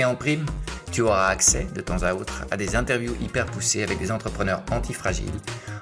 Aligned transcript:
Et 0.00 0.04
en 0.06 0.14
prime, 0.14 0.46
tu 0.92 1.02
auras 1.02 1.28
accès 1.28 1.66
de 1.74 1.82
temps 1.82 2.04
à 2.04 2.14
autre 2.14 2.46
à 2.50 2.56
des 2.56 2.74
interviews 2.74 3.14
hyper 3.20 3.44
poussées 3.44 3.82
avec 3.82 3.98
des 3.98 4.10
entrepreneurs 4.10 4.62
antifragiles, 4.70 5.26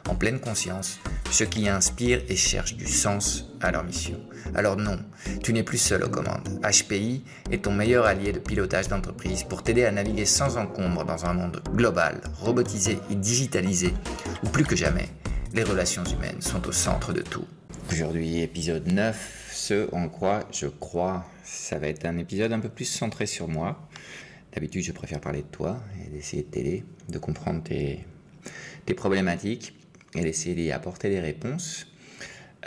en 0.08 0.16
pleine 0.16 0.41
conscience, 0.41 0.98
ceux 1.30 1.44
qui 1.44 1.69
inspirent 1.69 2.22
et 2.28 2.34
cherchent 2.34 2.75
du 2.75 2.88
sens 2.88 3.44
à 3.60 3.70
leur 3.70 3.84
mission. 3.84 4.19
Alors 4.56 4.77
non, 4.77 4.98
tu 5.44 5.52
n'es 5.52 5.62
plus 5.62 5.78
seul 5.78 6.02
aux 6.02 6.08
commandes. 6.08 6.48
HPI 6.64 7.22
est 7.52 7.62
ton 7.62 7.70
meilleur 7.70 8.06
allié 8.06 8.33
de 8.33 8.41
pilotage 8.41 8.88
d'entreprise 8.88 9.44
pour 9.44 9.62
t'aider 9.62 9.84
à 9.84 9.92
naviguer 9.92 10.25
sans 10.25 10.56
encombre 10.56 11.05
dans 11.05 11.25
un 11.25 11.34
monde 11.34 11.62
global, 11.70 12.20
robotisé 12.41 12.98
et 13.12 13.14
digitalisé, 13.14 13.94
où 14.42 14.48
plus 14.48 14.64
que 14.64 14.75
jamais, 14.75 15.10
les 15.55 15.62
relations 15.62 16.03
humaines 16.03 16.42
sont 16.42 16.66
au 16.66 16.72
centre 16.72 17.12
de 17.12 17.20
tout. 17.20 17.47
Aujourd'hui, 17.92 18.42
épisode 18.42 18.88
9, 18.88 19.47
ce 19.69 19.94
en 19.94 20.08
quoi 20.08 20.48
je 20.50 20.66
crois, 20.66 21.27
ça 21.44 21.78
va 21.78 21.88
être 21.88 22.06
un 22.06 22.16
épisode 22.16 22.52
un 22.52 22.61
peu 22.61 22.70
plus 22.70 22.86
centré 22.86 23.27
sur 23.27 23.48
moi. 23.48 23.86
D'habitude, 24.55 24.83
je 24.83 24.92
préfère 24.92 25.20
parler 25.20 25.42
de 25.42 25.48
toi 25.48 25.83
et 26.02 26.08
d'essayer 26.08 26.42
de 26.42 26.48
t'aider, 26.48 26.84
de 27.10 27.19
comprendre 27.19 27.62
tes, 27.62 28.06
problématiques 28.97 29.75
et 30.14 30.22
d'essayer 30.22 30.55
d'y 30.55 30.72
apporter 30.72 31.10
des 31.10 31.20
réponses. 31.20 31.86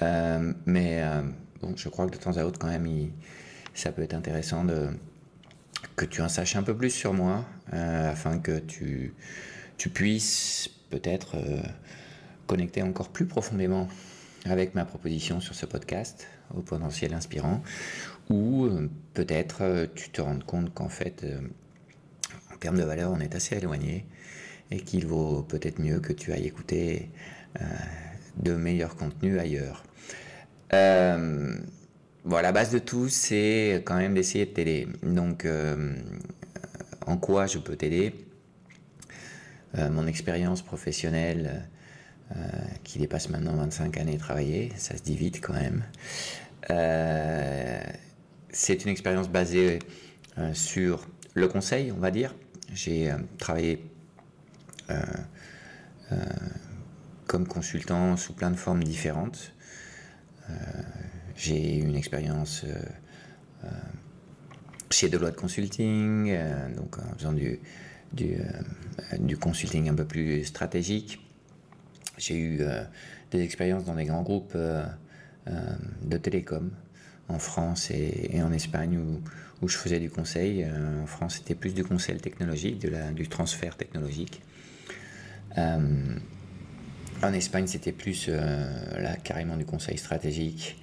Euh, 0.03 0.53
mais 0.67 1.02
euh, 1.02 1.23
je 1.75 1.89
crois 1.89 2.05
que 2.05 2.11
de 2.11 2.17
temps 2.17 2.38
à 2.38 2.43
autre, 2.43 2.59
quand 2.59 2.67
même, 2.67 2.88
ça 3.73 3.91
peut 3.91 4.03
être 4.03 4.13
intéressant 4.13 4.63
de, 4.63 4.89
que 5.95 6.05
tu 6.05 6.21
en 6.21 6.30
saches 6.30 6.55
un 6.55 6.63
peu 6.63 6.77
plus 6.77 6.91
sur 6.91 7.13
moi, 7.15 7.45
euh, 7.73 8.11
afin 8.11 8.38
que 8.38 8.59
tu 8.59 9.15
puisses 9.91 10.69
peut-être 10.91 11.38
connecter 12.45 12.83
encore 12.83 13.09
plus 13.09 13.25
profondément 13.25 13.88
avec 14.45 14.75
ma 14.75 14.86
proposition 14.86 15.39
sur 15.39 15.55
ce 15.55 15.65
podcast 15.65 16.27
au 16.55 16.61
potentiel 16.61 17.13
inspirant, 17.13 17.61
ou 18.30 18.69
peut-être 19.13 19.88
tu 19.95 20.09
te 20.09 20.21
rends 20.21 20.39
compte 20.39 20.73
qu'en 20.73 20.89
fait, 20.89 21.25
termes 22.61 22.77
de 22.77 22.83
valeur, 22.83 23.11
on 23.11 23.19
est 23.19 23.35
assez 23.35 23.58
éloigné 23.58 24.05
et 24.69 24.80
qu'il 24.80 25.05
vaut 25.05 25.41
peut-être 25.41 25.80
mieux 25.80 25.99
que 25.99 26.13
tu 26.13 26.31
ailles 26.31 26.47
écouter 26.47 27.09
euh, 27.59 27.65
de 28.37 28.53
meilleurs 28.53 28.95
contenus 28.95 29.37
ailleurs. 29.37 29.83
Euh, 30.73 31.58
la 32.23 32.52
base 32.53 32.71
de 32.71 32.80
tout, 32.80 33.09
c'est 33.09 33.81
quand 33.83 33.97
même 33.97 34.14
d'essayer 34.14 34.45
de 34.45 34.52
t'aider. 34.52 34.87
Donc, 35.03 35.43
euh, 35.43 35.95
en 37.08 37.17
quoi 37.17 37.47
je 37.47 37.58
peux 37.58 37.76
t'aider? 37.76 38.14
Mon 39.73 40.05
expérience 40.05 40.61
professionnelle, 40.61 41.65
qui 42.83 42.99
dépasse 42.99 43.30
maintenant 43.30 43.55
25 43.55 43.97
années 43.97 44.17
travaillées, 44.17 44.73
ça 44.76 44.97
se 44.97 45.02
dit 45.02 45.15
vite 45.15 45.39
quand 45.39 45.53
même. 45.53 45.83
C'est 46.67 47.95
une 48.83 48.89
expérience 48.89 49.30
basée 49.30 49.80
sur 50.54 51.08
le 51.33 51.48
conseil, 51.48 51.92
on 51.92 51.99
va 51.99 52.11
dire, 52.11 52.36
j'ai 52.73 53.11
euh, 53.11 53.17
travaillé 53.38 53.86
euh, 54.89 55.02
euh, 56.11 56.17
comme 57.27 57.48
consultant 57.48 58.17
sous 58.17 58.33
plein 58.33 58.52
de 58.52 58.58
formes 58.58 58.83
différentes. 58.83 59.54
j'ai 61.36 61.77
eu 61.77 61.83
une 61.83 61.95
expérience 61.95 62.66
chez 64.89 65.08
Deloitte 65.08 65.38
Consulting, 65.38 66.38
donc 66.76 66.98
en 66.98 67.16
faisant 67.17 67.32
du, 67.32 67.61
consulting 69.39 69.88
un 69.88 69.95
peu 69.95 70.04
plus 70.04 70.44
stratégique. 70.44 71.26
J'ai 72.17 72.38
eu 72.38 72.61
des 73.32 73.39
expériences 73.39 73.86
dans 73.86 73.95
des 73.95 74.04
grands 74.04 74.23
groupes 74.23 74.58
de 75.47 76.17
télécom 76.17 76.71
en 77.31 77.39
France 77.39 77.91
et, 77.91 78.41
en 78.41 78.52
Espagne 78.52 78.99
où, 79.61 79.67
je 79.67 79.77
faisais 79.77 79.99
du 79.99 80.09
conseil. 80.09 80.63
Euh, 80.63 81.03
en 81.03 81.05
France, 81.05 81.35
c'était 81.35 81.55
plus 81.55 81.73
du 81.73 81.83
conseil 81.83 82.17
technologique, 82.17 82.79
de 82.79 82.89
la, 82.89 83.11
du 83.11 83.27
transfert 83.27 83.77
technologique. 83.77 84.41
Euh, 85.57 86.15
en 87.21 87.33
Espagne, 87.33 87.67
c'était 87.67 87.91
plus 87.91 88.25
euh, 88.27 88.99
là, 88.99 89.15
carrément 89.17 89.57
du 89.57 89.65
conseil 89.65 89.97
stratégique 89.97 90.77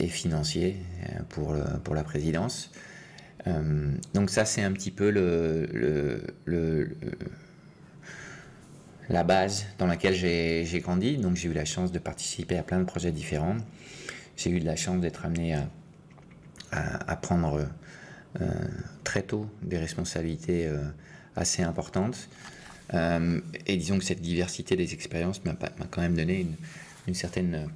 et 0.00 0.06
financier 0.06 0.76
pour, 1.28 1.54
pour 1.84 1.94
la 1.94 2.02
présidence. 2.02 2.70
donc 4.14 4.30
ça, 4.30 4.46
c'est 4.46 4.62
un 4.62 4.72
petit 4.72 4.90
peu 4.90 5.10
le, 5.10 6.26
la 9.08 9.24
base 9.24 9.66
dans 9.78 9.86
laquelle 9.86 10.14
j'ai 10.14 10.80
grandi. 10.80 11.16
Donc 11.16 11.36
j'ai 11.36 11.48
eu 11.48 11.52
la 11.52 11.64
chance 11.64 11.92
de 11.92 11.98
participer 11.98 12.56
à 12.58 12.62
plein 12.62 12.78
de 12.78 12.84
projets 12.84 13.12
différents 13.12 13.56
j'ai 14.38 14.50
eu 14.50 14.60
de 14.60 14.64
la 14.64 14.76
chance 14.76 15.00
d'être 15.00 15.26
amené 15.26 15.58
à, 16.70 17.16
prendre 17.16 17.68
euh, 18.40 18.46
très 19.04 19.22
tôt 19.22 19.50
des 19.62 19.78
responsabilités 19.78 20.66
euh, 20.66 20.78
assez 21.34 21.62
importantes. 21.62 22.28
Euh, 22.94 23.40
et 23.66 23.76
disons 23.76 23.98
que 23.98 24.04
cette 24.04 24.20
diversité 24.20 24.76
des 24.76 24.94
expériences 24.94 25.44
m'a 25.44 25.54
quand 25.90 26.00
même 26.00 26.14
donné 26.14 26.46
une, 27.06 27.14
certaine, 27.14 27.68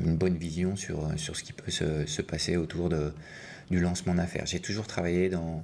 une 0.00 0.16
bonne 0.16 0.36
vision 0.36 0.76
sur, 0.76 1.10
sur 1.16 1.36
ce 1.36 1.44
qui 1.44 1.52
peut 1.52 1.70
se, 1.70 2.22
passer 2.22 2.56
autour 2.56 2.88
du 3.70 3.80
lancement 3.80 4.14
d'affaires. 4.14 4.46
J'ai 4.46 4.60
toujours 4.60 4.86
travaillé 4.86 5.28
dans, 5.28 5.62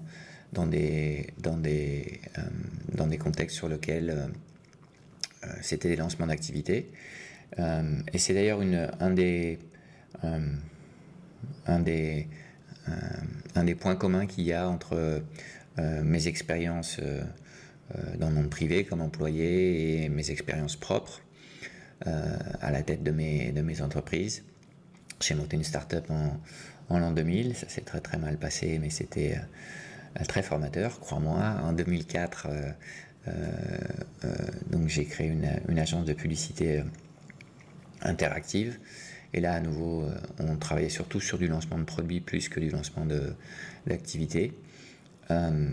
dans, 0.53 0.67
des, 0.67 1.29
dans, 1.39 1.57
des, 1.57 2.21
dans 2.95 3.07
des 3.07 3.19
contextes 3.19 3.57
sur 3.57 3.69
lesquels 3.69 4.31
c'était 5.63 5.89
des 5.89 5.97
lancements 5.97 6.27
d'activités. 6.27 6.91
et 7.59 8.19
c'est 8.19 8.35
d'ailleurs 8.35 8.61
un 9.01 9.11
des 9.11 9.59
euh, 10.25 10.39
un, 11.67 11.81
des, 11.81 12.29
euh, 12.89 12.93
un 13.55 13.65
des 13.65 13.75
points 13.75 13.97
communs 13.97 14.27
qu'il 14.27 14.45
y 14.45 14.53
a 14.53 14.69
entre 14.69 15.23
euh, 15.79 16.03
mes 16.03 16.27
expériences 16.27 17.01
dans 18.19 18.29
le 18.29 18.35
monde 18.37 18.51
privé 18.51 18.85
comme 18.85 19.01
employé 19.01 20.05
et 20.05 20.09
mes 20.09 20.31
expériences 20.31 20.77
propres 20.77 21.23
à 22.05 22.71
la 22.71 22.83
tête 22.83 23.03
de 23.03 23.11
mes, 23.11 23.51
de 23.51 23.63
mes 23.63 23.83
entreprises. 23.83 24.45
J'ai 25.21 25.35
monté 25.35 25.57
une 25.57 25.65
start-up 25.65 26.09
en, 26.09 26.41
en 26.89 26.99
l'an 26.99 27.11
2000, 27.11 27.57
ça 27.57 27.69
s'est 27.69 27.81
très 27.81 28.01
très 28.01 28.17
mal 28.17 28.39
passé, 28.39 28.79
mais 28.79 28.91
c'était 28.91 29.39
très 30.29 30.43
formateur, 30.43 31.01
crois-moi. 31.01 31.57
En 31.63 31.73
2004, 31.73 32.49
donc 34.71 34.89
j'ai 34.89 35.05
créé 35.05 35.29
une, 35.29 35.79
agence 35.79 36.05
de 36.05 36.13
publicité 36.13 36.83
interactive 38.03 38.79
et 39.33 39.41
là, 39.41 39.55
à 39.55 39.61
nouveau, 39.61 40.03
euh, 40.03 40.15
on 40.41 40.57
travaillait 40.57 40.89
surtout 40.89 41.21
sur 41.21 41.39
du 41.39 41.47
lancement 41.47 41.79
de 41.79 41.85
produits 41.85 42.21
plus 42.21 42.49
que 42.49 42.59
du 42.59 42.71
lancement 42.71 43.07
d'activités. 43.87 44.53
Euh, 45.31 45.69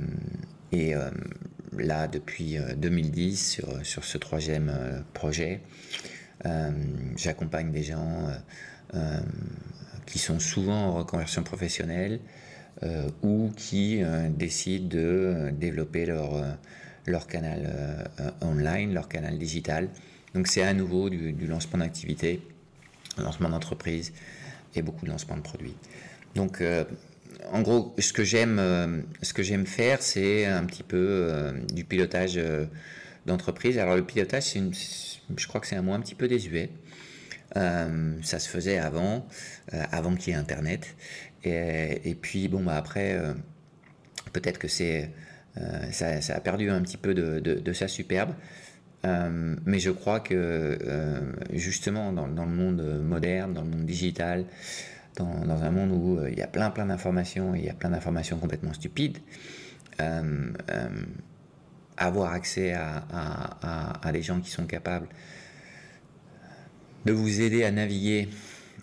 et 0.72 0.96
euh, 0.96 1.10
là, 1.76 2.08
depuis 2.08 2.58
2010, 2.78 3.52
sur, 3.52 3.86
sur 3.86 4.04
ce 4.04 4.18
troisième 4.18 5.04
projet, 5.14 5.62
j'accompagne 7.16 7.72
des 7.72 7.84
gens 7.84 8.30
qui 10.06 10.20
sont 10.20 10.40
souvent 10.40 10.88
en 10.88 10.94
reconversion 10.94 11.44
professionnelle 11.44 12.20
ou 13.24 13.52
qui 13.56 14.02
décident 14.30 14.88
de 14.88 15.50
développer 15.52 16.06
leur, 16.06 16.44
leur 17.06 17.28
canal 17.28 18.10
online, 18.42 18.94
leur 18.94 19.08
canal 19.08 19.38
digital. 19.38 19.90
Donc 20.34 20.48
c'est 20.48 20.62
à 20.62 20.74
nouveau 20.74 21.10
du, 21.10 21.34
du 21.34 21.48
lancement 21.48 21.80
d'activités 21.80 22.42
lancement 23.22 23.50
d'entreprise 23.50 24.14
et 24.76 24.82
beaucoup 24.82 25.06
de 25.06 25.12
lancement 25.12 25.38
de 25.38 25.42
produits. 25.42 25.76
Donc, 26.36 26.62
euh, 26.62 26.84
en 27.52 27.62
gros, 27.62 27.96
ce 28.00 28.14
que 28.14 28.24
j'aime, 28.24 28.58
euh, 28.60 29.02
ce 29.22 29.34
que 29.34 29.44
j'aime 29.44 29.66
faire, 29.66 30.02
c'est 30.02 30.46
un 30.46 30.66
petit 30.66 30.84
peu 30.84 30.98
euh, 30.98 31.52
du 31.74 31.84
pilotage 31.84 32.40
d'entreprise. 33.26 33.78
Alors 33.78 33.96
le 33.96 34.04
pilotage, 34.04 34.56
une, 34.56 34.74
je 34.74 35.48
crois 35.48 35.62
que 35.62 35.68
c'est 35.68 35.76
un 35.76 35.82
mot 35.82 35.94
un 35.94 36.00
petit 36.00 36.16
peu 36.16 36.28
désuet. 36.28 36.70
ça 37.54 38.40
se 38.40 38.48
faisait 38.48 38.78
avant, 38.78 39.28
avant 39.72 40.16
qu'il 40.16 40.34
y 40.34 40.36
ait 40.36 40.40
Internet. 40.40 40.96
Et, 41.50 42.16
puis 42.16 42.48
bon, 42.48 42.64
bah 42.64 42.76
après, 42.76 43.20
peut-être 44.34 44.60
que 44.60 44.68
c'est 44.68 45.12
ça, 45.92 46.16
a 46.36 46.40
perdu 46.40 46.70
un 46.70 46.82
petit 46.82 46.98
peu 46.98 47.14
de 47.14 47.74
sa 47.74 47.88
superbe. 47.88 48.34
Euh, 49.06 49.56
mais 49.66 49.80
je 49.80 49.92
crois 49.92 50.20
que 50.20 50.34
euh, 50.36 51.22
justement 51.54 52.12
dans, 52.12 52.26
le 52.26 52.52
monde 52.52 52.82
moderne, 53.02 53.54
dans 53.54 53.62
le 53.62 53.70
monde 53.70 53.86
digital, 53.86 54.46
dans, 55.16 55.64
un 55.64 55.72
monde 55.72 55.92
où 55.92 56.20
euh, 56.20 56.30
il 56.32 56.38
y 56.38 56.42
a 56.42 56.48
plein 56.48 56.70
plein 56.72 56.88
d'informations, 56.88 57.56
il 57.56 57.64
y 57.64 57.70
a 57.70 57.74
plein 57.74 57.90
d'informations 57.90 58.38
complètement 58.38 58.74
stupides, 58.74 59.20
avoir 61.98 62.34
accès 62.34 62.74
à, 62.74 64.12
des 64.12 64.22
gens 64.22 64.40
qui 64.40 64.52
sont 64.52 64.66
capables 64.66 65.08
de 67.06 67.14
vous 67.14 67.42
aider 67.42 67.64
à 67.64 67.72
naviguer 67.72 68.30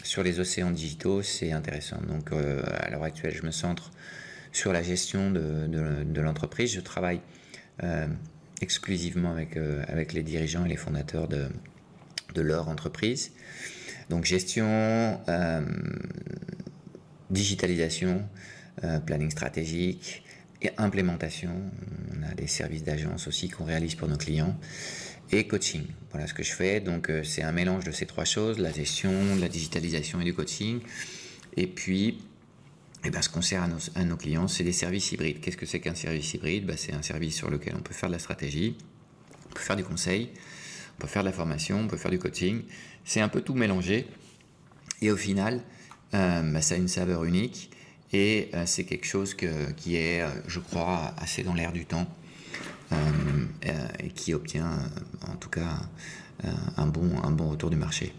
sur 0.02 0.22
les 0.22 0.40
océans 0.40 0.70
digitaux, 0.70 1.22
c'est 1.22 1.52
intéressant. 1.52 1.98
Donc 2.08 2.32
à 2.32 2.90
l'heure 2.90 3.04
actuelle, 3.04 3.34
je 3.34 3.42
me 3.42 3.50
centre 3.50 3.90
sur 4.52 4.72
la 4.72 4.82
gestion 4.82 5.30
de, 5.30 6.20
l'entreprise. 6.20 6.72
Je 6.72 6.80
travaille 6.80 7.20
exclusivement 8.60 9.32
avec, 9.32 9.56
euh, 9.56 9.82
avec 9.88 10.12
les 10.12 10.22
dirigeants 10.22 10.64
et 10.64 10.68
les 10.68 10.76
fondateurs 10.76 11.28
de, 11.28 11.46
de 12.34 12.40
leur 12.40 12.68
entreprise. 12.68 13.32
Donc 14.10 14.24
gestion, 14.24 15.20
euh, 15.28 15.60
digitalisation, 17.30 18.22
euh, 18.82 18.98
planning 19.00 19.30
stratégique 19.30 20.24
et 20.62 20.70
implémentation. 20.78 21.52
On 22.16 22.22
a 22.22 22.34
des 22.34 22.46
services 22.46 22.84
d'agence 22.84 23.28
aussi 23.28 23.48
qu'on 23.48 23.64
réalise 23.64 23.94
pour 23.94 24.08
nos 24.08 24.16
clients. 24.16 24.56
Et 25.32 25.46
coaching. 25.46 25.84
Voilà 26.10 26.26
ce 26.26 26.34
que 26.34 26.42
je 26.42 26.52
fais. 26.52 26.80
Donc 26.80 27.10
c'est 27.24 27.42
un 27.42 27.52
mélange 27.52 27.84
de 27.84 27.90
ces 27.90 28.06
trois 28.06 28.24
choses, 28.24 28.58
la 28.58 28.72
gestion, 28.72 29.12
la 29.40 29.48
digitalisation 29.48 30.20
et 30.20 30.24
du 30.24 30.34
coaching. 30.34 30.80
Et 31.56 31.66
puis 31.66 32.18
eh 33.06 33.10
ben, 33.10 33.20
ce 33.20 33.28
qu'on 33.28 33.42
sert 33.42 33.62
à 33.62 34.04
nos, 34.04 34.16
clients, 34.16 34.48
c'est 34.48 34.64
des 34.64 34.72
services 34.72 35.12
hybrides. 35.12 35.40
Qu'est-ce 35.40 35.58
que 35.58 35.66
c'est 35.66 35.78
qu'un 35.78 35.94
service 35.94 36.32
hybride? 36.32 36.64
Ben, 36.64 36.76
C'est 36.76 36.94
un 36.94 37.02
service 37.02 37.36
sur 37.36 37.50
lequel 37.50 37.74
on 37.76 37.82
peut 37.82 37.92
faire 37.92 38.08
de 38.08 38.14
la 38.14 38.18
stratégie, 38.18 38.76
on 39.50 39.52
peut 39.52 39.60
faire 39.60 39.76
du 39.76 39.84
conseil, 39.84 40.30
on 40.96 41.02
peut 41.02 41.06
faire 41.06 41.22
de 41.22 41.28
la 41.28 41.34
formation, 41.34 41.80
on 41.80 41.86
peut 41.86 41.98
faire 41.98 42.10
du 42.10 42.18
coaching. 42.18 42.62
C'est 43.04 43.20
un 43.20 43.28
peu 43.28 43.42
tout 43.42 43.52
mélangé. 43.52 44.06
Et 45.02 45.10
au 45.10 45.18
final, 45.18 45.60
euh, 46.14 46.40
ben, 46.40 46.62
ça 46.62 46.76
a 46.76 46.78
une 46.78 46.88
saveur 46.88 47.24
unique. 47.24 47.70
Et 48.14 48.48
euh, 48.54 48.64
c'est 48.64 48.84
quelque 48.84 49.06
chose 49.06 49.34
qui 49.34 49.96
est, 49.96 50.22
euh, 50.22 50.30
je 50.46 50.60
crois, 50.60 51.14
assez 51.18 51.42
dans 51.42 51.52
l'air 51.52 51.72
du 51.72 51.84
temps. 51.84 52.06
Et 54.00 54.10
qui 54.10 54.34
obtient, 54.34 54.78
en 55.26 55.36
tout 55.36 55.48
cas, 55.48 55.80
un, 56.76 56.86
bon, 56.86 57.10
un 57.22 57.30
bon 57.30 57.50
retour 57.50 57.70
du 57.70 57.76
marché. 57.76 58.12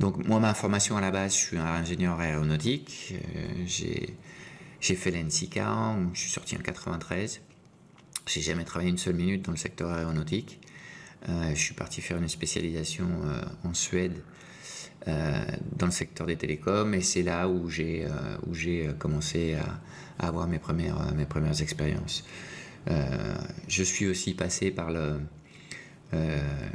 Donc 0.00 0.26
moi, 0.26 0.40
ma 0.40 0.54
formation 0.54 0.96
à 0.96 1.00
la 1.00 1.10
base, 1.10 1.32
je 1.32 1.38
suis 1.38 1.58
ingénieur 1.58 2.18
aéronautique. 2.18 3.14
Euh, 3.14 3.64
j'ai 3.66 4.94
fait 4.96 5.10
l'NCK, 5.10 5.60
je 6.12 6.20
suis 6.20 6.30
sorti 6.30 6.56
en 6.56 6.60
93. 6.60 7.40
J'ai 8.26 8.40
jamais 8.40 8.64
travaillé 8.64 8.90
une 8.90 8.98
seule 8.98 9.14
minute 9.14 9.42
dans 9.42 9.52
le 9.52 9.58
secteur 9.58 9.92
aéronautique. 9.92 10.60
Euh, 11.28 11.50
je 11.54 11.60
suis 11.60 11.74
parti 11.74 12.00
faire 12.00 12.16
une 12.18 12.28
spécialisation 12.28 13.06
euh, 13.24 13.40
en 13.64 13.74
Suède 13.74 14.22
dans 15.04 15.86
le 15.86 15.92
secteur 15.92 16.28
des 16.28 16.36
télécoms 16.36 16.94
et 16.94 17.00
c'est 17.00 17.24
là 17.24 17.48
où 17.48 17.68
j'ai 17.68 18.06
où 18.46 18.52
commencé 19.00 19.56
à, 20.20 20.24
avoir 20.24 20.46
mes 20.46 20.60
premières 20.60 21.12
mes 21.12 21.24
premières 21.24 21.60
expériences. 21.60 22.22
Je 22.86 23.82
suis 23.82 24.06
aussi 24.06 24.34
passé 24.34 24.70
par 24.70 24.90
le 24.90 25.20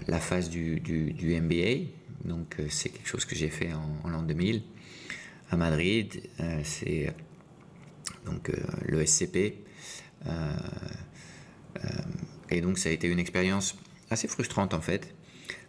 la 0.07 0.19
phase 0.19 0.50
du, 0.50 0.81
MBA, 1.42 1.92
donc 2.25 2.56
euh, 2.59 2.68
c'est 2.69 2.89
quelque 2.89 3.07
chose 3.07 3.25
que 3.25 3.36
j'ai 3.36 3.50
fait 3.50 3.71
en, 3.74 4.09
l'an 4.09 4.24
2000 4.24 4.63
à 5.51 5.57
Madrid. 5.57 6.21
Euh, 6.39 6.62
c'est 6.63 7.13
donc 8.25 8.50
euh, 8.50 8.56
le 8.86 9.06
SCP. 9.06 9.63
et 12.50 12.62
donc 12.62 12.77
ça 12.77 12.89
a 12.89 12.92
été 12.92 13.07
une 13.07 13.19
expérience 13.19 13.77
assez 14.10 14.27
frustrante 14.27 14.74
en 14.74 14.81
fait 14.81 15.13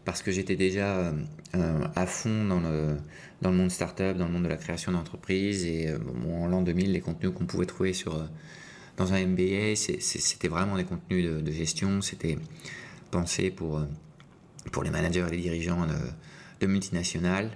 parce 0.05 0.23
que 0.23 0.31
j'étais 0.31 0.57
déjà 0.57 1.13
à 1.53 2.07
fond 2.07 2.47
dans 2.47 2.61
le, 2.61 2.97
dans 3.43 3.51
le 3.51 3.57
monde 3.57 3.71
startup, 3.71 4.17
dans 4.17 4.27
le 4.27 4.33
monde 4.33 4.45
de 4.45 4.49
la 4.49 4.57
création 4.57 4.91
d'entreprise. 4.91 5.67
Et 5.67 5.93
en 5.93 6.47
l'an 6.47 6.63
2000, 6.63 6.93
les 6.93 7.01
contenus 7.01 7.33
qu'on 7.35 7.45
pouvait 7.45 7.67
trouver 7.67 7.93
sur, 7.93 8.27
dans 8.99 9.13
un 9.13 9.27
MBA, 9.27 9.77
c'était 9.77 10.49
vraiment 10.49 10.77
des 10.77 10.85
contenus 10.85 11.25
de, 11.25 11.53
gestion. 11.53 12.03
C'était 12.03 12.37
pensé 13.11 13.51
pour, 13.51 13.81
pour 14.73 14.83
les 14.83 14.91
managers 14.91 15.25
et 15.29 15.31
les 15.31 15.43
dirigeants 15.43 15.87
de, 16.61 16.67
multinationales. 16.67 17.51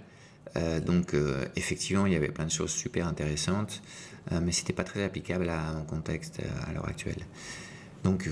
Euh, 0.56 0.80
donc 0.80 1.14
euh, 1.14 1.44
effectivement, 1.56 2.06
il 2.06 2.12
y 2.12 2.16
avait 2.16 2.28
plein 2.28 2.44
de 2.44 2.50
choses 2.50 2.70
super 2.70 3.06
intéressantes, 3.06 3.82
euh, 4.30 4.40
mais 4.42 4.52
c'était 4.52 4.72
pas 4.72 4.84
très 4.84 5.02
applicable 5.02 5.48
à 5.48 5.72
mon 5.72 5.84
contexte 5.84 6.40
à 6.66 6.72
l'heure 6.72 6.88
actuelle. 6.88 7.26
Donc 8.04 8.28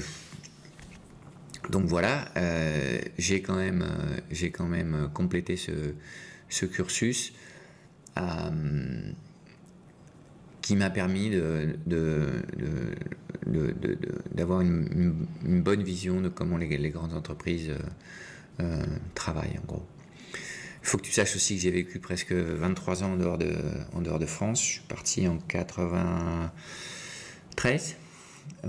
donc 1.71 1.85
voilà, 1.87 2.29
j'ai 3.19 3.43
quand 3.43 3.57
même 3.57 3.85
quand 4.53 4.67
même 4.67 5.11
complété 5.13 5.57
ce 5.57 6.67
cursus 6.67 7.33
qui 10.63 10.77
m'a 10.77 10.91
permis 10.91 11.31
de, 11.31 11.77
d'avoir 14.33 14.61
une, 14.61 15.27
bonne 15.45 15.83
vision 15.83 16.21
de 16.21 16.29
comment 16.29 16.57
les, 16.57 16.91
grandes 16.91 17.15
entreprises 17.15 17.73
travaillent 19.15 19.59
en 19.63 19.67
gros. 19.67 19.87
Il 20.83 20.87
faut 20.87 20.99
que 20.99 21.03
tu 21.03 21.13
saches 21.13 21.37
aussi 21.37 21.57
que 21.57 21.63
j'ai 21.63 21.71
vécu 21.71 21.99
presque 21.99 22.33
23 22.33 23.05
ans 23.05 23.13
en 23.13 23.17
dehors 23.17 23.39
de, 23.39 23.55
en 23.93 24.01
dehors 24.01 24.19
de 24.19 24.27
France. 24.27 24.63
Je 24.63 24.67
suis 24.67 24.81
parti 24.81 25.29
en 25.29 25.39
93 25.39 27.97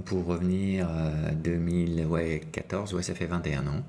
pour 0.06 0.26
revenir 0.26 0.90
en 0.90 1.34
2014, 1.34 2.94
ouais, 2.94 3.04
ça 3.04 3.16
fait 3.16 3.26
21 3.26 3.68
ans. 3.68 3.84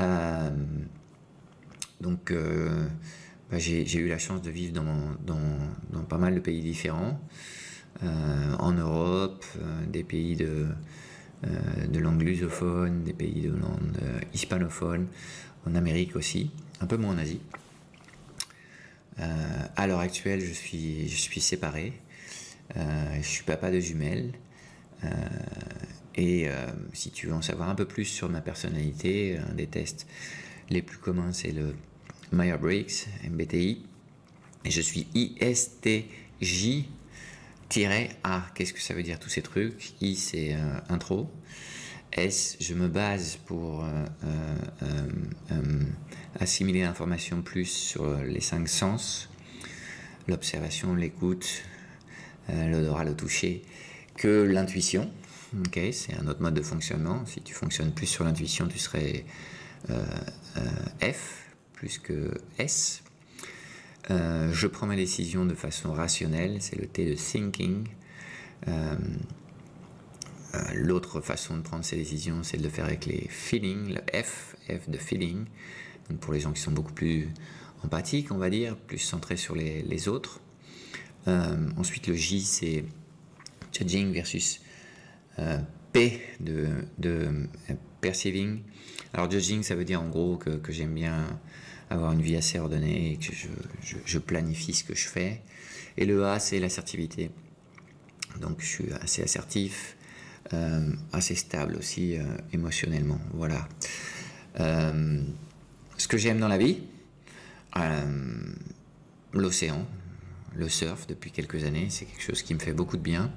Euh, 0.00 0.50
donc, 2.00 2.30
euh, 2.30 2.86
bah, 3.50 3.58
j'ai 3.58 3.98
eu 3.98 4.08
la 4.08 4.18
chance 4.18 4.42
de 4.42 4.50
vivre 4.50 4.72
dans, 4.72 6.04
pas 6.04 6.18
mal 6.18 6.34
de 6.34 6.40
pays 6.40 6.60
différents, 6.60 7.20
euh, 8.02 8.54
en 8.58 8.72
Europe, 8.72 9.44
des 9.88 10.04
pays 10.04 10.36
de, 10.36 10.66
de 11.42 11.98
langue 11.98 12.22
lusophone, 12.22 13.04
des 13.04 13.12
pays 13.12 13.42
de 13.42 13.50
langue 13.50 13.96
hispanophone, 14.34 15.06
en 15.66 15.74
Amérique 15.74 16.16
aussi 16.16 16.50
un 16.80 16.86
peu 16.86 16.96
moins 16.96 17.14
en 17.14 17.18
Asie. 17.18 17.40
Euh, 19.18 19.24
à 19.76 19.86
l'heure 19.86 20.00
actuelle, 20.00 20.40
je 20.40 20.52
suis, 20.52 21.08
je 21.08 21.16
suis 21.16 21.40
séparé. 21.40 21.92
Euh, 22.76 23.16
je 23.16 23.26
suis 23.26 23.44
papa 23.44 23.70
de 23.70 23.80
jumelles. 23.80 24.32
Euh, 25.04 25.08
et 26.18 26.48
si 26.94 27.10
tu 27.10 27.26
veux 27.26 27.34
en 27.34 27.42
savoir 27.42 27.68
un 27.68 27.74
peu 27.74 27.84
plus 27.84 28.06
sur 28.06 28.30
ma 28.30 28.40
personnalité, 28.40 29.36
un 29.36 29.52
des 29.52 29.66
tests 29.66 30.06
les 30.70 30.80
plus 30.80 30.96
communs, 30.96 31.30
c'est 31.34 31.52
le 31.52 31.74
Myers-Briggs, 32.32 33.06
MBTI. 33.30 33.84
Et 34.64 34.70
je 34.70 34.80
suis 34.80 35.06
ISTJ-A. 35.14 36.06
Qu'est-ce 38.54 38.72
que 38.72 38.80
ça 38.80 38.94
veut 38.94 39.02
dire 39.02 39.18
tous 39.18 39.28
ces 39.28 39.42
trucs? 39.42 39.92
I, 40.00 40.16
c'est 40.16 40.56
intro. 40.88 41.30
S, 42.12 42.56
je 42.60 42.74
me 42.74 42.88
base 42.88 43.36
pour 43.46 43.84
assimiler 46.40 46.82
l'information 46.82 47.42
plus 47.42 47.66
sur 47.66 48.18
les 48.22 48.40
cinq 48.40 48.68
sens, 48.68 49.28
l'observation, 50.28 50.94
l'écoute, 50.94 51.62
euh, 52.50 52.68
l'odorat, 52.68 53.04
le 53.04 53.14
toucher, 53.14 53.62
que 54.16 54.42
l'intuition. 54.42 55.10
Ok, 55.58 55.80
c'est 55.92 56.14
un 56.14 56.26
autre 56.26 56.40
mode 56.40 56.54
de 56.54 56.62
fonctionnement. 56.62 57.24
Si 57.26 57.40
tu 57.40 57.54
fonctionnes 57.54 57.92
plus 57.92 58.06
sur 58.06 58.24
l'intuition, 58.24 58.66
tu 58.68 58.78
serais 58.78 59.24
euh, 59.90 60.04
euh, 60.56 61.12
F 61.12 61.45
plus 61.76 61.98
que 61.98 62.34
S. 62.58 63.02
je 64.08 64.66
prends 64.66 64.86
mes 64.86 64.96
décisions 64.96 65.44
de 65.46 65.54
façon 65.54 65.92
rationnelle, 65.92 66.58
c'est 66.60 66.76
le 66.76 66.86
T 66.86 67.08
de 67.08 67.14
thinking. 67.14 67.86
L'autre 70.74 71.20
façon 71.20 71.56
de 71.56 71.62
prendre 71.62 71.84
ses 71.84 71.96
décisions, 71.96 72.42
c'est 72.42 72.56
de 72.56 72.62
le 72.62 72.70
faire 72.70 72.86
avec 72.86 73.06
les 73.06 73.28
feelings, 73.28 73.94
le 73.94 74.22
F, 74.22 74.56
F 74.68 74.88
de 74.88 74.98
feeling 74.98 75.46
pour 76.20 76.32
les 76.32 76.40
gens 76.40 76.52
qui 76.52 76.60
sont 76.60 76.72
beaucoup 76.72 76.92
plus 76.92 77.28
empathiques, 77.82 78.30
on 78.32 78.38
va 78.38 78.50
dire, 78.50 78.76
plus 78.76 78.98
centrés 78.98 79.36
sur 79.36 79.54
les, 79.54 80.08
autres. 80.08 80.40
Euh, 81.28 81.68
ensuite, 81.76 82.06
le 82.06 82.14
J, 82.14 82.40
c'est 82.42 82.84
judging 83.72 84.12
versus 84.12 84.60
euh, 85.38 85.58
P 85.92 86.20
de, 86.40 86.68
euh, 87.04 87.46
perceiving. 88.00 88.62
Alors, 89.12 89.30
judging, 89.30 89.62
ça 89.62 89.74
veut 89.74 89.84
dire 89.84 90.00
en 90.00 90.08
gros 90.08 90.36
que, 90.36 90.60
j'aime 90.72 90.94
bien 90.94 91.38
avoir 91.90 92.12
une 92.12 92.22
vie 92.22 92.36
assez 92.36 92.58
ordonnée 92.58 93.12
et 93.12 93.16
que 93.16 93.32
je, 94.04 94.18
planifie 94.18 94.74
ce 94.74 94.84
que 94.84 94.94
je 94.94 95.08
fais. 95.08 95.42
Et 95.96 96.04
le 96.04 96.24
A, 96.26 96.38
c'est 96.38 96.58
l'assertivité. 96.58 97.30
Donc, 98.40 98.60
je 98.60 98.66
suis 98.66 98.92
assez 99.00 99.22
assertif, 99.22 99.96
assez 101.12 101.34
stable 101.34 101.76
aussi 101.76 102.16
émotionnellement. 102.52 103.20
Voilà. 103.32 103.68
ce 104.58 106.08
que 106.08 106.18
j'aime 106.18 106.38
dans 106.38 106.48
la 106.48 106.58
vie, 106.58 106.82
l'océan, 109.32 109.86
le 110.54 110.68
surf 110.68 111.06
depuis 111.06 111.30
quelques 111.30 111.64
années, 111.64 111.88
c'est 111.90 112.04
quelque 112.04 112.22
chose 112.22 112.42
qui 112.42 112.54
me 112.54 112.58
fait 112.58 112.72
beaucoup 112.72 112.96
de 112.96 113.02
bien. 113.02 113.30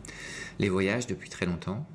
Les 0.60 0.70
voyages 0.70 1.08
depuis 1.08 1.30
très 1.30 1.46
longtemps. 1.46 1.86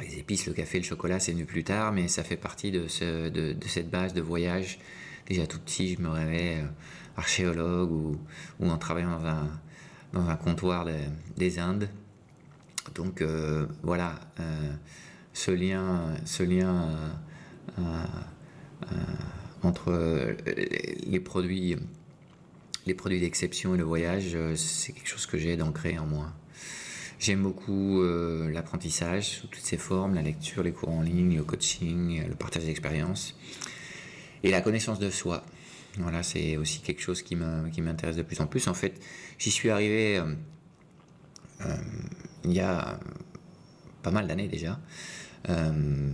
Les 0.00 0.18
épices, 0.18 0.46
le 0.46 0.52
café, 0.52 0.78
le 0.78 0.84
chocolat, 0.84 1.20
c'est 1.20 1.32
venu 1.32 1.44
plus 1.44 1.64
tard, 1.64 1.92
mais 1.92 2.08
ça 2.08 2.24
fait 2.24 2.36
partie 2.36 2.70
de, 2.70 2.86
cette 2.88 3.90
base 3.90 4.12
de 4.12 4.20
voyage. 4.20 4.78
Déjà 5.26 5.46
tout 5.46 5.58
petit, 5.58 5.94
je 5.94 6.02
me 6.02 6.08
rêvais 6.08 6.62
archéologue 7.16 7.92
ou, 7.92 8.18
en 8.60 8.76
travaillant 8.78 9.20
dans 10.12 10.20
un, 10.20 10.36
comptoir 10.36 10.86
des 11.36 11.58
Indes. 11.58 11.88
Donc 12.94 13.22
euh, 13.22 13.66
voilà, 13.82 14.20
euh, 14.40 14.72
ce 15.32 15.50
lien, 15.50 16.14
euh, 17.78 18.04
entre 19.62 20.36
les 21.06 21.20
produits, 21.20 21.76
les 22.86 22.94
produits 22.94 23.20
d'exception 23.20 23.74
et 23.74 23.78
le 23.78 23.84
voyage, 23.84 24.36
c'est 24.56 24.92
quelque 24.92 25.08
chose 25.08 25.26
que 25.26 25.38
j'ai 25.38 25.56
d'ancré 25.56 25.98
en 25.98 26.06
moi. 26.06 26.32
J'aime 27.24 27.42
beaucoup 27.42 28.02
l'apprentissage 28.52 29.38
sous 29.38 29.46
toutes 29.46 29.64
ses 29.64 29.78
formes, 29.78 30.14
la 30.14 30.20
lecture, 30.20 30.62
les 30.62 30.72
cours 30.72 30.90
en 30.90 31.00
ligne, 31.00 31.36
le 31.36 31.42
coaching, 31.42 32.22
le 32.28 32.34
partage 32.34 32.64
d'expériences 32.66 33.34
et 34.42 34.50
la 34.50 34.60
connaissance 34.60 34.98
de 34.98 35.08
soi. 35.08 35.42
Voilà, 35.96 36.22
c'est 36.22 36.58
aussi 36.58 36.80
quelque 36.80 37.00
chose 37.00 37.22
qui 37.22 37.34
m'intéresse 37.34 38.16
de 38.16 38.22
plus 38.22 38.40
en 38.40 38.46
plus. 38.46 38.68
En 38.68 38.74
fait, 38.74 39.00
j'y 39.38 39.50
suis 39.50 39.70
arrivé 39.70 40.18
euh, 40.18 40.34
euh, 41.62 41.76
il 42.44 42.52
y 42.52 42.60
a 42.60 43.00
pas 44.02 44.10
mal 44.10 44.26
d'années 44.26 44.48
déjà, 44.48 44.78
euh, 45.48 46.10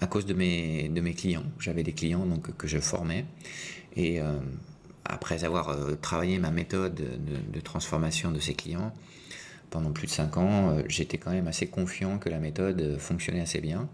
à 0.00 0.06
cause 0.08 0.26
de 0.26 0.34
mes, 0.34 0.88
de 0.88 1.00
mes 1.00 1.14
clients. 1.14 1.44
J'avais 1.60 1.84
des 1.84 1.92
clients 1.92 2.26
donc, 2.26 2.56
que 2.56 2.66
je 2.66 2.78
formais. 2.78 3.24
Et 3.94 4.18
après 5.04 5.44
avoir 5.44 5.76
travaillé 6.00 6.38
ma 6.38 6.50
méthode 6.50 6.94
de, 6.94 7.60
transformation 7.60 8.32
de 8.32 8.40
ces 8.40 8.54
clients 8.54 8.92
pendant 9.70 9.92
plus 9.92 10.06
de 10.06 10.12
5 10.12 10.36
ans, 10.36 10.78
j'étais 10.88 11.18
quand 11.18 11.30
même 11.30 11.48
assez 11.48 11.68
confiant 11.68 12.18
que 12.18 12.28
la 12.28 12.38
méthode 12.38 12.98
fonctionnait 12.98 13.40
assez 13.40 13.60
bien. 13.60 13.88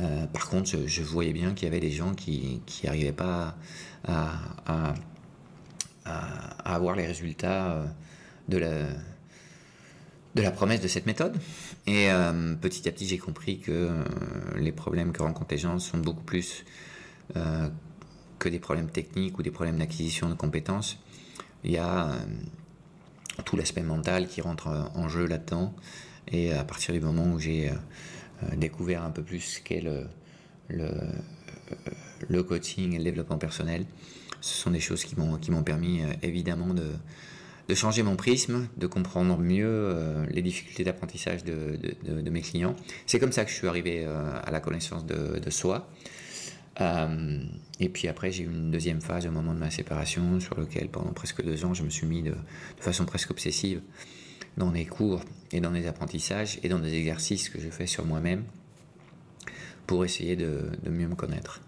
Euh, 0.00 0.26
par 0.26 0.48
contre, 0.48 0.70
je, 0.86 1.02
voyais 1.02 1.32
bien 1.32 1.54
qu'il 1.54 1.66
y 1.66 1.70
avait 1.70 1.80
des 1.80 1.90
gens 1.90 2.14
qui 2.14 2.62
n'arrivaient 2.84 3.12
pas 3.12 3.56
à, 4.06 4.94
avoir 6.64 6.96
les 6.96 7.06
résultats 7.06 7.72
euh, 7.72 7.86
de 10.34 10.42
la, 10.42 10.50
promesse 10.50 10.80
de 10.80 10.88
cette 10.88 11.06
méthode. 11.06 11.36
Et 11.86 12.10
euh, 12.10 12.54
petit 12.54 12.88
à 12.88 12.92
petit, 12.92 13.06
j'ai 13.06 13.18
compris 13.18 13.58
que 13.58 13.90
les 14.56 14.72
problèmes 14.72 15.12
que 15.12 15.22
rencontrent 15.22 15.52
les 15.52 15.58
gens 15.58 15.78
sont 15.78 15.98
beaucoup 15.98 16.24
plus 16.24 16.64
que 17.34 18.48
des 18.48 18.58
problèmes 18.58 18.88
techniques 18.88 19.38
ou 19.38 19.42
des 19.42 19.50
problèmes 19.50 19.78
d'acquisition 19.78 20.28
de 20.28 20.34
compétences. 20.34 20.98
Il 21.62 21.70
y 21.70 21.76
a 21.76 22.12
tout 23.44 23.56
l'aspect 23.56 23.82
mental 23.82 24.28
qui 24.28 24.40
rentre 24.40 24.68
en 24.94 25.08
jeu 25.08 25.26
là-dedans. 25.26 25.74
Et 26.28 26.52
à 26.52 26.64
partir 26.64 26.94
du 26.94 27.00
moment 27.00 27.24
où 27.32 27.38
j'ai 27.38 27.70
euh, 28.44 28.56
découvert 28.56 29.02
un 29.02 29.10
peu 29.10 29.22
ce 29.38 29.60
qu'est 29.60 29.84
le, 30.68 32.42
coaching 32.42 32.94
et 32.94 32.98
le 32.98 33.04
développement 33.04 33.38
personnel. 33.38 33.84
Ce 34.40 34.54
sont 34.54 34.70
des 34.70 34.80
choses 34.80 35.04
qui 35.04 35.16
m'ont, 35.16 35.62
permis 35.62 36.02
euh, 36.02 36.12
évidemment 36.22 36.72
de, 36.72 36.86
de 37.68 37.74
changer 37.74 38.02
mon 38.02 38.16
prisme, 38.16 38.68
de 38.76 38.86
comprendre 38.86 39.36
mieux 39.38 39.66
euh, 39.68 40.24
les 40.30 40.40
difficultés 40.40 40.84
d'apprentissage 40.84 41.44
de, 41.44 41.78
de, 42.02 42.30
mes 42.30 42.40
clients. 42.40 42.74
C'est 43.06 43.18
comme 43.18 43.32
ça 43.32 43.44
que 43.44 43.50
je 43.50 43.56
suis 43.56 43.68
arrivé 43.68 44.06
à 44.06 44.50
la 44.50 44.60
connaissance 44.60 45.04
de, 45.04 45.50
soi. 45.50 45.90
Et 47.80 47.88
puis 47.88 48.08
après, 48.08 48.30
j'ai 48.30 48.44
eu 48.44 48.46
une 48.46 48.70
deuxième 48.70 49.00
phase 49.00 49.26
au 49.26 49.30
moment 49.30 49.54
de 49.54 49.58
ma 49.58 49.70
séparation, 49.70 50.40
sur 50.40 50.58
lequel 50.58 50.88
pendant 50.88 51.12
presque 51.12 51.42
deux 51.42 51.64
ans, 51.64 51.74
je 51.74 51.82
me 51.82 51.90
suis 51.90 52.06
mis 52.06 52.22
de, 52.22 52.34
façon 52.78 53.04
presque 53.04 53.30
obsessive 53.30 53.80
dans 54.56 54.70
des 54.70 54.84
cours 54.84 55.22
et 55.52 55.60
dans 55.60 55.70
des 55.70 55.86
apprentissages 55.86 56.58
et 56.62 56.68
dans 56.68 56.78
des 56.78 56.94
exercices 56.94 57.48
que 57.48 57.60
je 57.60 57.68
fais 57.70 57.86
sur 57.86 58.04
moi-même 58.04 58.44
pour 59.86 60.04
essayer 60.04 60.36
de, 60.36 60.70
mieux 60.88 61.08
me 61.08 61.14
connaître. 61.14 61.60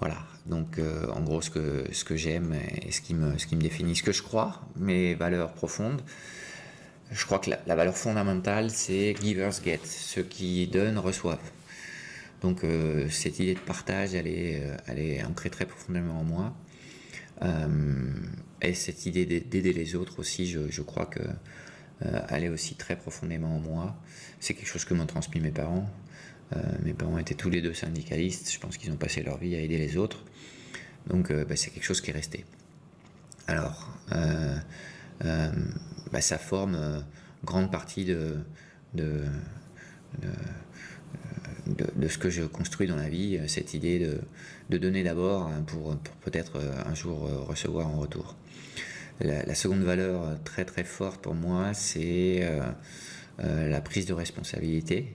Voilà, 0.00 0.18
donc 0.44 0.78
euh, 0.78 1.06
en 1.12 1.20
gros 1.22 1.40
ce 1.40 1.50
que, 1.50 1.86
ce 1.90 2.04
que 2.04 2.16
j'aime 2.16 2.54
et 2.82 2.92
ce 2.92 3.00
qui, 3.00 3.14
me, 3.14 3.38
ce 3.38 3.46
qui 3.46 3.56
me 3.56 3.62
définit, 3.62 3.96
ce 3.96 4.02
que 4.02 4.12
je 4.12 4.22
crois, 4.22 4.60
mes 4.76 5.14
valeurs 5.14 5.52
profondes. 5.52 6.02
Je 7.12 7.24
crois 7.24 7.38
que 7.38 7.50
la, 7.50 7.76
valeur 7.76 7.96
fondamentale 7.96 8.70
c'est 8.70 9.14
givers 9.22 9.52
get, 9.64 9.80
ceux 9.84 10.22
qui 10.22 10.66
donnent 10.66 10.98
reçoivent. 10.98 11.38
Donc 12.46 12.62
euh, 12.62 13.08
cette 13.10 13.40
idée 13.40 13.54
de 13.54 13.58
partage, 13.58 14.14
elle 14.14 14.28
est, 14.28 14.60
euh, 14.62 14.76
elle 14.86 15.00
est 15.00 15.24
ancrée 15.24 15.50
très 15.50 15.66
profondément 15.66 16.20
en 16.20 16.24
moi. 16.24 16.54
et 18.62 18.72
cette 18.72 19.04
idée 19.04 19.26
d'aider 19.26 19.72
les 19.72 19.96
autres 19.96 20.20
aussi, 20.20 20.46
je, 20.46 20.82
crois 20.82 21.06
que 21.06 21.20
euh, 22.04 22.20
aller 22.28 22.48
aussi 22.50 22.76
très 22.76 22.94
profondément 22.94 23.56
en 23.56 23.58
moi. 23.58 23.96
C'est 24.38 24.54
quelque 24.54 24.68
chose 24.68 24.84
que 24.84 24.94
m'ont 24.94 25.06
transmis 25.06 25.40
mes 25.40 25.50
parents. 25.50 25.90
Euh, 26.54 26.62
mes 26.82 26.92
parents 26.92 27.18
étaient 27.18 27.34
tous 27.34 27.50
les 27.50 27.62
deux 27.62 27.74
syndicalistes. 27.74 28.52
Je 28.52 28.60
pense 28.60 28.76
qu'ils 28.76 28.92
ont 28.92 28.96
passé 28.96 29.22
leur 29.22 29.38
vie 29.38 29.56
à 29.56 29.60
aider 29.60 29.78
les 29.78 29.96
autres. 29.96 30.22
Donc 31.08 31.32
euh, 31.32 31.44
bah, 31.44 31.56
c'est 31.56 31.70
quelque 31.70 31.84
chose 31.84 32.00
qui 32.00 32.10
est 32.10 32.14
resté. 32.14 32.44
Alors, 33.48 33.90
bah, 35.20 36.20
ça 36.20 36.38
forme 36.38 37.02
grande 37.44 37.72
partie 37.72 38.04
de, 38.04 38.44
ce 42.08 42.18
que 42.18 42.30
je 42.30 42.42
construis 42.42 42.86
dans 42.86 42.96
la 42.96 43.08
vie, 43.08 43.40
cette 43.46 43.74
idée 43.74 43.98
de, 43.98 44.20
de 44.70 44.78
donner 44.78 45.02
d'abord 45.02 45.50
pour, 45.66 45.96
pour 45.96 46.14
peut-être 46.16 46.60
un 46.86 46.94
jour 46.94 47.20
recevoir 47.48 47.88
en 47.88 47.98
retour. 47.98 48.36
La, 49.20 49.54
seconde 49.54 49.82
valeur 49.82 50.38
très 50.44 50.66
très 50.66 50.84
forte 50.84 51.22
pour 51.22 51.34
moi, 51.34 51.72
c'est 51.72 52.40
euh, 52.42 52.60
euh, 53.40 53.68
la 53.68 53.80
prise 53.80 54.04
de 54.04 54.12
responsabilité. 54.12 55.14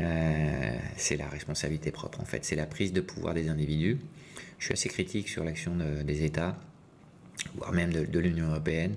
Euh, 0.00 0.76
c'est 0.96 1.16
la 1.16 1.26
responsabilité 1.26 1.90
propre 1.90 2.20
en 2.20 2.24
fait, 2.24 2.44
c'est 2.44 2.54
la 2.54 2.66
prise 2.66 2.92
de 2.92 3.00
pouvoir 3.00 3.34
des 3.34 3.48
individus. 3.48 3.98
Je 4.58 4.66
suis 4.66 4.72
assez 4.74 4.88
critique 4.88 5.28
sur 5.28 5.42
l'action 5.42 5.76
des 6.04 6.24
États, 6.24 6.56
voire 7.56 7.72
même 7.72 7.92
de, 7.92 8.18
l'Union 8.18 8.50
européenne. 8.50 8.94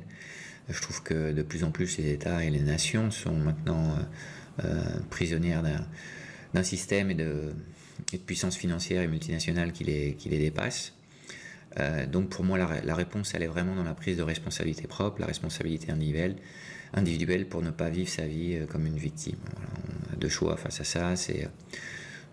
Je 0.70 0.80
trouve 0.82 1.02
que 1.02 1.32
de 1.32 1.42
plus 1.42 1.64
en 1.64 1.72
plus 1.72 1.98
les 1.98 2.12
États 2.12 2.44
et 2.44 2.50
les 2.50 2.60
nations 2.60 3.10
sont 3.10 3.34
maintenant 3.34 3.96
prisonnières 5.10 5.64
d'un 5.64 5.86
système 6.64 7.12
et 7.12 7.16
de, 7.16 7.54
puissance 8.26 8.58
financière 8.58 9.02
et 9.02 9.08
multinationale 9.08 9.72
qui 9.72 9.84
les, 9.84 10.16
qui 10.16 10.30
les 10.30 10.40
dépasse. 10.40 10.94
Euh, 11.80 12.06
donc 12.06 12.30
pour 12.30 12.44
moi, 12.44 12.58
la, 12.58 12.96
réponse, 12.96 13.34
elle 13.34 13.44
est 13.44 13.48
vraiment 13.48 13.76
dans 13.76 13.84
la 13.84 13.94
prise 13.94 14.18
de 14.18 14.24
responsabilité 14.24 14.88
propre, 14.88 15.22
la 15.22 15.28
responsabilité 15.28 15.92
individuelle, 15.92 16.36
individuelle 16.94 17.48
pour 17.48 17.62
ne 17.62 17.72
pas 17.72 17.90
vivre 17.90 18.10
sa 18.10 18.28
vie 18.28 18.56
euh, 18.56 18.66
comme 18.66 18.86
une 18.86 18.98
victime. 18.98 19.38
on 20.10 20.14
a 20.14 20.16
deux 20.18 20.30
choix 20.30 20.58
face 20.58 20.82
à 20.82 20.84
ça, 20.84 21.16
c'est 21.16 21.46
euh, 21.46 21.78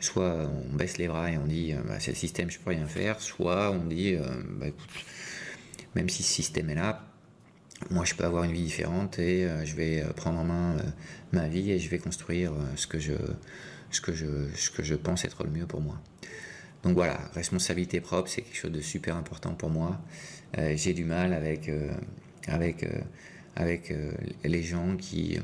soit 0.01 0.51
on 0.73 0.77
baisse 0.77 0.99
les 0.99 1.09
bras 1.09 1.31
et 1.31 1.39
on 1.39 1.47
dit 1.47 1.75
bah, 1.87 2.01
c'est 2.01 2.13
le 2.13 2.17
système, 2.17 2.51
je 2.51 2.59
peux 2.59 2.71
rien 2.71 2.87
faire, 2.87 3.21
soit 3.21 3.71
on 3.73 3.85
dit 3.85 4.17
bah, 4.61 4.67
même 5.97 6.09
si 6.09 6.23
ce 6.23 6.33
système 6.33 6.71
est 6.71 6.77
là, 6.77 7.05
moi 7.91 8.05
je 8.05 8.15
peux 8.15 8.25
avoir 8.25 8.45
une 8.45 8.53
vie 8.53 8.63
différente 8.63 9.19
et 9.19 9.49
je 9.65 9.75
vais 9.75 10.05
prendre 10.15 10.39
en 10.39 10.45
main 10.45 10.77
ma 11.33 11.49
vie 11.49 11.73
et 11.73 11.81
je 11.81 11.91
vais 11.91 11.99
construire 11.99 12.53
ce 12.77 12.87
que 12.87 13.01
je, 13.01 13.15
ce 13.91 14.01
que 14.01 14.13
je, 14.13 14.27
ce 14.55 14.71
que 14.71 14.83
je 14.83 14.95
pense 14.95 15.25
être 15.25 15.45
le 15.45 15.51
mieux 15.51 15.67
pour 15.67 15.81
moi. 15.81 16.01
Donc 16.83 16.95
voilà, 16.95 17.19
responsabilité 17.35 18.01
propre, 18.01 18.31
c'est 18.31 18.43
quelque 18.43 18.57
chose 18.57 18.73
de 18.73 18.81
super 18.81 19.17
important 19.17 19.55
pour 19.55 19.71
moi. 19.71 20.01
Euh, 20.57 20.75
j'ai 20.77 20.95
du 20.95 21.05
mal 21.05 21.35
avec, 21.35 21.69
euh, 21.69 21.93
avec, 22.47 22.85
euh, 22.85 23.01
avec 23.57 23.93
les 24.45 24.63
gens 24.63 24.97
qui 24.97 25.39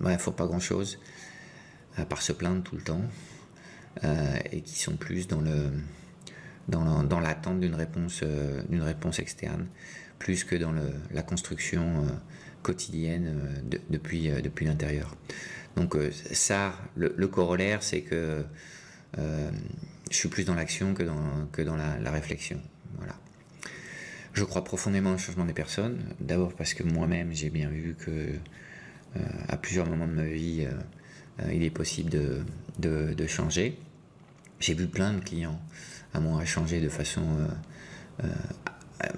ne 0.00 0.16
font 0.18 0.32
pas 0.32 0.46
grand-chose, 0.46 0.98
à 1.96 2.04
part 2.04 2.20
se 2.20 2.32
plaindre 2.32 2.62
tout 2.62 2.76
le 2.76 2.82
temps, 2.82 3.02
et 4.50 4.60
qui 4.60 4.78
sont 4.78 4.96
plus 4.96 5.26
dans 5.26 5.40
le 5.40 5.70
dans 6.68 7.20
l'attente 7.20 7.60
d'une 7.60 7.74
réponse, 7.74 8.22
d'une 8.68 8.82
réponse 8.82 9.18
externe, 9.18 9.66
plus 10.18 10.44
que 10.44 10.54
dans 10.54 10.70
le, 10.70 10.92
la 11.12 11.22
construction 11.22 12.06
quotidienne 12.62 13.62
depuis, 13.88 14.28
depuis 14.42 14.66
l'intérieur. 14.66 15.16
Donc 15.76 15.96
ça, 16.32 16.74
le 16.96 17.26
corollaire, 17.28 17.82
c'est 17.82 18.02
que 18.02 18.44
euh, 19.18 19.50
je 20.10 20.16
suis 20.16 20.28
plus 20.28 20.44
dans 20.44 20.54
l'action 20.54 20.94
que 20.94 21.02
dans, 21.62 21.76
la, 21.76 22.10
réflexion. 22.10 22.60
Voilà. 22.96 23.14
Je 24.32 24.44
crois 24.44 24.64
profondément 24.64 25.14
au 25.14 25.18
changement 25.18 25.44
des 25.44 25.52
personnes. 25.52 25.98
D'abord 26.20 26.54
parce 26.54 26.74
que 26.74 26.82
moi-même, 26.82 27.32
j'ai 27.32 27.50
bien 27.50 27.68
vu 27.68 27.94
que 27.94 28.10
euh, 28.10 29.20
à 29.48 29.56
plusieurs 29.56 29.86
moments 29.86 30.06
de 30.06 30.12
ma 30.12 30.24
vie, 30.24 30.66
euh, 30.66 31.52
il 31.52 31.62
est 31.62 31.70
possible 31.70 32.10
de, 32.78 33.26
changer. 33.26 33.78
J'ai 34.60 34.74
vu 34.74 34.86
plein 34.86 35.14
de 35.14 35.20
clients 35.20 35.60
à 36.14 36.20
moi 36.20 36.44
changer 36.44 36.80
de 36.80 36.88
façon, 36.90 37.22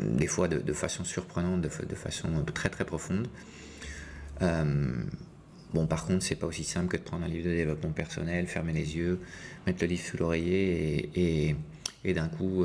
des 0.01 0.29
fois 0.29 0.47
de, 0.49 0.73
façon 0.73 1.05
surprenante, 1.05 1.61
de, 1.61 1.95
façon 1.95 2.45
très 2.55 2.71
très 2.71 2.85
profonde. 2.85 3.29
Bon, 5.75 5.87
par 5.87 6.07
contre, 6.07 6.25
c'est 6.25 6.37
pas 6.37 6.47
aussi 6.47 6.65
simple 6.65 6.89
que 6.89 6.97
de 6.97 7.03
prendre 7.03 7.25
un 7.25 7.29
livre 7.29 7.47
de 7.47 7.55
développement 7.55 7.93
personnel, 7.93 8.47
fermer 8.47 8.73
les 8.73 8.97
yeux, 8.97 9.21
mettre 9.67 9.83
le 9.83 9.89
livre 9.89 10.03
sous 10.03 10.17
l'oreiller 10.17 11.11
et, 11.15 11.57
et, 12.05 12.15
d'un 12.15 12.29
coup 12.29 12.65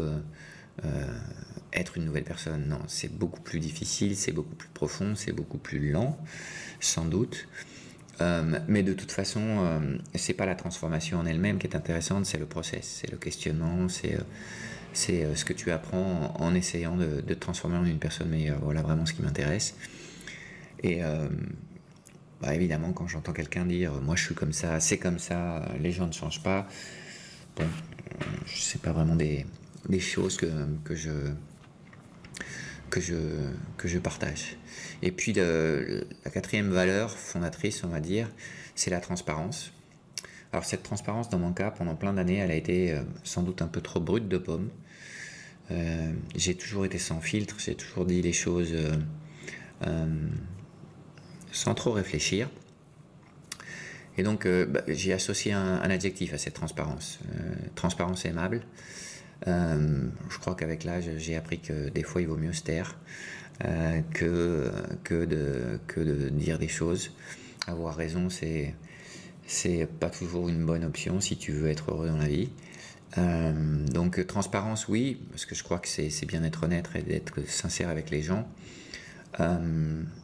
être 1.73 1.97
une 1.97 2.05
nouvelle 2.05 2.23
personne. 2.23 2.67
Non, 2.67 2.79
c'est 2.87 3.11
beaucoup 3.11 3.41
plus 3.41 3.59
difficile, 3.59 4.15
c'est 4.15 4.31
beaucoup 4.31 4.55
plus 4.55 4.69
profond, 4.69 5.15
c'est 5.15 5.31
beaucoup 5.31 5.57
plus 5.57 5.91
lent, 5.91 6.17
sans 6.79 7.05
doute. 7.05 7.47
Euh, 8.21 8.59
mais 8.67 8.83
de 8.83 8.93
toute 8.93 9.11
façon, 9.11 9.41
euh, 9.41 9.97
c'est 10.15 10.33
pas 10.33 10.45
la 10.45 10.55
transformation 10.55 11.19
en 11.19 11.25
elle-même 11.25 11.57
qui 11.57 11.67
est 11.67 11.75
intéressante, 11.75 12.25
c'est 12.25 12.37
le 12.37 12.45
process, 12.45 12.99
c'est 13.01 13.11
le 13.11 13.17
questionnement, 13.17 13.87
c'est 13.87 14.17
euh, 15.09 15.35
ce 15.35 15.45
que 15.45 15.53
tu 15.53 15.71
apprends 15.71 16.33
en, 16.37 16.53
essayant 16.53 16.97
de, 16.97 17.21
de, 17.21 17.33
transformer 17.33 17.77
en 17.77 17.85
une 17.85 17.99
personne 17.99 18.29
meilleure. 18.29 18.59
Voilà 18.61 18.81
vraiment 18.81 19.05
ce 19.05 19.13
qui 19.13 19.21
m'intéresse. 19.21 19.75
Bah, 22.41 22.55
évidemment, 22.55 22.93
quand 22.93 23.07
j'entends 23.07 23.33
quelqu'un 23.33 23.65
dire 23.65 23.93
moi 24.01 24.15
je 24.15 24.25
suis 24.25 24.35
comme 24.35 24.53
ça, 24.53 24.79
c'est 24.79 24.97
comme 24.97 25.19
ça, 25.19 25.65
les 25.79 25.91
gens 25.91 26.07
ne 26.07 26.13
changent 26.13 26.43
pas, 26.43 26.67
bon, 27.55 27.65
sais 28.45 28.79
pas 28.79 28.91
vraiment 28.91 29.15
des, 29.15 29.45
choses 29.99 30.37
que, 30.37 30.47
je 30.89 31.11
je, 32.97 33.15
je 33.85 33.99
partage. 33.99 34.57
Et 35.01 35.11
puis 35.11 35.33
la 35.33 36.31
quatrième 36.31 36.69
valeur 36.69 37.11
fondatrice, 37.11 37.83
on 37.83 37.89
va 37.89 37.99
dire, 37.99 38.29
c'est 38.75 38.89
la 38.89 38.99
transparence. 38.99 39.73
Alors 40.51 40.65
cette 40.65 40.83
transparence, 40.83 41.29
dans 41.29 41.37
mon 41.37 41.53
cas, 41.53 41.71
pendant 41.71 41.95
plein 41.95 42.13
d'années, 42.13 42.37
elle 42.37 42.51
a 42.51 42.55
été 42.55 42.93
euh, 42.93 43.03
sans 43.23 43.43
doute 43.43 43.61
un 43.61 43.67
peu 43.67 43.81
trop 43.81 43.99
brute 43.99 44.27
de 44.27 44.37
pomme. 44.37 44.69
Euh, 45.71 46.11
j'ai 46.35 46.55
toujours 46.55 46.85
été 46.85 46.97
sans 46.97 47.21
filtre, 47.21 47.55
j'ai 47.59 47.75
toujours 47.75 48.05
dit 48.05 48.21
les 48.23 48.33
choses 48.33 48.73
euh, 49.85 50.27
sans 51.59 51.75
trop 51.75 51.91
réfléchir. 51.91 52.49
Et 54.17 54.23
donc 54.23 54.47
bah, 54.47 54.81
j'ai 54.87 55.13
associé 55.13 55.53
un, 55.53 55.79
adjectif 55.81 56.33
à 56.33 56.37
cette 56.37 56.55
transparence. 56.55 57.19
transparence 57.75 58.25
aimable. 58.25 58.63
Euh, 59.47 60.07
je 60.29 60.37
crois 60.37 60.55
qu'avec 60.55 60.83
l'âge, 60.83 61.09
j'ai 61.17 61.35
appris 61.35 61.59
que 61.59 61.89
des 61.89 62.03
fois, 62.03 62.21
il 62.21 62.27
vaut 62.27 62.37
mieux 62.37 62.53
se 62.53 62.63
taire 62.63 62.97
euh, 63.65 64.01
que, 64.13 65.25
de, 65.25 66.29
dire 66.29 66.59
des 66.59 66.67
choses. 66.67 67.11
Avoir 67.67 67.95
raison, 67.95 68.29
c'est 68.29 68.73
c'est 69.45 69.87
pas 69.87 70.11
toujours 70.11 70.47
une 70.47 70.63
bonne 70.63 70.83
option 70.83 71.19
si 71.19 71.35
tu 71.35 71.51
veux 71.51 71.69
être 71.69 71.91
heureux 71.91 72.07
dans 72.07 72.17
la 72.17 72.27
vie. 72.27 72.49
Euh, 73.17 73.85
donc 73.87 74.25
transparence, 74.27 74.87
oui, 74.87 75.19
parce 75.31 75.45
que 75.45 75.55
je 75.55 75.63
crois 75.63 75.79
que 75.79 75.87
c'est 75.87 76.25
bien 76.27 76.41
d'être 76.41 76.63
honnête 76.63 76.87
et 76.93 77.01
d'être 77.01 77.47
sincère 77.47 77.89
avec 77.89 78.11
les 78.11 78.21
gens. 78.21 78.47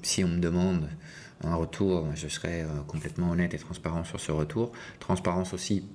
si 0.04 0.24
on 0.24 0.28
me 0.28 0.40
demande 0.40 0.88
un 1.44 1.56
retour, 1.56 2.08
je 2.16 2.28
serai 2.28 2.66
complètement 2.88 3.32
honnête 3.32 3.54
et 3.54 3.58
transparent 3.58 4.04
sur 4.04 4.20
ce 4.20 4.32
retour. 4.32 4.72
Transparence 5.00 5.54
aussi 5.54 5.88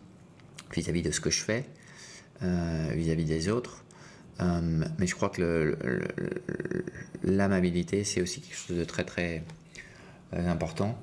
vis-à-vis 0.73 1.01
-vis 1.01 1.05
de 1.07 1.11
ce 1.11 1.21
que 1.21 1.31
je 1.31 1.43
fais. 1.43 1.65
Euh, 2.43 2.93
vis-à-vis 2.95 3.27
des 3.27 3.49
autres. 3.51 3.85
Euh, 4.41 4.83
mais 4.99 5.07
je 5.07 5.15
crois 5.15 5.29
que 5.29 5.77
l'amabilité, 7.23 8.03
c'est 8.05 8.23
aussi 8.23 8.41
quelque 8.41 8.57
chose 8.57 8.79
de 8.79 8.85
très 8.85 9.05
très 9.05 9.45
euh, 10.33 10.49
important. 10.49 10.99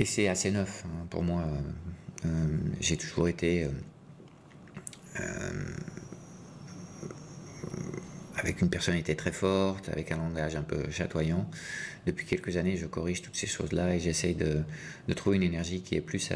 Et 0.00 0.04
c'est 0.04 0.26
assez 0.26 0.50
neuf 0.50 0.84
hein, 0.86 1.06
pour 1.08 1.22
moi. 1.22 1.44
J'ai 2.80 2.96
toujours 2.96 3.28
été 3.28 3.68
avec 8.36 8.60
une 8.60 8.70
personnalité 8.70 9.14
très 9.14 9.30
forte, 9.30 9.88
avec 9.88 10.10
un 10.10 10.16
langage 10.16 10.56
un 10.56 10.62
peu 10.62 10.90
chatoyant. 10.90 11.48
Depuis 12.08 12.24
quelques 12.24 12.56
années, 12.56 12.78
je 12.78 12.86
corrige 12.86 13.20
toutes 13.20 13.36
ces 13.36 13.46
choses-là 13.46 13.94
et 13.94 14.00
j'essaye 14.00 14.34
de, 14.34 14.64
trouver 15.14 15.36
une 15.36 15.42
énergie 15.42 15.82
qui 15.82 15.94
est 15.94 16.00
plus 16.00 16.30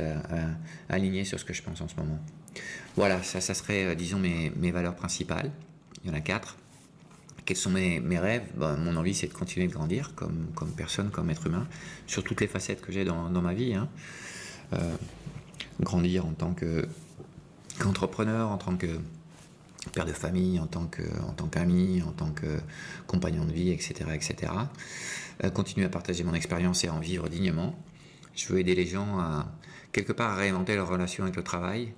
alignée 0.90 1.24
sur 1.24 1.40
ce 1.40 1.46
que 1.46 1.54
je 1.54 1.62
pense 1.62 1.80
en 1.80 1.88
ce 1.88 1.96
moment. 1.96 2.18
Voilà, 2.96 3.22
ça, 3.22 3.40
ça 3.40 3.54
serait, 3.54 3.84
euh, 3.84 3.94
disons, 3.94 4.18
mes, 4.18 4.70
valeurs 4.70 4.94
principales. 4.94 5.50
Il 6.04 6.10
y 6.10 6.12
en 6.12 6.16
a 6.16 6.20
quatre. 6.20 6.56
Quels 7.46 7.56
sont 7.56 7.70
mes, 7.70 8.00
rêves? 8.18 8.44
Ben, 8.54 8.76
Mon 8.76 8.96
envie, 8.96 9.14
c'est 9.14 9.28
de 9.28 9.32
continuer 9.32 9.66
de 9.66 9.72
grandir 9.72 10.14
comme, 10.14 10.48
comme 10.54 10.72
personne, 10.72 11.10
comme 11.10 11.30
être 11.30 11.46
humain, 11.46 11.66
sur 12.06 12.22
toutes 12.22 12.42
les 12.42 12.46
facettes 12.46 12.82
que 12.82 12.92
j'ai 12.92 13.04
dans, 13.04 13.30
ma 13.30 13.54
vie. 13.54 13.74
Hein. 13.74 13.88
Euh, 14.74 14.94
grandir 15.80 16.26
en 16.26 16.32
tant 16.32 16.54
qu'entrepreneur, 16.54 18.50
en 18.50 18.58
tant 18.58 18.76
que 18.76 19.00
père 19.92 20.04
de 20.04 20.12
famille, 20.12 20.60
en 20.60 20.66
tant 20.66 20.86
que, 20.86 21.02
en 21.26 21.32
tant 21.32 21.46
qu'ami, 21.46 22.02
en 22.06 22.12
tant 22.12 22.30
que 22.30 22.60
compagnon 23.06 23.44
de 23.44 23.52
vie, 23.52 23.70
etc., 23.70 23.94
etc. 24.14 24.52
Euh, 25.44 25.50
continuer 25.50 25.86
à 25.86 25.88
partager 25.88 26.22
mon 26.24 26.34
expérience 26.34 26.84
et 26.84 26.88
à 26.88 26.94
en 26.94 27.00
vivre 27.00 27.28
dignement. 27.28 27.74
Je 28.34 28.46
veux 28.48 28.60
aider 28.60 28.74
les 28.74 28.86
gens 28.86 29.18
à 29.18 29.50
quelque 29.92 30.12
part 30.12 30.30
à 30.30 30.36
réinventer 30.36 30.76
leur 30.76 30.88
relation 30.88 31.24
avec 31.24 31.36
le 31.36 31.42
travail, 31.42 31.92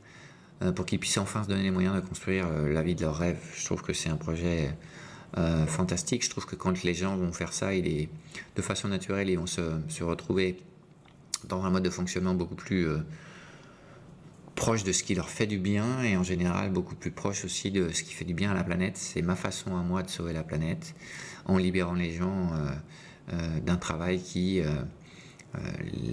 euh, 0.63 0.73
pour 0.73 0.87
qu'ils 0.87 0.99
puissent 0.99 1.19
enfin 1.19 1.43
se 1.43 1.49
donner 1.49 1.63
les 1.63 1.71
moyens 1.71 1.95
de 1.95 2.01
construire 2.01 2.47
euh, 2.47 2.73
la 2.73 2.83
vie 2.83 2.95
de 2.95 3.03
leurs 3.03 3.17
rêves. 3.17 3.41
Je 3.57 3.65
trouve 3.65 3.83
que 3.83 3.93
c'est 3.93 4.09
un 4.09 4.17
projet 4.17 4.75
fantastique. 5.67 6.25
Je 6.25 6.31
trouve 6.31 6.47
que 6.47 6.55
quand 6.55 6.85
les 6.85 6.95
gens 6.95 7.17
vont 7.17 7.33
faire 7.33 7.53
ça, 7.53 7.75
il 7.75 7.89
est, 7.89 8.09
de 8.55 8.63
façon 8.63 8.87
naturelle, 8.87 9.29
ils 9.29 9.37
vont 9.37 9.49
se, 9.49 10.05
retrouver 10.05 10.63
dans 11.49 11.65
un 11.65 11.71
mode 11.71 11.83
de 11.83 11.91
fonctionnement 11.91 12.35
beaucoup 12.35 12.55
plus 12.55 12.87
proche 14.55 14.85
de 14.85 14.93
ce 14.93 15.03
qui 15.03 15.17
leur 15.17 15.29
fait 15.29 15.49
du 15.49 15.59
bien 15.59 16.05
et 16.05 16.17
en 16.17 16.23
général 16.23 16.71
beaucoup 16.71 16.95
plus 16.95 17.11
proche 17.11 17.45
aussi 17.45 17.73
de 17.73 17.91
ce 17.91 18.05
qui 18.05 18.15
fait 18.15 18.25
du 18.25 18.33
bien 18.33 18.53
à 18.53 18.55
la 18.55 18.63
planète. 18.63 18.97
C'est 18.97 19.23
ma 19.23 19.35
façon 19.35 19.77
à 19.77 19.83
moi 19.83 20.05
de 20.05 20.09
sauver 20.09 20.33
la 20.33 20.45
planète 20.45 20.95
en 21.47 21.59
libérant 21.59 21.95
les 21.95 22.13
gens 22.13 22.53
d'un 23.29 23.77
travail 23.77 24.21
qui 24.21 24.63
euh, 25.57 25.61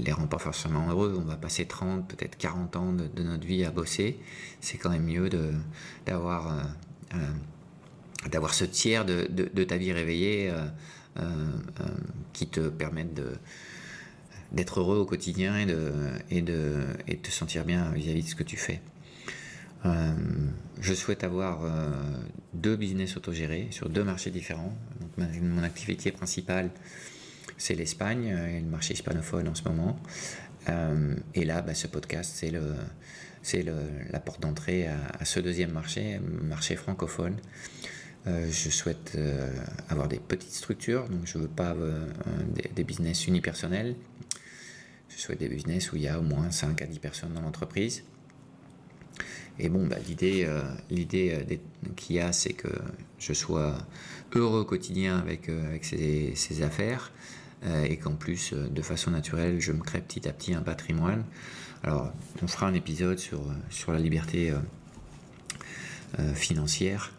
les 0.06 0.12
rend 0.12 0.28
pas 0.28 0.38
forcément 0.38 0.90
heureux. 0.90 1.18
On 1.18 1.26
va 1.26 1.36
passer 1.36 1.66
30, 1.66 2.08
peut-être 2.08 2.38
40 2.38 2.76
ans 2.76 2.94
de, 2.94 3.24
notre 3.24 3.46
vie 3.46 3.64
à 3.66 3.72
bosser. 3.72 4.20
C'est 4.60 4.78
quand 4.78 4.90
même 4.90 5.06
mieux 5.06 5.30
d'avoir 6.06 6.54
euh, 6.54 6.62
euh, 7.16 8.30
d'avoir 8.30 8.54
ce 8.54 8.66
tiers 8.66 9.04
de, 9.04 9.64
ta 9.64 9.78
vie 9.78 9.92
réveillée 9.92 10.54
qui 12.34 12.48
te 12.48 12.70
permettent 12.70 13.20
d'être 14.52 14.80
heureux 14.80 15.00
au 15.00 15.06
quotidien 15.06 15.58
et 15.58 15.66
de, 15.66 15.92
et 16.30 16.44
de, 16.44 16.86
et 17.08 17.18
te 17.18 17.32
sentir 17.32 17.66
bien 17.66 17.92
vis-à-vis 17.94 18.22
de 18.22 18.28
ce 18.28 18.36
que 18.36 18.44
tu 18.44 18.58
fais. 18.58 18.80
je 19.84 20.94
souhaite 20.94 21.24
avoir 21.24 21.62
deux 22.54 22.76
business 22.76 23.18
autogérés 23.18 23.70
sur 23.72 23.90
deux 23.90 24.04
marchés 24.04 24.30
différents. 24.30 24.78
Mon 25.18 25.64
activité 25.64 26.12
principale, 26.12 26.70
c'est 27.58 27.76
l'Espagne 27.76 28.28
et 28.28 28.60
le 28.60 28.68
marché 28.68 28.94
hispanophone 28.94 29.48
en 29.48 29.56
ce 29.56 29.64
moment. 29.64 30.00
Euh, 30.70 31.16
et 31.34 31.46
là, 31.46 31.62
bah, 31.62 31.74
ce 31.74 31.88
podcast, 31.88 32.44
c'est 33.42 33.64
la 33.64 34.20
porte 34.20 34.42
d'entrée 34.42 34.88
à, 34.88 35.26
ce 35.26 35.40
deuxième 35.40 35.72
marché, 35.72 36.20
marché 36.44 36.76
francophone. 36.76 37.38
Euh, 38.28 38.48
je 38.52 38.70
souhaite 38.70 39.14
euh, 39.16 39.52
avoir 39.90 40.08
des 40.08 40.20
petites 40.20 40.54
structures, 40.54 41.10
donc 41.10 41.26
je 41.26 41.40
ne 41.40 41.44
veux 41.44 41.50
pas 41.50 41.76
des, 42.76 42.84
business 42.84 43.28
unipersonnels. 43.28 43.96
Je 45.10 45.18
souhaite 45.18 45.40
des 45.40 45.50
business 45.50 45.92
où 45.92 45.96
il 45.96 46.04
y 46.04 46.08
a 46.08 46.20
au 46.20 46.24
moins 46.24 46.52
5 46.52 46.82
à 46.82 46.86
10 46.86 47.00
personnes 47.00 47.34
dans 47.34 47.42
l'entreprise. 47.42 48.04
Et 49.64 49.70
bon, 49.70 49.86
bah, 49.86 49.98
l'idée, 50.08 50.48
l'idée 50.90 51.62
qu'il 51.96 52.16
y 52.16 52.20
a, 52.20 52.34
c'est 52.34 52.54
que 52.54 52.68
je 53.20 53.32
sois 53.32 53.78
heureux 54.34 54.62
au 54.62 54.66
quotidien 54.66 55.20
avec, 55.20 55.50
avec 55.50 55.86
ces, 55.86 56.64
affaires, 56.64 57.12
euh, 57.64 57.84
et 57.84 57.98
qu'en 57.98 58.16
plus, 58.16 58.54
euh, 58.54 58.68
de 58.70 58.82
façon 58.82 59.12
naturelle, 59.12 59.60
je 59.60 59.72
me 59.72 59.82
crée 59.82 60.02
petit 60.02 60.28
à 60.28 60.34
petit 60.34 60.54
un 60.54 60.62
patrimoine. 60.62 61.24
Alors, 61.84 62.12
on 62.42 62.48
fera 62.48 62.68
un 62.68 62.74
épisode 62.74 63.20
sur, 63.20 63.40
euh, 63.40 63.94
la 63.94 64.00
liberté 64.00 64.54
financière, 66.36 67.14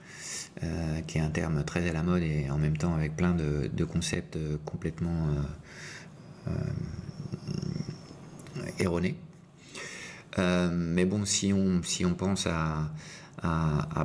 qui 1.06 1.16
est 1.16 1.20
un 1.20 1.30
terme 1.30 1.64
très 1.64 1.88
à 1.88 1.94
la 1.94 2.02
mode 2.02 2.22
et 2.22 2.50
en 2.50 2.58
même 2.58 2.76
temps 2.76 2.94
avec 2.94 3.16
plein 3.16 3.34
de 3.34 3.84
concepts 3.84 4.38
complètement 4.66 5.28
erronés. 8.78 9.16
Mais 10.38 11.04
bon, 11.04 11.24
si 11.24 11.52
on, 11.52 11.82
si 11.82 12.04
on 12.04 12.14
pense 12.14 12.46
à, 12.46 12.90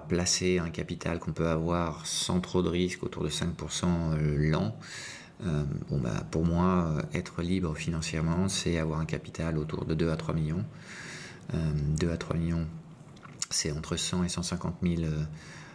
placer 0.08 0.60
un 0.60 0.70
capital 0.70 1.20
qu'on 1.20 1.34
peut 1.34 1.48
avoir 1.48 2.06
sans 2.06 2.40
trop 2.40 2.62
de 2.62 2.70
risques, 2.70 3.04
autour 3.04 3.24
de 3.24 3.30
5% 3.30 4.16
l'an, 4.38 4.76
euh, 5.46 5.64
bon, 5.90 6.00
bah, 6.00 6.24
pour 6.32 6.46
moi, 6.46 6.96
euh, 6.98 7.02
être 7.14 7.42
libre 7.42 7.76
financièrement, 7.76 8.50
c'est 8.50 8.78
avoir 8.80 9.00
un 9.00 9.06
capital 9.06 9.58
autour 9.58 9.86
de 9.86 9.94
2 9.94 10.10
à 10.10 10.16
3 10.16 10.34
millions. 10.34 10.66
2 11.54 12.08
euh, 12.08 12.14
à 12.14 12.18
3 12.18 12.38
millions, 12.38 12.66
c'est 13.50 13.72
entre 13.72 13.96
100 13.96 14.24
et 14.24 14.30
150 14.30 14.76
000 14.82 15.04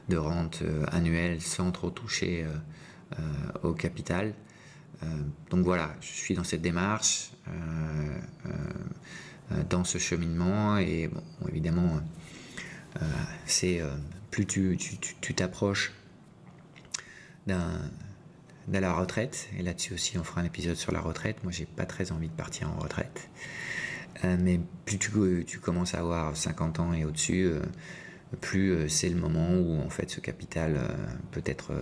de 0.09 0.17
rente 0.17 0.63
annuelle 0.91 1.41
sans 1.41 1.71
trop 1.71 1.91
toucher 1.91 2.45
au 3.63 3.73
capital. 3.73 4.35
donc 5.49 5.65
voilà, 5.65 5.95
je 6.01 6.09
suis 6.09 6.35
dans 6.35 6.45
cette 6.45 6.61
démarche, 6.61 7.31
dans 9.69 9.85
ce 9.85 9.99
cheminement, 9.99 10.79
et 10.79 11.09
bon, 11.09 11.23
évidemment, 11.49 12.01
c'est 13.47 13.81
plus 14.31 14.47
tu 14.47 15.35
t'approches 15.35 15.93
d'un 17.47 17.81
de 18.69 18.79
la 18.79 18.93
retraite. 18.93 19.49
Et 19.59 19.63
là-dessus 19.63 19.95
aussi, 19.95 20.19
on 20.19 20.25
fera 20.25 20.41
un 20.41 20.45
épisode 20.45 20.77
sur 20.77 20.93
la 20.93 21.01
retraite. 21.01 21.43
Moi, 21.43 21.53
j'ai 21.53 21.67
pas 21.67 21.87
très 21.87 22.13
envie 22.13 22.29
de 22.29 22.35
partir 22.35 22.71
en 22.71 22.77
retraite. 22.77 23.29
Euh, 24.25 24.37
mais 24.41 24.61
plus 24.85 24.99
tu, 24.99 25.11
tu, 25.47 25.59
commences 25.59 25.95
à 25.95 26.01
avoir 26.01 26.37
50 26.37 26.81
ans 26.81 26.93
et 26.93 27.05
au-dessus, 27.05 27.45
euh, 27.45 27.61
plus 28.41 28.71
euh, 28.71 28.89
c'est 28.89 29.09
le 29.09 29.17
moment 29.17 29.55
où 29.55 29.81
en 29.81 29.91
fait 29.91 30.11
ce 30.11 30.21
capital 30.21 30.81
peut 31.31 31.43
être 31.45 31.73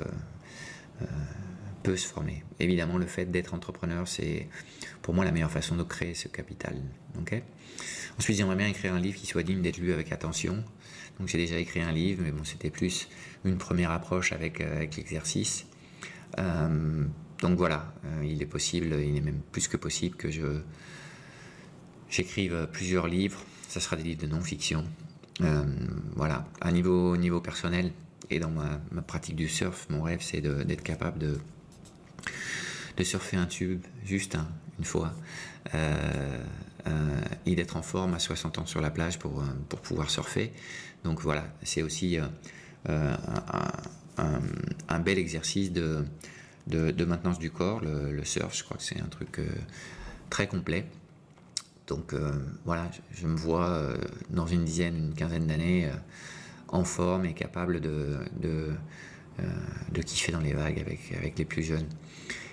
peut 1.82 1.96
se 1.96 2.06
former. 2.06 2.44
Évidemment, 2.58 2.98
le 2.98 3.06
fait 3.06 3.26
d'être 3.26 3.54
entrepreneur, 3.54 4.06
c'est 4.06 4.48
pour 5.02 5.14
moi 5.14 5.24
la 5.24 5.32
meilleure 5.32 5.50
façon 5.50 5.76
de 5.76 5.82
créer 5.82 6.14
ce 6.14 6.28
capital. 6.28 6.76
Ensuite, 8.18 8.36
j'aimerais 8.36 8.56
bien 8.56 8.68
écrire 8.68 8.94
un 8.94 9.00
livre 9.00 9.18
qui 9.18 9.26
soit 9.26 9.42
digne 9.42 9.62
d'être 9.62 9.78
lu 9.78 9.92
avec 9.92 10.12
attention. 10.12 10.62
Donc 11.18 11.28
j'ai 11.28 11.38
déjà 11.38 11.58
écrit 11.58 11.80
un 11.80 11.92
livre, 11.92 12.22
mais 12.24 12.32
bon, 12.32 12.44
c'était 12.44 12.70
plus 12.70 13.08
une 13.44 13.58
première 13.58 13.90
approche 13.90 14.32
avec, 14.32 14.60
avec 14.60 14.96
l'exercice. 14.96 15.66
Euh, 16.38 17.04
donc 17.40 17.56
voilà, 17.56 17.92
euh, 18.04 18.24
il 18.24 18.42
est 18.42 18.46
possible, 18.46 18.94
il 18.94 19.16
est 19.16 19.20
même 19.20 19.40
plus 19.52 19.68
que 19.68 19.76
possible 19.76 20.16
que 20.16 20.30
je 20.30 20.60
j'écrive 22.08 22.68
plusieurs 22.72 23.06
livres. 23.06 23.40
Ça 23.68 23.80
sera 23.80 23.96
des 23.96 24.02
livres 24.02 24.22
de 24.22 24.26
non-fiction. 24.26 24.84
Euh, 25.42 25.64
voilà, 26.16 26.44
à 26.60 26.72
niveau, 26.72 27.16
niveau 27.16 27.40
personnel 27.40 27.92
et 28.30 28.38
dans 28.38 28.50
ma, 28.50 29.02
pratique 29.02 29.36
du 29.36 29.48
surf, 29.48 29.86
mon 29.90 30.02
rêve 30.02 30.20
c'est 30.20 30.40
d'être 30.40 30.82
capable 30.82 31.18
de, 31.18 31.38
de 32.96 33.04
surfer 33.04 33.36
un 33.36 33.46
tube 33.46 33.84
juste 34.04 34.36
une 34.78 34.84
fois 34.84 35.14
et 37.46 37.54
d'être 37.54 37.76
en 37.76 37.82
forme 37.82 38.14
à 38.14 38.18
60 38.18 38.58
ans 38.58 38.66
sur 38.66 38.80
la 38.80 38.90
plage 38.90 39.18
pour, 39.18 39.44
pour 39.68 39.80
pouvoir 39.80 40.10
surfer. 40.10 40.52
Donc 41.04 41.20
voilà, 41.20 41.44
c'est 41.62 41.82
aussi 41.82 42.18
un, 42.88 44.98
bel 45.00 45.18
exercice 45.18 45.72
de, 45.72 46.04
de, 46.66 47.04
maintenance 47.04 47.38
du 47.38 47.50
corps, 47.50 47.80
le, 47.80 48.24
surf. 48.24 48.56
Je 48.56 48.64
crois 48.64 48.76
que 48.76 48.82
c'est 48.82 49.00
un 49.00 49.08
truc 49.08 49.38
euh, 49.38 49.46
très 50.28 50.46
complet. 50.46 50.86
Donc 51.86 52.12
euh, 52.12 52.32
voilà, 52.64 52.88
je, 53.12 53.26
me 53.26 53.36
vois 53.36 53.68
euh, 53.68 53.96
dans 54.30 54.46
une 54.46 54.64
dizaine, 54.64 54.96
une 54.96 55.14
quinzaine 55.14 55.46
d'années 55.46 55.90
en 56.68 56.84
forme 56.84 57.24
et 57.24 57.34
capable 57.34 57.80
de, 57.80 58.18
de, 58.40 60.02
kiffer 60.02 60.32
dans 60.32 60.40
les 60.40 60.52
vagues 60.52 60.78
avec, 60.78 61.12
avec 61.16 61.38
les 61.38 61.44
plus 61.44 61.62
jeunes. 61.62 61.88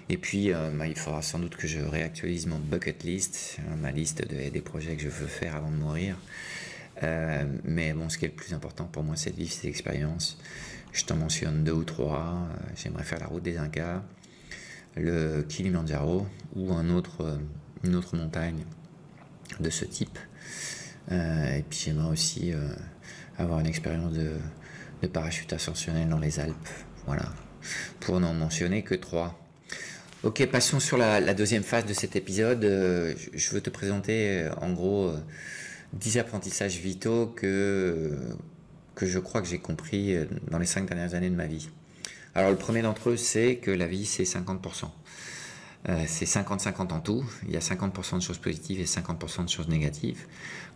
Et 0.09 0.17
puis, 0.17 0.51
bah, 0.51 0.87
il 0.87 0.97
faudra 0.97 1.21
sans 1.21 1.39
doute 1.39 1.55
que 1.57 1.67
je 1.67 1.79
réactualise 1.79 2.47
mon 2.47 2.59
bucket 2.59 3.03
list, 3.03 3.57
ma 3.81 3.91
liste 3.91 4.25
des 4.25 4.61
projets 4.61 4.95
que 4.95 5.01
je 5.03 5.09
veux 5.09 5.27
faire 5.27 5.55
avant 5.55 5.69
de 5.69 5.75
mourir. 5.75 6.15
mais 7.65 7.93
bon, 7.93 8.07
ce 8.07 8.17
qui 8.17 8.25
est 8.25 8.29
le 8.29 8.33
plus 8.33 8.53
important 8.53 8.85
pour 8.85 9.03
moi, 9.03 9.17
c'est 9.17 9.31
de 9.31 9.35
vivre 9.35 9.51
ces 9.51 9.67
expériences. 9.67 10.37
Je 10.97 11.05
t'en 11.05 11.15
mentionne 11.15 11.63
deux 11.63 11.73
ou 11.73 11.83
trois. 11.83 12.33
Euh, 12.33 12.69
j'aimerais 12.75 13.03
faire 13.03 13.19
la 13.19 13.27
route 13.27 13.43
des 13.43 13.57
Incas, 13.57 14.01
le 14.95 15.43
Kilimanjaro 15.43 16.25
ou 16.55 16.73
un 16.73 16.89
autre, 16.89 17.21
euh, 17.21 17.37
une 17.83 17.95
autre 17.95 18.15
montagne 18.17 18.63
de 19.59 19.69
ce 19.69 19.85
type. 19.85 20.17
Euh, 21.11 21.57
et 21.57 21.61
puis 21.61 21.79
j'aimerais 21.85 22.09
aussi 22.09 22.51
avoir 23.37 23.59
une 23.59 23.67
expérience 23.67 24.11
de, 24.13 24.31
de, 25.03 25.07
parachute 25.07 25.53
ascensionnel 25.53 26.09
dans 26.09 26.17
les 26.17 26.39
Alpes. 26.39 26.69
Voilà. 27.05 27.31
Pour 27.99 28.19
n'en 28.19 28.33
mentionner 28.33 28.81
que 28.81 28.95
trois. 28.95 29.39
Ok, 30.23 30.45
passons 30.47 30.79
sur 30.79 30.97
la, 30.97 31.33
deuxième 31.33 31.63
phase 31.63 31.85
de 31.85 31.93
cet 31.93 32.15
épisode. 32.15 32.61
je 32.63 33.49
veux 33.51 33.61
te 33.61 33.69
présenter 33.69 34.49
en 34.61 34.71
gros 34.71 35.13
10 35.93 36.17
apprentissages 36.17 36.77
vitaux 36.77 37.27
que 37.27 38.17
que 38.97 39.05
je 39.05 39.19
crois 39.19 39.41
que 39.41 39.47
j'ai 39.47 39.59
compris 39.59 40.15
euh, 40.15 40.25
dans 40.49 40.57
les 40.57 40.65
cinq 40.65 40.87
dernières 40.87 41.13
années 41.13 41.29
de 41.29 41.35
ma 41.35 41.45
vie. 41.45 41.69
Alors 42.33 42.49
le 42.49 42.57
premier 42.57 42.81
d'entre 42.81 43.11
eux, 43.11 43.17
c'est 43.17 43.57
que 43.57 43.71
la 43.71 43.87
vie, 43.87 44.05
c'est 44.05 44.23
50%. 44.23 44.89
Euh, 45.89 46.03
c'est 46.07 46.25
50-50 46.25 46.91
en 46.91 46.99
tout. 46.99 47.23
Il 47.45 47.51
y 47.51 47.57
a 47.57 47.59
50% 47.59 48.15
de 48.15 48.21
choses 48.21 48.39
positives 48.39 48.79
et 48.81 48.85
50% 48.85 49.45
de 49.45 49.49
choses 49.49 49.67
négatives. 49.69 50.25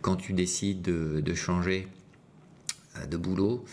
Quand 0.00 0.16
tu 0.16 0.32
décides 0.32 0.82
de, 0.82 1.34
changer 1.34 1.88
euh, 2.96 3.06
de 3.06 3.16
boulot, 3.16 3.64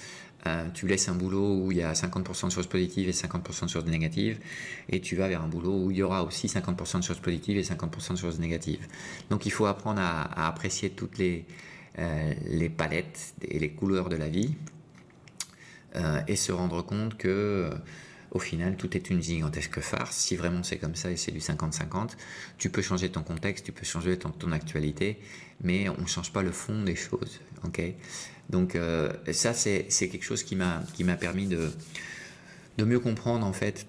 tu 0.73 0.87
laisses 0.87 1.09
un 1.09 1.15
boulot 1.15 1.59
où 1.63 1.71
il 1.71 1.77
y 1.77 1.83
a 1.83 1.93
50% 1.93 2.45
de 2.47 2.51
choses 2.51 2.67
positives 2.67 3.09
et 3.09 3.11
50% 3.11 3.65
de 3.65 3.69
choses 3.69 3.85
négatives, 3.85 4.39
et 4.87 5.01
tu 5.01 5.15
vas 5.15 5.27
vers 5.27 5.41
un 5.41 5.47
boulot 5.47 5.85
où 5.85 5.91
il 5.91 5.97
y 5.97 6.03
aura 6.03 6.23
aussi 6.23 6.47
50% 6.47 6.99
de 6.99 7.03
choses 7.03 7.19
positives 7.19 7.57
et 7.57 7.61
50% 7.61 8.13
de 8.13 8.17
choses 8.17 8.39
négatives. 8.39 8.87
Donc 9.29 9.45
il 9.45 9.51
faut 9.51 9.65
apprendre 9.65 10.01
à 10.01 10.47
apprécier 10.47 10.91
toutes 10.91 11.17
les, 11.17 11.45
euh, 11.99 12.33
les 12.45 12.69
palettes 12.69 13.33
et 13.41 13.59
les 13.59 13.71
couleurs 13.71 14.07
de 14.07 14.15
la 14.15 14.29
vie 14.29 14.55
euh, 15.95 16.21
et 16.27 16.35
se 16.35 16.51
rendre 16.51 16.81
compte 16.81 17.17
que 17.17 17.27
euh, 17.27 17.69
au 18.31 18.39
final, 18.39 18.75
tout 18.77 18.95
est 18.95 19.09
une 19.09 19.21
gigantesque 19.21 19.79
farce. 19.79 20.15
Si 20.15 20.35
vraiment 20.35 20.63
c'est 20.63 20.77
comme 20.77 20.95
ça 20.95 21.11
et 21.11 21.17
c'est 21.17 21.31
du 21.31 21.39
50-50, 21.39 22.11
tu 22.57 22.69
peux 22.69 22.81
changer 22.81 23.09
ton 23.09 23.23
contexte, 23.23 23.65
tu 23.65 23.71
peux 23.71 23.85
changer 23.85 24.17
ton, 24.17 24.51
actualité, 24.51 25.19
mais 25.61 25.89
on 25.89 26.01
ne 26.01 26.07
change 26.07 26.31
pas 26.31 26.41
le 26.41 26.51
fond 26.51 26.83
des 26.83 26.95
choses. 26.95 27.39
ok? 27.63 27.81
Donc 28.49 28.77
ça, 29.31 29.53
c'est 29.53 29.87
quelque 29.87 30.23
chose 30.23 30.43
qui 30.43 30.55
m'a 30.55 31.15
permis 31.19 31.47
de, 31.47 31.71
de 32.77 32.83
mieux 32.83 32.99
comprendre 32.99 33.45
en 33.45 33.53
fait 33.53 33.85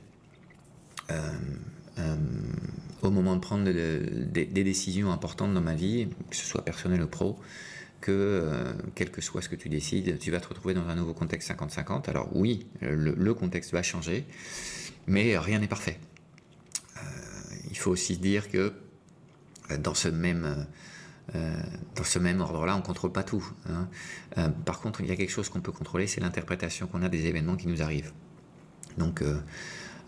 au 3.03 3.11
moment 3.11 3.35
de 3.37 3.41
prendre 3.41 3.65
des 3.65 4.47
décisions 4.47 5.11
importantes 5.11 5.55
dans 5.55 5.61
ma 5.61 5.75
vie, 5.75 6.09
que 6.29 6.37
ce 6.37 6.45
soit 6.45 6.65
personnel 6.65 7.03
ou 7.03 7.07
pro, 7.07 7.39
que 8.01 8.11
euh, 8.11 8.73
quel 8.95 9.11
que 9.11 9.21
soit 9.21 9.43
ce 9.43 9.49
que 9.49 9.57
tu 9.57 9.69
décides, 9.69 10.19
tu 10.19 10.31
vas 10.31 10.41
te 10.41 10.49
retrouver 10.49 10.75
dans 10.75 10.89
un 10.89 10.95
nouveau 10.95 11.15
contexte 11.15 11.51
50-50. 11.51 12.09
Alors 12.09 12.29
oui, 12.35 12.67
le, 12.81 13.35
contexte 13.35 13.73
va 13.73 13.83
changer, 13.83 14.27
mais 15.07 15.39
rien 15.39 15.59
n'est 15.59 15.69
parfait. 15.69 15.99
Euh, 16.97 17.01
il 17.71 17.77
faut 17.77 17.91
aussi 17.91 18.17
dire 18.17 18.51
que 18.51 18.73
euh, 19.71 19.77
dans 19.79 19.95
ce 19.95 20.09
même, 20.09 20.67
ce 22.03 22.19
même 22.19 22.41
ordre-là, 22.41 22.75
on 22.75 22.79
ne 22.79 22.85
contrôle 22.85 23.13
pas 23.13 23.23
tout. 23.23 23.45
Hein. 23.69 24.51
par 24.65 24.81
contre, 24.81 25.01
il 25.01 25.07
y 25.07 25.13
a 25.13 25.17
quelque 25.17 25.31
chose 25.31 25.49
qu'on 25.49 25.61
peut 25.61 25.71
contrôler, 25.71 26.09
c'est 26.09 26.21
l'interprétation 26.21 26.89
qu'on 26.89 27.03
a 27.03 27.09
des 27.09 27.27
événements 27.27 27.57
qui 27.57 27.69
nous 27.69 27.83
arrivent. 27.83 28.13
Donc 28.99 29.23
euh, 29.23 29.39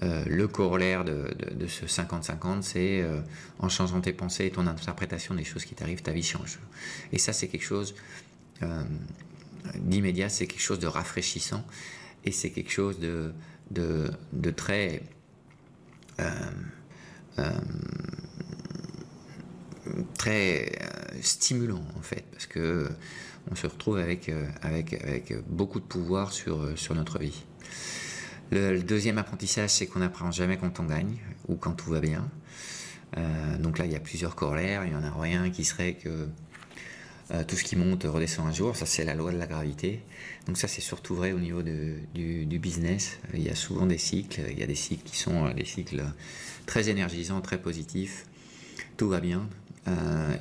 le 0.03 0.49
corollaire 0.49 1.05
de, 1.05 1.27
ce 1.69 1.85
50-50, 1.85 2.63
c'est 2.63 3.03
euh, 3.03 3.21
en 3.59 3.69
changeant 3.69 4.01
tes 4.01 4.13
pensées 4.13 4.47
et 4.47 4.51
ton 4.51 4.67
interprétation 4.67 5.35
des 5.35 5.45
choses 5.45 5.65
qui 5.65 5.75
t'arrivent, 5.75 6.03
ta 6.03 6.13
vie 6.13 6.23
change. 6.23 6.59
Et 7.13 7.19
ça, 7.19 7.33
c'est 7.33 7.49
quelque 7.49 7.65
chose 7.65 7.95
euh, 8.63 8.83
d'immédiat, 9.77 10.29
c'est 10.29 10.47
quelque 10.47 10.61
chose 10.61 10.81
de 10.81 10.89
rafraîchissant 10.89 11.65
et 12.25 12.33
c'est 12.33 12.51
quelque 12.51 12.73
chose 12.73 12.99
de, 12.99 13.33
très 14.59 15.03
stimulant 21.21 21.85
en 21.97 22.03
fait 22.03 22.25
parce 22.31 22.47
que 22.47 22.89
on 23.51 23.57
se 23.57 23.67
retrouve 23.67 23.99
avec, 23.99 24.31
beaucoup 25.49 25.81
de 25.81 25.85
pouvoir 25.85 26.33
sur 26.33 26.95
notre 26.95 27.19
vie. 27.19 27.45
Le, 28.53 28.83
deuxième 28.83 29.17
apprentissage, 29.17 29.71
c'est 29.71 29.87
qu'on 29.87 30.01
n'apprend 30.01 30.31
jamais 30.31 30.59
quand 30.59 30.79
on 30.79 30.85
gagne 30.85 31.17
ou 31.49 31.57
quand 31.57 31.73
tout 31.73 31.89
va 31.89 32.01
bien. 32.01 32.29
Euh, 33.17 33.57
donc 33.57 33.79
là, 33.79 33.87
il 33.87 33.93
y 33.93 33.97
a 33.97 34.01
plusieurs 34.01 34.35
corollaires. 34.35 34.85
Il 34.85 34.93
y 34.93 34.95
en 34.95 35.03
a 35.03 35.11
rien 35.11 35.49
qui 35.49 35.65
serait 35.65 35.95
que 35.95 36.29
euh, 37.31 37.45
tout 37.45 37.57
ce 37.57 37.65
qui 37.65 37.77
monte 37.77 38.05
redescend 38.05 38.47
un 38.47 38.53
jour. 38.53 38.77
Ça, 38.77 38.85
c'est 38.85 39.07
la 39.07 39.15
loi 39.15 39.33
de 39.33 39.39
la 39.39 39.47
gravité. 39.47 40.03
Donc 40.47 40.59
ça, 40.59 40.69
c'est 40.69 40.83
surtout 40.83 41.15
vrai 41.15 41.33
au 41.33 41.39
niveau 41.39 41.63
du, 41.63 42.59
business. 42.59 43.19
Il 43.33 43.43
y 43.43 43.49
a 43.49 43.55
souvent 43.55 43.87
des 43.87 43.97
cycles. 43.97 44.43
Il 44.51 44.59
y 44.59 44.63
a 44.63 44.67
des 44.67 44.75
cycles 44.75 45.05
qui 45.05 45.17
sont 45.17 45.47
euh, 45.47 45.55
des 45.55 45.65
cycles 45.65 46.05
très 46.67 46.91
énergisants, 46.91 47.41
très 47.41 47.59
positifs. 47.59 48.27
Tout 48.99 49.09
va 49.09 49.21
bien. 49.21 49.49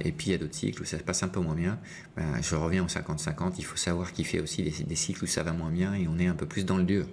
et 0.04 0.12
puis 0.12 0.28
il 0.28 0.32
y 0.32 0.36
a 0.36 0.38
d'autres 0.38 0.54
cycles 0.54 0.82
où 0.82 0.86
ça 0.86 0.97
se 0.97 1.04
passe 1.04 1.24
un 1.24 1.30
peu 1.30 1.39
moins 1.39 1.56
bien. 1.56 1.80
je 2.17 2.56
reviens 2.56 2.84
au 2.84 2.88
50-50. 2.88 3.54
Il 3.58 3.65
faut 3.65 3.78
savoir 3.78 4.12
qu'il 4.12 4.26
fait 4.26 4.41
aussi 4.41 4.62
des 4.62 4.95
cycles 4.95 5.24
où 5.24 5.28
ça 5.28 5.41
va 5.43 5.54
moins 5.54 5.71
bien 5.71 5.93
et 5.93 6.08
on 6.10 6.19
est 6.19 6.28
un 6.28 6.36
peu 6.36 6.45
plus 6.45 6.65
dans 6.65 6.78
le 6.78 6.84
dur. 6.84 7.08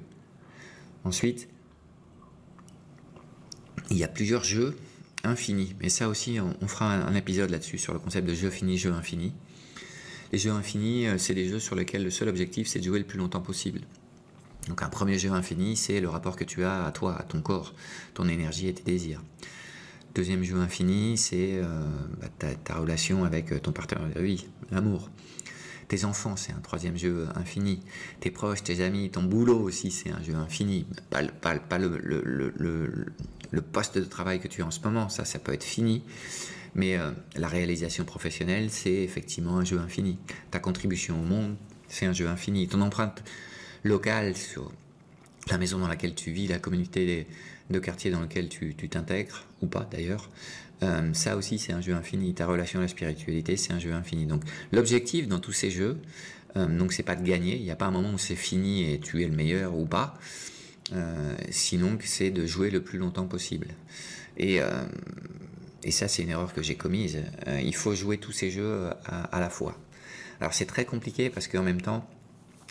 Ensuite, 1.04 1.48
il 3.90 3.96
y 3.96 4.04
a 4.04 4.08
plusieurs 4.08 4.44
jeux 4.44 4.76
infinis. 5.24 5.74
Mais 5.80 5.88
ça 5.88 6.08
aussi, 6.08 6.38
on, 6.40 6.68
fera 6.68 6.92
un, 6.92 7.14
épisode 7.14 7.50
là-dessus, 7.50 7.78
sur 7.78 7.92
le 7.92 7.98
concept 7.98 8.28
de 8.28 8.34
jeu 8.34 8.50
fini, 8.50 8.78
jeu 8.78 8.92
infini. 8.92 9.32
Les 10.32 10.38
jeux 10.38 10.50
infinis, 10.50 11.06
euh, 11.06 11.18
c'est 11.18 11.34
des 11.34 11.48
jeux 11.48 11.60
sur 11.60 11.74
lesquels 11.74 12.04
le 12.04 12.10
seul 12.10 12.28
objectif, 12.28 12.68
c'est 12.68 12.80
de 12.80 12.84
jouer 12.84 12.98
le 12.98 13.06
plus 13.06 13.18
longtemps 13.18 13.40
possible. 13.40 13.80
Donc 14.68 14.82
un 14.82 14.88
premier 14.88 15.18
jeu 15.18 15.30
infini, 15.30 15.76
c'est 15.76 16.00
le 16.00 16.08
rapport 16.08 16.36
que 16.36 16.44
tu 16.44 16.64
as 16.64 16.84
à 16.84 16.92
toi, 16.92 17.18
à 17.18 17.22
ton 17.22 17.40
corps, 17.40 17.74
ton 18.12 18.28
énergie 18.28 18.68
et 18.68 18.74
tes 18.74 18.82
désirs. 18.82 19.22
Deuxième 20.14 20.42
jeu 20.42 20.56
infini, 20.56 21.16
c'est 21.16 21.60
euh, 21.62 21.86
bah, 22.20 22.28
ta, 22.64 22.74
relation 22.74 23.24
avec 23.24 23.52
euh, 23.52 23.58
ton 23.58 23.72
partenaire 23.72 24.08
de 24.14 24.20
vie, 24.20 24.46
l'amour. 24.70 25.10
Tes 25.88 26.04
enfants, 26.04 26.36
c'est 26.36 26.52
un 26.52 26.60
troisième 26.60 26.98
jeu 26.98 27.26
infini. 27.34 27.80
Tes 28.20 28.30
proches, 28.30 28.62
tes 28.62 28.82
amis, 28.82 29.08
ton 29.10 29.22
boulot 29.22 29.58
aussi, 29.58 29.90
c'est 29.90 30.10
un 30.10 30.22
jeu 30.22 30.34
infini. 30.34 30.86
Pas, 31.08 31.22
le, 31.78 33.62
poste 33.62 33.96
de 33.96 34.04
travail 34.04 34.38
que 34.38 34.48
tu 34.48 34.62
as 34.62 34.66
en 34.66 34.70
ce 34.70 34.80
moment, 34.80 35.08
ça, 35.08 35.24
ça 35.24 35.38
peut 35.38 35.54
être 35.54 35.64
fini. 35.64 36.02
Mais 36.74 36.98
euh, 36.98 37.10
la 37.36 37.48
réalisation 37.48 38.04
professionnelle, 38.04 38.68
c'est 38.70 38.92
effectivement 38.92 39.56
un 39.56 39.64
jeu 39.64 39.78
infini. 39.78 40.18
Ta 40.50 40.58
contribution 40.58 41.18
au 41.20 41.24
monde, 41.24 41.56
c'est 41.88 42.04
un 42.04 42.12
jeu 42.12 42.28
infini. 42.28 42.68
Ton 42.68 42.82
empreinte 42.82 43.24
locale 43.82 44.36
sur 44.36 44.70
la 45.50 45.56
maison 45.56 45.78
dans 45.78 45.88
laquelle 45.88 46.14
tu 46.14 46.32
vis, 46.32 46.48
la 46.48 46.58
communauté 46.58 47.26
de 47.70 47.78
quartier 47.78 48.10
dans 48.10 48.20
laquelle 48.20 48.50
tu 48.50 48.74
t'intègres, 48.74 49.44
ou 49.62 49.66
pas 49.66 49.88
d'ailleurs. 49.90 50.28
Euh, 50.82 51.12
ça 51.12 51.36
aussi, 51.36 51.58
c'est 51.58 51.72
un 51.72 51.80
jeu 51.80 51.94
infini. 51.94 52.34
Ta 52.34 52.46
relation 52.46 52.78
à 52.78 52.82
la 52.82 52.88
spiritualité, 52.88 53.56
c'est 53.56 53.72
un 53.72 53.78
jeu 53.78 53.92
infini. 53.92 54.26
Donc, 54.26 54.42
l'objectif 54.72 55.28
dans 55.28 55.40
tous 55.40 55.52
ces 55.52 55.70
jeux, 55.70 55.98
euh, 56.56 56.66
donc 56.66 56.92
c'est 56.92 57.02
pas 57.02 57.16
de 57.16 57.24
gagner. 57.24 57.56
Il 57.56 57.62
n'y 57.62 57.70
a 57.70 57.76
pas 57.76 57.86
un 57.86 57.90
moment 57.90 58.12
où 58.12 58.18
c'est 58.18 58.36
fini 58.36 58.92
et 58.92 59.00
tu 59.00 59.22
es 59.22 59.26
le 59.26 59.34
meilleur 59.34 59.76
ou 59.76 59.86
pas. 59.86 60.18
Euh, 60.92 61.36
sinon, 61.50 61.98
c'est 62.02 62.30
de 62.30 62.46
jouer 62.46 62.70
le 62.70 62.82
plus 62.82 62.98
longtemps 62.98 63.26
possible. 63.26 63.68
Et, 64.36 64.60
ça, 65.90 66.06
c'est 66.06 66.22
une 66.22 66.30
erreur 66.30 66.52
que 66.52 66.62
j'ai 66.62 66.76
commise. 66.76 67.18
il 67.46 67.74
faut 67.74 67.94
jouer 67.94 68.18
tous 68.18 68.32
ces 68.32 68.50
jeux 68.50 68.90
à, 69.06 69.40
la 69.40 69.48
fois. 69.48 69.76
Alors, 70.40 70.52
c'est 70.52 70.66
très 70.66 70.84
compliqué 70.84 71.30
parce 71.30 71.48
qu'en 71.48 71.62
même 71.62 71.80
temps, 71.80 72.08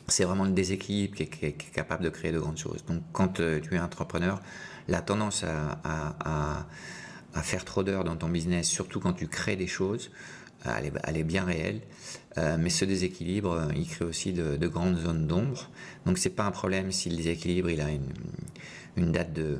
c'est 0.07 0.23
vraiment 0.23 0.45
le 0.45 0.51
déséquilibre 0.51 1.15
qui 1.15 1.23
est, 1.23 1.57
capable 1.73 2.03
de 2.03 2.09
créer 2.09 2.31
de 2.31 2.39
grandes 2.39 2.57
choses. 2.57 2.85
Donc, 2.85 3.01
quand 3.11 3.41
tu 3.41 3.75
es 3.75 3.79
entrepreneur, 3.79 4.39
la 4.87 5.01
tendance 5.01 5.43
à 5.43 6.67
faire 7.41 7.65
trop 7.65 7.83
d'heures 7.83 8.03
dans 8.03 8.15
ton 8.15 8.29
business, 8.29 8.67
surtout 8.67 8.99
quand 8.99 9.13
tu 9.13 9.27
crées 9.27 9.55
des 9.55 9.67
choses, 9.67 10.11
elle 11.05 11.17
est, 11.17 11.23
bien 11.23 11.43
réelle. 11.43 11.81
Euh, 12.37 12.57
mais 12.59 12.69
ce 12.69 12.85
déséquilibre, 12.85 13.51
euh, 13.51 13.71
il 13.75 13.87
crée 13.87 14.05
aussi 14.05 14.33
de, 14.33 14.67
grandes 14.67 14.97
zones 14.97 15.27
d'ombre. 15.27 15.69
Donc 16.05 16.17
c'est 16.17 16.29
pas 16.29 16.43
un 16.43 16.51
problème 16.51 16.91
si 16.91 17.09
le 17.09 17.17
déséquilibre 17.17 17.69
il 17.69 17.81
a 17.81 17.89
une, 17.89 19.11
date 19.11 19.33
de, 19.33 19.59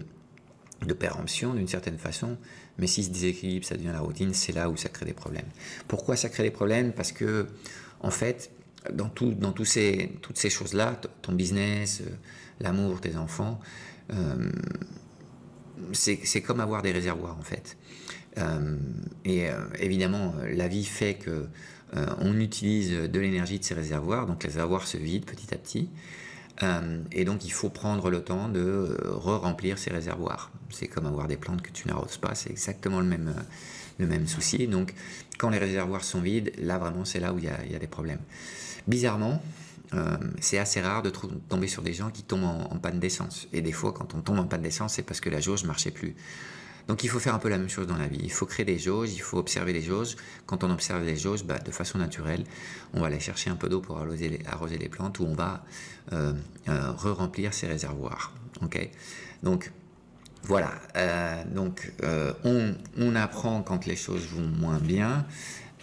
péremption 0.94 1.54
d'une 1.54 1.68
certaine 1.68 1.98
façon. 1.98 2.38
Mais 2.78 2.88
si 2.88 3.04
ce 3.04 3.10
déséquilibre 3.10 3.66
ça 3.66 3.76
devient 3.76 3.88
la 3.88 4.00
routine, 4.00 4.34
c'est 4.34 4.54
là 4.54 4.70
où 4.70 4.78
ça 4.78 4.90
crée 4.90 5.06
des 5.06 5.14
problèmes. 5.14 5.48
Pourquoi 5.88 6.16
ça 6.16 6.30
crée 6.30 6.44
des 6.44 6.52
problèmes? 6.52 6.94
Parce 6.94 7.12
que 7.12 7.48
en 8.02 8.12
fait, 8.12 8.52
dans, 8.94 9.10
tout, 9.10 9.32
dans 9.32 9.52
tous 9.52 9.66
ces, 9.66 10.12
toutes 10.22 10.38
ces 10.38 10.50
choses-là, 10.50 11.00
ton 11.22 11.34
business, 11.34 12.02
euh, 12.02 12.10
l'amour, 12.60 13.02
tes 13.02 13.16
enfants, 13.18 13.60
c'est 15.94 16.42
comme 16.42 16.60
avoir 16.60 16.82
des 16.82 16.92
réservoirs 16.92 17.38
en 17.38 17.44
fait. 17.44 17.78
Euh, 18.38 18.76
et 19.26 19.50
euh, 19.50 19.56
évidemment, 19.80 20.34
la 20.54 20.68
vie 20.68 20.86
fait 20.86 21.16
que 21.16 21.48
euh, 21.96 22.06
on 22.20 22.40
utilise 22.40 22.92
de 22.92 23.20
l'énergie 23.20 23.60
de 23.60 23.64
ces 23.64 23.74
réservoirs, 23.74 24.28
donc 24.28 24.44
les 24.44 24.50
réservoirs 24.50 24.86
se 24.88 24.98
vident 24.98 25.26
petit 25.26 25.54
à 25.54 25.58
petit. 25.58 25.90
et 27.12 27.24
donc 27.24 27.46
il 27.46 27.52
faut 27.52 27.70
prendre 27.70 28.10
le 28.10 28.22
temps 28.24 28.50
de 28.50 28.98
re-remplir 29.06 29.78
ces 29.78 29.92
réservoirs. 29.92 30.52
C'est 30.70 30.88
comme 30.88 31.06
avoir 31.06 31.28
des 31.28 31.38
plantes 31.38 31.62
que 31.62 31.72
tu 31.72 31.88
n'arroses 31.88 32.18
pas, 32.18 32.36
c'est 32.36 32.50
exactement 32.50 33.00
le 33.00 33.06
même, 33.06 33.34
le 34.00 34.08
même 34.08 34.28
souci. 34.28 34.68
Donc 34.68 34.94
quand 35.38 35.50
les 35.50 35.60
réservoirs 35.60 36.04
sont 36.04 36.20
vides, 36.20 36.52
là 36.58 36.78
vraiment 36.78 37.06
c'est 37.06 37.20
là 37.20 37.32
où 37.32 37.38
il 37.38 37.46
y, 37.46 37.76
a, 37.76 37.80
des 37.80 37.88
problèmes. 37.88 38.20
Bizarrement, 38.88 39.42
c'est 40.40 40.58
assez 40.58 40.82
rare 40.82 41.02
de 41.02 41.10
tomber 41.10 41.68
sur 41.68 41.82
des 41.82 41.94
gens 41.94 42.10
qui 42.10 42.24
tombent 42.24 42.44
en, 42.44 42.78
panne 42.78 43.00
d'essence. 43.00 43.48
Et 43.54 43.62
des 43.62 43.72
fois, 43.72 43.94
quand 43.94 44.16
on 44.16 44.22
tombe 44.22 44.40
en 44.40 44.46
panne 44.46 44.62
d'essence, 44.62 44.96
c'est 44.96 45.04
parce 45.04 45.22
que 45.22 45.30
la 45.30 45.40
jauge 45.40 45.64
ne 45.64 45.68
marchait 45.68 45.92
plus. 45.92 46.16
Donc 46.88 47.04
il 47.04 47.10
faut 47.10 47.20
faire 47.20 47.36
un 47.36 47.40
peu 47.40 47.50
la 47.50 47.58
même 47.58 47.70
chose 47.70 47.86
dans 47.86 47.98
la 47.98 48.08
vie. 48.08 48.20
Il 48.24 48.32
faut 48.32 48.46
créer 48.46 48.66
des 48.66 48.80
jauges, 48.80 49.12
il 49.14 49.22
faut 49.22 49.38
observer 49.38 49.74
les 49.74 49.82
jauges. 49.82 50.16
Quand 50.46 50.64
on 50.64 50.72
observe 50.72 51.04
les 51.04 51.18
jauges, 51.18 51.44
bah, 51.44 51.60
de 51.60 51.72
façon 51.72 51.98
naturelle, 51.98 52.46
on 52.94 53.02
va 53.02 53.08
aller 53.08 53.20
chercher 53.20 53.50
un 53.50 53.56
peu 53.56 53.68
d'eau 53.68 53.82
pour 53.82 53.98
arroser 53.98 54.30
les, 54.30 54.90
plantes 54.90 55.20
ou 55.20 55.26
on 55.26 55.34
va 55.34 55.66
euh, 56.14 56.34
euh, 56.70 56.92
re-remplir 56.94 57.54
ces 57.54 57.68
réservoirs. 57.68 58.34
Ok? 58.62 58.90
Donc 59.44 59.72
voilà. 60.44 60.72
Euh, 60.96 61.44
donc 61.54 61.92
on, 62.46 62.74
on, 62.98 63.16
apprend 63.16 63.62
quand 63.64 63.86
les 63.86 63.98
choses 63.98 64.26
vont 64.28 64.48
moins 64.48 64.80
bien. 64.80 65.26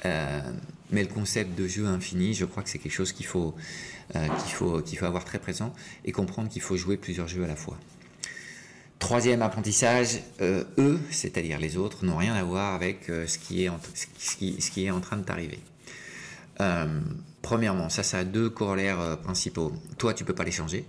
mais 0.05 1.03
le 1.03 1.09
concept 1.09 1.59
de 1.59 1.67
jeu 1.67 1.87
infini, 1.87 2.33
je 2.33 2.47
crois 2.47 2.63
que 2.63 2.71
c'est 2.71 2.79
quelque 2.79 2.93
chose 2.93 3.13
qu'il 3.13 3.27
faut, 3.27 3.55
qu'il 4.13 4.53
faut, 4.53 4.83
faut 4.85 5.05
avoir 5.05 5.25
très 5.25 5.39
présent 5.39 5.73
et 6.05 6.13
comprendre 6.13 6.49
qu'il 6.49 6.63
faut 6.63 6.77
jouer 6.77 6.97
plusieurs 6.97 7.29
jeux 7.29 7.45
à 7.45 7.47
la 7.47 7.57
fois. 7.57 7.79
Troisième 9.05 9.43
apprentissage, 9.43 10.23
euh, 10.41 10.65
eux, 10.79 10.99
c'est-à-dire 11.11 11.59
les 11.59 11.77
autres, 11.77 12.07
n'ont 12.07 12.17
rien 12.17 12.33
à 12.33 12.43
voir 12.43 12.75
avec 12.75 13.11
euh, 13.11 13.27
ce, 13.27 13.37
qui 13.37 13.63
est 13.63 13.69
en, 13.69 13.79
ce, 13.93 14.07
qui, 14.37 14.63
ce, 14.63 14.71
qui, 14.71 14.87
est 14.87 14.91
en 14.91 15.03
train 15.03 15.19
de 15.19 15.25
t'arriver. 15.25 15.59
Euh, 16.61 17.01
premièrement, 17.43 17.91
ça, 17.91 18.03
ça 18.03 18.21
a 18.21 18.25
deux 18.25 18.49
corollaires 18.49 19.19
principaux. 19.23 19.75
Toi, 19.99 20.15
tu 20.15 20.25
peux 20.25 20.35
pas 20.35 20.45
les 20.45 20.53
changer. 20.53 20.87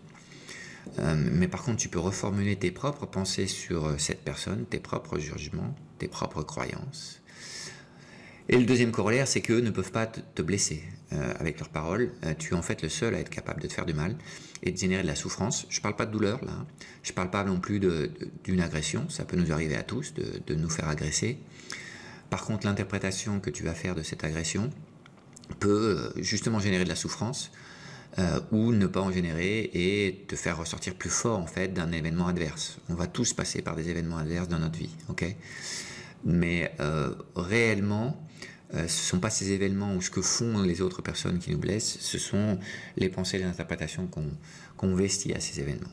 mais 0.98 1.50
par 1.50 1.64
contre, 1.64 1.76
tu 1.76 1.90
peux 1.90 2.00
reformuler 2.00 2.56
tes 2.56 2.72
propres 2.72 3.06
pensées 3.06 3.48
sur 3.48 4.00
cette 4.00 4.24
personne, 4.24 4.66
tes 4.66 4.80
propres 4.80 5.20
jugements, 5.20 5.76
tes 6.00 6.08
propres 6.08 6.44
croyances. 6.44 7.22
Et 8.48 8.58
le 8.58 8.66
deuxième 8.66 8.92
corollaire, 8.92 9.28
c'est 9.28 9.42
qu'eux 9.42 9.62
ne 9.62 9.72
peuvent 9.72 9.92
pas 9.92 10.06
te, 10.06 10.42
blesser 10.42 10.84
avec 11.40 11.60
leurs 11.60 11.70
paroles. 11.70 12.12
tu 12.38 12.54
es 12.54 12.58
en 12.58 12.62
fait 12.62 12.82
le 12.82 12.90
seul 12.90 13.16
à 13.16 13.20
être 13.20 13.30
capable 13.30 13.62
de 13.62 13.68
te 13.68 13.74
faire 13.74 13.86
du 13.86 13.94
mal 13.94 14.16
et 14.66 14.72
de 14.72 14.78
générer 14.78 15.04
de 15.04 15.08
la 15.08 15.16
souffrance. 15.16 15.66
Je 15.70 15.80
ne 15.80 15.84
parle 15.84 15.96
pas 15.96 16.06
de 16.06 16.12
douleur 16.12 16.44
là, 16.44 16.52
hein. 16.52 16.66
je 17.04 17.12
ne 17.12 17.16
parle 17.16 17.30
pas 17.30 17.44
non 17.44 17.60
plus 17.60 17.80
d'une 17.80 18.62
agression, 18.62 19.08
ça 19.10 19.24
peut 19.24 19.38
nous 19.38 19.52
arriver 19.52 19.76
à 19.76 19.84
tous 19.84 20.14
de, 20.14 20.56
nous 20.56 20.70
faire 20.70 20.90
agresser. 20.90 21.38
Par 22.30 22.44
contre, 22.44 22.66
l'interprétation 22.66 23.40
que 23.40 23.50
tu 23.50 23.64
vas 23.64 23.74
faire 23.74 23.96
de 23.96 24.02
cette 24.02 24.24
agression 24.24 24.72
peut 25.60 26.12
euh, 26.18 26.22
justement 26.22 26.60
générer 26.60 26.84
de 26.84 26.90
la 26.90 26.96
souffrance 26.96 27.52
euh, 28.18 28.40
ou 28.52 28.72
ne 28.72 28.88
pas 28.88 29.02
en 29.02 29.12
générer 29.12 29.70
et 29.74 30.26
te 30.28 30.36
faire 30.36 30.58
ressortir 30.58 30.96
plus 30.96 31.12
fort 31.12 31.38
en 31.38 31.46
fait 31.46 31.72
d'un 31.72 31.92
événement 31.92 32.28
adverse. 32.28 32.78
On 32.90 32.96
va 32.96 33.06
tous 33.06 33.34
passer 33.34 33.62
par 33.62 33.76
des 33.76 33.90
événements 33.90 34.18
adverses 34.18 34.48
dans 34.48 34.60
notre 34.60 34.78
vie, 34.78 34.96
ok? 35.08 35.36
Mais 36.26 36.72
euh, 36.80 37.14
réellement, 37.36 38.20
euh, 38.74 38.80
ce 38.80 38.84
ne 38.84 38.88
sont 38.88 39.20
pas 39.20 39.30
ces 39.30 39.52
événements 39.52 39.96
ou 39.96 40.02
ce 40.02 40.10
que 40.10 40.22
font 40.22 40.64
les 40.64 40.82
autres 40.82 41.04
personnes 41.04 41.38
qui 41.38 41.52
nous 41.52 41.60
blessent, 41.60 41.98
ce 42.00 42.18
sont 42.18 42.60
les 42.98 43.10
pensées, 43.10 43.38
les 43.38 43.46
interprétations 43.46 44.10
qu'on 44.76 44.96
vestit 44.96 45.34
à 45.34 45.40
ces 45.40 45.62
événements. 45.62 45.92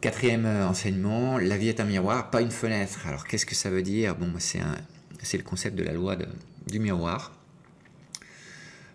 Quatrième 0.00 0.46
euh, 0.46 0.66
enseignement, 0.66 1.38
la 1.38 1.56
vie 1.56 1.68
est 1.68 1.78
un 1.78 1.84
miroir, 1.84 2.30
pas 2.30 2.40
une 2.42 2.50
fenêtre. 2.50 3.06
Alors 3.06 3.26
qu'est-ce 3.26 3.46
que 3.46 3.54
ça 3.54 3.70
veut 3.70 3.82
dire? 3.82 4.16
Bon, 4.16 4.28
bah, 4.28 4.40
c'est 4.40 5.38
le 5.38 5.44
concept 5.44 5.76
de 5.76 5.84
la 5.84 5.92
loi 5.92 6.16
du 6.66 6.80
miroir. 6.80 7.32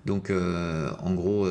Donc, 0.06 0.30
en 0.30 1.13
gros, 1.15 1.47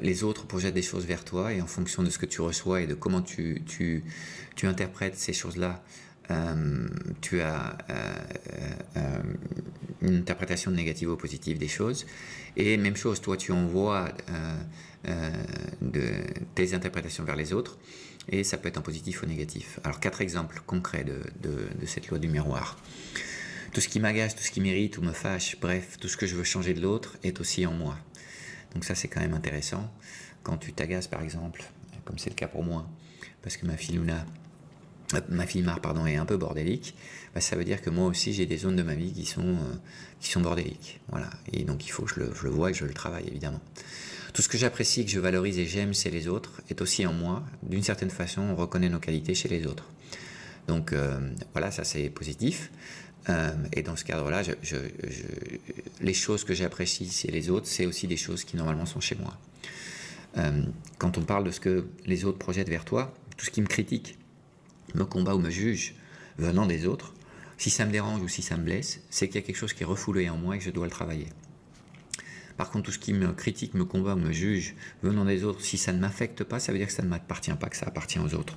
les 0.00 0.22
autres 0.22 0.46
projettent 0.46 0.74
des 0.74 0.82
choses 0.82 1.06
vers 1.06 1.24
toi 1.24 1.52
et 1.52 1.60
en 1.60 1.66
fonction 1.66 2.04
de 2.04 2.10
ce 2.10 2.18
que 2.18 2.26
tu 2.26 2.40
reçois 2.40 2.82
et 2.82 2.86
de 2.86 2.94
comment 2.94 3.20
tu, 3.20 3.64
tu 3.66 4.66
interprètes 4.66 5.16
ces 5.16 5.32
choses-là, 5.32 5.82
euh, 6.30 6.88
tu 7.20 7.40
as 7.40 7.78
euh, 7.90 8.14
euh, 8.96 9.22
une 10.02 10.16
interprétation 10.16 10.70
négative 10.70 11.10
ou 11.10 11.16
positive 11.16 11.58
des 11.58 11.68
choses. 11.68 12.06
Et 12.56 12.76
même 12.76 12.96
chose, 12.96 13.20
toi, 13.20 13.36
tu 13.36 13.52
envoies 13.52 14.08
de, 15.82 16.02
tes 16.54 16.74
interprétations 16.74 17.24
vers 17.24 17.36
les 17.36 17.52
autres, 17.52 17.78
et 18.28 18.42
ça 18.44 18.56
peut 18.56 18.68
être 18.68 18.78
en 18.78 18.82
positif 18.82 19.22
ou 19.22 19.26
négatif. 19.26 19.78
Alors, 19.84 20.00
quatre 20.00 20.20
exemples 20.20 20.60
concrets 20.66 21.04
de, 21.04 21.86
cette 21.86 22.08
loi 22.08 22.18
du 22.18 22.28
miroir. 22.28 22.78
Tout 23.72 23.80
ce 23.80 23.88
qui 23.88 24.00
m'agace, 24.00 24.34
tout 24.34 24.42
ce 24.42 24.50
qui 24.50 24.60
m'irrite 24.60 24.96
ou 24.98 25.02
me 25.02 25.12
fâche, 25.12 25.58
bref, 25.60 25.98
tout 26.00 26.08
ce 26.08 26.16
que 26.16 26.26
je 26.26 26.34
veux 26.34 26.44
changer 26.44 26.72
de 26.72 26.80
l'autre 26.80 27.18
est 27.22 27.40
aussi 27.40 27.66
en 27.66 27.72
moi. 27.72 27.98
Donc 28.72 28.84
ça, 28.84 28.94
c'est 28.94 29.08
quand 29.08 29.20
même 29.20 29.34
intéressant. 29.34 29.92
Quand 30.42 30.56
tu 30.56 30.72
t'agaces, 30.72 31.08
par 31.08 31.22
exemple, 31.22 31.62
comme 32.04 32.18
c'est 32.18 32.30
le 32.30 32.36
cas 32.36 32.48
pour 32.48 32.64
moi, 32.64 32.88
parce 33.42 33.56
que 33.56 33.66
ma 33.66 33.76
fille 33.76 33.96
Luna 33.96 34.24
ma 35.28 35.46
fille 35.46 35.62
Mar 35.62 35.80
pardon, 35.80 36.06
est 36.06 36.16
un 36.16 36.24
peu 36.24 36.36
bordélique, 36.36 36.94
bah, 37.34 37.40
ça 37.40 37.56
veut 37.56 37.64
dire 37.64 37.82
que 37.82 37.90
moi 37.90 38.06
aussi 38.06 38.32
j'ai 38.32 38.46
des 38.46 38.58
zones 38.58 38.76
de 38.76 38.82
ma 38.82 38.94
vie 38.94 39.12
qui 39.12 39.26
sont, 39.26 39.46
euh, 39.46 39.74
qui 40.20 40.30
sont 40.30 40.40
bordéliques. 40.40 41.00
Voilà. 41.08 41.30
Et 41.52 41.64
donc 41.64 41.86
il 41.86 41.90
faut 41.90 42.04
que 42.04 42.10
je 42.14 42.20
le, 42.20 42.34
je 42.34 42.44
le 42.44 42.50
vois 42.50 42.70
et 42.70 42.72
que 42.72 42.78
je 42.78 42.84
le 42.84 42.94
travaille 42.94 43.26
évidemment. 43.28 43.60
Tout 44.32 44.42
ce 44.42 44.48
que 44.48 44.58
j'apprécie, 44.58 45.04
que 45.04 45.10
je 45.10 45.20
valorise 45.20 45.58
et 45.58 45.66
j'aime 45.66 45.94
chez 45.94 46.10
les 46.10 46.28
autres 46.28 46.60
est 46.68 46.82
aussi 46.82 47.06
en 47.06 47.12
moi. 47.12 47.44
D'une 47.62 47.82
certaine 47.82 48.10
façon, 48.10 48.42
on 48.42 48.56
reconnaît 48.56 48.88
nos 48.88 48.98
qualités 48.98 49.34
chez 49.34 49.48
les 49.48 49.66
autres. 49.66 49.84
Donc 50.66 50.92
euh, 50.92 51.18
voilà, 51.52 51.70
ça 51.70 51.84
c'est 51.84 52.10
positif. 52.10 52.70
Euh, 53.28 53.52
et 53.72 53.82
dans 53.82 53.96
ce 53.96 54.04
cadre-là, 54.04 54.42
les 56.00 56.14
choses 56.14 56.44
que 56.44 56.54
j'apprécie 56.54 57.10
chez 57.10 57.30
les 57.30 57.50
autres, 57.50 57.66
c'est 57.66 57.86
aussi 57.86 58.06
des 58.06 58.16
choses 58.16 58.44
qui 58.44 58.56
normalement 58.56 58.86
sont 58.86 59.00
chez 59.00 59.16
moi. 59.16 59.38
quand 60.98 61.18
on 61.18 61.22
parle 61.22 61.44
de 61.44 61.50
ce 61.50 61.60
que 61.60 61.86
les 62.04 62.24
autres 62.24 62.38
projettent 62.38 62.68
vers 62.68 62.84
toi, 62.84 63.14
tout 63.36 63.46
ce 63.46 63.50
qui 63.50 63.62
me 63.62 63.66
critique, 63.66 64.18
me 64.96 65.04
combat 65.04 65.34
ou 65.34 65.38
me 65.38 65.50
juge 65.50 65.94
venant 66.38 66.66
des 66.66 66.86
autres, 66.86 67.14
si 67.58 67.70
ça 67.70 67.86
me 67.86 67.92
dérange 67.92 68.20
ou 68.20 68.28
si 68.28 68.42
ça 68.42 68.56
me 68.56 68.64
blesse, 68.64 69.00
c'est 69.10 69.28
qu'il 69.28 69.36
y 69.36 69.44
a 69.44 69.46
quelque 69.46 69.56
chose 69.56 69.72
qui 69.72 69.82
est 69.82 69.86
refoulé 69.86 70.28
en 70.28 70.36
moi 70.36 70.56
et 70.56 70.58
que 70.58 70.64
je 70.64 70.70
dois 70.70 70.84
le 70.84 70.90
travailler. 70.90 71.28
Par 72.56 72.70
contre, 72.70 72.86
tout 72.86 72.92
ce 72.92 72.98
qui 72.98 73.12
me 73.12 73.32
critique, 73.32 73.74
me 73.74 73.84
combat 73.84 74.14
ou 74.14 74.18
me 74.18 74.32
juge 74.32 74.74
venant 75.02 75.24
des 75.24 75.44
autres, 75.44 75.60
si 75.60 75.76
ça 75.76 75.92
ne 75.92 75.98
m'affecte 75.98 76.42
pas, 76.44 76.58
ça 76.58 76.72
veut 76.72 76.78
dire 76.78 76.86
que 76.86 76.92
ça 76.92 77.02
ne 77.02 77.08
m'appartient 77.08 77.52
pas, 77.52 77.68
que 77.68 77.76
ça 77.76 77.86
appartient 77.86 78.18
aux 78.18 78.34
autres. 78.34 78.56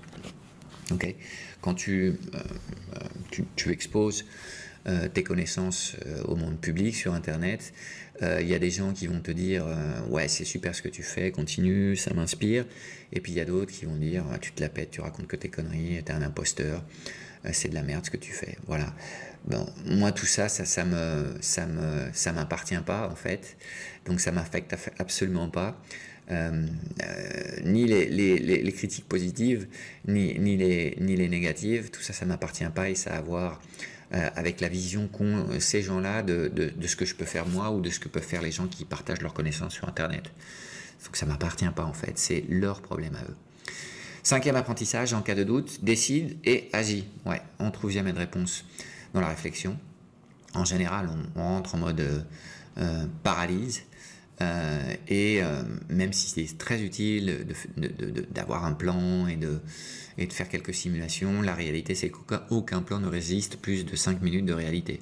Ok? 0.91 1.15
Quand 1.62 1.75
tu, 1.75 2.15
euh, 2.34 3.43
tu, 3.56 3.71
exposes 3.71 4.25
euh, 4.88 5.10
tes 5.10 5.23
connaissances 5.23 5.95
euh, 6.06 6.23
au 6.23 6.36
monde 6.36 6.60
public 6.60 6.95
sur 6.95 7.13
Internet. 7.13 7.73
Il 8.22 8.28
euh, 8.28 8.42
y 8.42 8.54
a 8.54 8.60
des 8.60 8.70
gens 8.70 8.92
qui 8.92 9.08
vont 9.08 9.22
te 9.22 9.32
dire 9.32 9.66
ouais 10.10 10.28
c'est 10.28 10.44
super 10.44 10.76
ce 10.76 10.82
que 10.82 10.90
tu 10.90 11.04
fais, 11.04 11.32
continue, 11.32 11.96
ça 11.96 12.14
m'inspire. 12.14 12.66
Et 13.14 13.22
puis 13.22 13.32
il 13.32 13.36
y 13.36 13.42
a 13.42 13.46
d'autres 13.46 13.72
qui 13.72 13.86
vont 13.86 13.96
dire 13.96 14.26
ah, 14.32 14.40
tu 14.40 14.52
te 14.52 14.62
la 14.62 14.70
pètes, 14.70 14.92
tu 14.92 15.02
racontes 15.02 15.28
que 15.28 15.36
tes 15.36 15.50
conneries, 15.50 16.02
t'es 16.04 16.12
un 16.12 16.22
imposteur, 16.22 16.84
c'est 17.52 17.70
de 17.70 17.76
la 17.76 17.84
merde 17.84 18.06
ce 18.06 18.12
que 18.12 18.18
tu 18.18 18.32
fais. 18.32 18.58
Voilà. 18.68 18.94
Bon, 19.46 19.66
moi 19.86 20.12
tout 20.12 20.26
ça, 20.26 20.50
ça, 20.50 20.66
ça 20.66 20.84
me, 20.84 21.38
ça 21.40 21.66
me, 21.66 22.10
ça 22.12 22.34
m'appartient 22.34 22.82
pas 22.86 23.08
en 23.10 23.16
fait. 23.16 23.58
Donc 24.06 24.20
ça 24.20 24.32
m'affecte 24.32 24.76
absolument 24.98 25.50
pas. 25.50 25.82
ni 27.64 27.86
les, 27.88 28.74
critiques 28.76 29.08
positives, 29.08 29.68
ni, 30.08 30.38
ni, 30.40 30.58
les, 30.58 30.98
ni 31.00 31.16
les 31.16 31.30
négatives, 31.30 31.90
tout 31.90 32.02
ça, 32.02 32.12
ça 32.12 32.26
m'appartient 32.26 32.70
pas 32.76 32.90
et 32.90 32.96
ça 32.96 33.14
a 33.14 33.18
à 33.18 33.22
voir 33.22 33.62
avec 34.12 34.60
la 34.60 34.69
vision 34.69 35.08
qu'ont 35.08 35.48
ces 35.60 35.84
gens-là 35.84 36.24
de, 36.24 36.48
de, 36.48 36.88
ce 36.88 36.95
que 36.95 37.06
je 37.06 37.13
peux 37.13 37.26
faire 37.26 37.45
moi 37.48 37.69
ou 37.69 37.80
de 37.80 37.91
ce 37.91 38.00
que 38.00 38.08
peuvent 38.08 38.24
faire 38.24 38.41
les 38.41 38.52
gens 38.52 38.67
qui 38.67 38.84
partagent 38.84 39.22
leurs 39.22 39.36
connaissances 39.36 39.74
sur 39.74 39.88
Internet. 39.88 40.24
Donc 41.06 41.15
ça 41.15 41.28
m'appartient 41.28 41.69
pas 41.76 41.86
en 41.86 41.93
fait, 41.93 42.17
c'est 42.17 42.43
leur 42.50 42.82
problème 42.82 43.15
à 43.15 43.22
eux. 43.30 43.36
Cinquième 44.24 44.56
apprentissage, 44.58 45.13
en 45.13 45.22
cas 45.22 45.36
de 45.36 45.43
doute, 45.43 45.84
décide 45.84 46.38
et 46.43 46.69
agit. 46.74 47.08
Ouais, 47.26 47.41
on 47.60 47.72
trouve 47.72 47.91
jamais 47.91 48.13
de 48.13 48.19
réponse 48.19 48.65
dans 49.13 49.22
la 49.22 49.28
réflexion. 49.30 49.78
En 50.54 50.65
général, 50.65 51.10
on, 51.36 51.41
rentre 51.41 51.76
en 51.76 51.78
mode 51.78 52.00
euh, 52.00 52.19
euh, 52.78 53.06
paralyse. 53.24 53.84
Euh, 54.41 54.93
et 55.08 55.41
même 55.89 56.13
si 56.13 56.30
c'est 56.30 56.58
très 56.58 56.82
utile 56.82 57.45
d'avoir 58.32 58.65
un 58.65 58.73
plan 58.73 59.28
et 59.28 59.36
de, 59.36 59.60
et 60.17 60.28
de 60.28 60.34
faire 60.34 60.47
quelques 60.47 60.73
simulations, 60.73 61.41
la 61.41 61.56
réalité 61.56 61.95
c'est 61.95 62.10
qu'aucun 62.10 62.82
plan 62.82 62.99
ne 62.99 63.08
résiste 63.08 63.58
plus 63.58 63.86
de 63.86 63.95
5 63.95 64.21
minutes 64.21 64.45
de 64.45 64.54
réalité. 64.54 65.02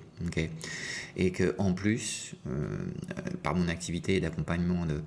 et 1.18 1.32
que 1.32 1.56
en 1.58 1.74
plus, 1.74 2.36
par 3.44 3.56
mon 3.56 3.68
activité 3.68 4.20
d'accompagnement 4.20 4.86
de, 4.86 5.02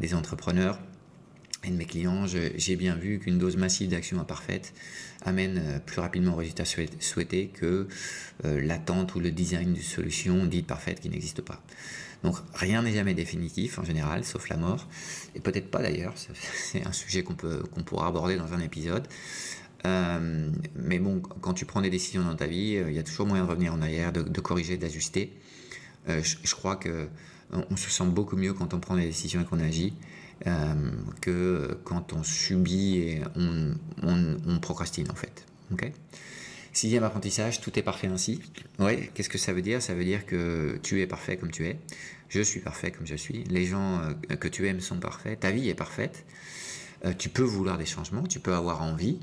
des 0.00 0.14
entrepreneurs, 0.14 0.80
et 1.66 1.70
de 1.70 1.76
mes 1.76 1.84
clients, 1.84 2.26
j'ai 2.26 2.76
bien 2.76 2.94
vu 2.94 3.18
qu'une 3.18 3.38
dose 3.38 3.56
massive 3.56 3.90
d'action 3.90 4.20
imparfaite 4.20 4.72
amène 5.24 5.58
euh, 5.58 5.78
plus 5.78 6.00
rapidement 6.00 6.34
au 6.34 6.36
résultat 6.36 6.64
souhaité 6.64 7.48
que 7.48 7.88
euh, 8.44 8.60
l'attente 8.60 9.14
ou 9.14 9.20
le 9.20 9.30
design 9.30 9.72
d'une 9.72 9.82
solution 9.82 10.46
dite 10.46 10.66
parfaite 10.66 11.00
qui 11.00 11.08
n'existe 11.08 11.42
pas. 11.42 11.62
Donc 12.26 12.36
rien 12.54 12.82
n'est 12.82 12.92
jamais 12.92 13.14
définitif 13.14 13.78
en 13.78 13.84
général, 13.84 14.24
sauf 14.24 14.48
la 14.48 14.56
mort, 14.56 14.86
et 15.34 15.40
peut-être 15.40 15.70
pas 15.70 15.80
d'ailleurs, 15.80 16.12
c'est 16.54 16.86
un 16.86 16.92
sujet 16.92 17.22
qu'on 17.22 17.34
pourra 17.82 18.08
aborder 18.08 18.36
dans 18.36 18.52
un 18.52 18.60
épisode. 18.60 19.08
Euh, 19.86 20.50
mais 20.74 20.98
bon, 20.98 21.20
quand 21.40 21.54
tu 21.54 21.64
prends 21.64 21.80
des 21.80 21.90
décisions 21.90 22.22
dans 22.22 22.34
ta 22.34 22.46
vie, 22.46 22.82
il 22.86 22.92
y 22.92 22.98
a 22.98 23.02
toujours 23.02 23.26
moyen 23.26 23.44
de 23.44 23.48
revenir 23.48 23.72
en 23.72 23.80
arrière, 23.80 24.12
de, 24.12 24.40
corriger, 24.40 24.76
d'ajuster. 24.76 25.32
je, 26.08 26.36
je, 26.42 26.54
crois 26.54 26.76
que 26.76 27.08
on 27.52 27.76
se 27.76 27.90
sent 27.90 28.06
beaucoup 28.06 28.36
mieux 28.36 28.52
quand 28.52 28.74
on 28.74 28.80
prend 28.80 28.96
des 28.96 29.06
décisions 29.06 29.40
et 29.40 29.44
qu'on 29.44 29.60
agit 29.60 29.94
euh, 30.46 30.74
que 31.22 31.78
quand 31.84 32.12
on 32.12 32.22
subit 32.22 32.98
et 32.98 33.22
on, 33.36 34.58
procrastine 34.60 35.10
en 35.10 35.14
fait. 35.14 35.46
Sixième 36.76 37.04
apprentissage, 37.04 37.62
tout 37.62 37.78
est 37.78 37.82
parfait 37.82 38.06
ainsi. 38.06 38.42
Ouais, 38.78 39.10
qu'est-ce 39.14 39.30
que 39.30 39.38
ça 39.38 39.54
veut 39.54 39.62
dire? 39.62 39.80
Ça 39.80 39.94
veut 39.94 40.04
dire 40.04 40.26
que 40.26 40.78
tu 40.82 41.00
es 41.00 41.06
parfait 41.06 41.38
comme 41.38 41.50
tu 41.50 41.66
es. 41.66 41.78
Je 42.28 42.42
suis 42.42 42.60
parfait 42.60 42.90
comme 42.90 43.06
je 43.06 43.14
suis. 43.14 43.44
Les 43.44 43.64
gens 43.64 43.98
euh, 44.00 44.36
que 44.36 44.46
tu 44.46 44.68
aimes 44.68 44.80
sont 44.80 44.98
parfaits. 44.98 45.40
Ta 45.40 45.50
vie 45.52 45.70
est 45.70 45.74
parfaite. 45.74 46.26
Euh, 47.06 47.14
tu 47.16 47.30
peux 47.30 47.42
vouloir 47.42 47.78
des 47.78 47.86
changements, 47.86 48.24
tu 48.24 48.40
peux 48.40 48.52
avoir 48.52 48.82
envie. 48.82 49.18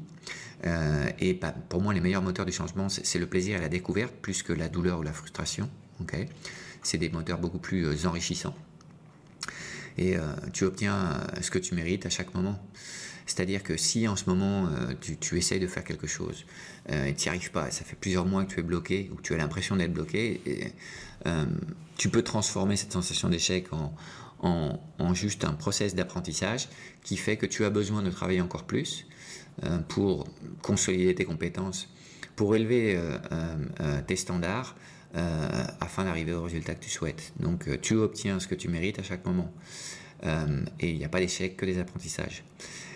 et 1.20 1.40
pour 1.70 1.80
moi, 1.80 1.94
les 1.94 2.02
meilleurs 2.02 2.24
moteurs 2.24 2.48
du 2.48 2.52
changement, 2.52 2.90
c'est 2.90 3.20
le 3.20 3.28
plaisir 3.28 3.58
et 3.58 3.62
la 3.62 3.70
découverte 3.70 4.16
plus 4.16 4.42
que 4.42 4.52
la 4.52 4.68
douleur 4.68 4.98
ou 4.98 5.04
la 5.04 5.14
frustration. 5.14 5.70
c'est 6.82 6.98
des 6.98 7.10
moteurs 7.10 7.38
beaucoup 7.38 7.60
plus 7.60 8.08
enrichissants 8.08 8.56
et 9.98 10.16
euh, 10.16 10.22
tu 10.52 10.64
obtiens 10.66 10.96
euh, 10.96 11.42
ce 11.42 11.52
que 11.52 11.60
tu 11.60 11.76
mérites 11.76 12.06
à 12.06 12.10
chaque 12.10 12.34
moment. 12.34 12.60
C'est-à-dire 13.26 13.64
que 13.64 13.78
si 13.78 14.08
en 14.08 14.16
ce 14.16 14.30
moment 14.30 14.68
euh, 14.68 14.94
tu, 15.20 15.38
essayes 15.38 15.60
de 15.60 15.68
faire 15.68 15.84
quelque 15.84 16.08
chose 16.08 16.46
et 16.90 17.14
tu 17.14 17.24
n'y 17.24 17.30
arrives 17.30 17.52
pas, 17.52 17.72
ça 17.72 17.86
fait 17.86 17.96
plusieurs 17.96 18.26
mois 18.26 18.44
que 18.44 18.54
tu 18.54 18.60
es 18.60 18.64
bloqué 18.64 19.10
ou 19.12 19.16
que 19.16 19.22
tu 19.22 19.34
as 19.34 19.38
l'impression 19.38 19.78
d'être 19.78 19.94
bloqué, 19.94 20.42
et, 20.46 20.74
tu 21.96 22.10
peux 22.10 22.22
transformer 22.22 22.76
cette 22.76 22.92
sensation 22.92 23.30
d'échec 23.30 23.68
en, 23.72 23.94
en, 25.00 25.14
juste 25.14 25.46
un 25.46 25.54
process 25.54 25.96
d'apprentissage 25.96 26.68
qui 27.02 27.16
fait 27.16 27.38
que 27.38 27.46
tu 27.46 27.64
as 27.64 27.70
besoin 27.70 28.02
de 28.02 28.10
travailler 28.10 28.42
encore 28.42 28.66
plus 28.66 29.08
pour 29.88 30.28
consolider 30.62 31.16
tes 31.16 31.24
compétences, 31.24 31.88
pour 32.36 32.54
élever 32.54 33.00
tes 34.08 34.18
standards, 34.18 34.76
euh, 35.16 35.64
afin 35.80 36.06
d'arriver 36.06 36.34
au 36.34 36.42
résultat 36.42 36.74
que 36.74 36.84
tu 36.84 36.90
souhaites. 36.90 37.34
Donc 37.40 37.68
euh, 37.68 37.78
tu 37.80 37.94
obtiens 37.94 38.40
ce 38.40 38.48
que 38.48 38.56
tu 38.56 38.68
mérites 38.68 38.98
à 38.98 39.04
chaque 39.04 39.24
moment. 39.28 39.54
Euh, 40.24 40.66
et 40.80 40.90
il 40.90 40.98
n'y 40.98 41.06
a 41.06 41.10
pas 41.10 41.20
d'échec 41.20 41.56
que 41.56 41.68
des 41.68 41.78
apprentissages. 41.78 42.44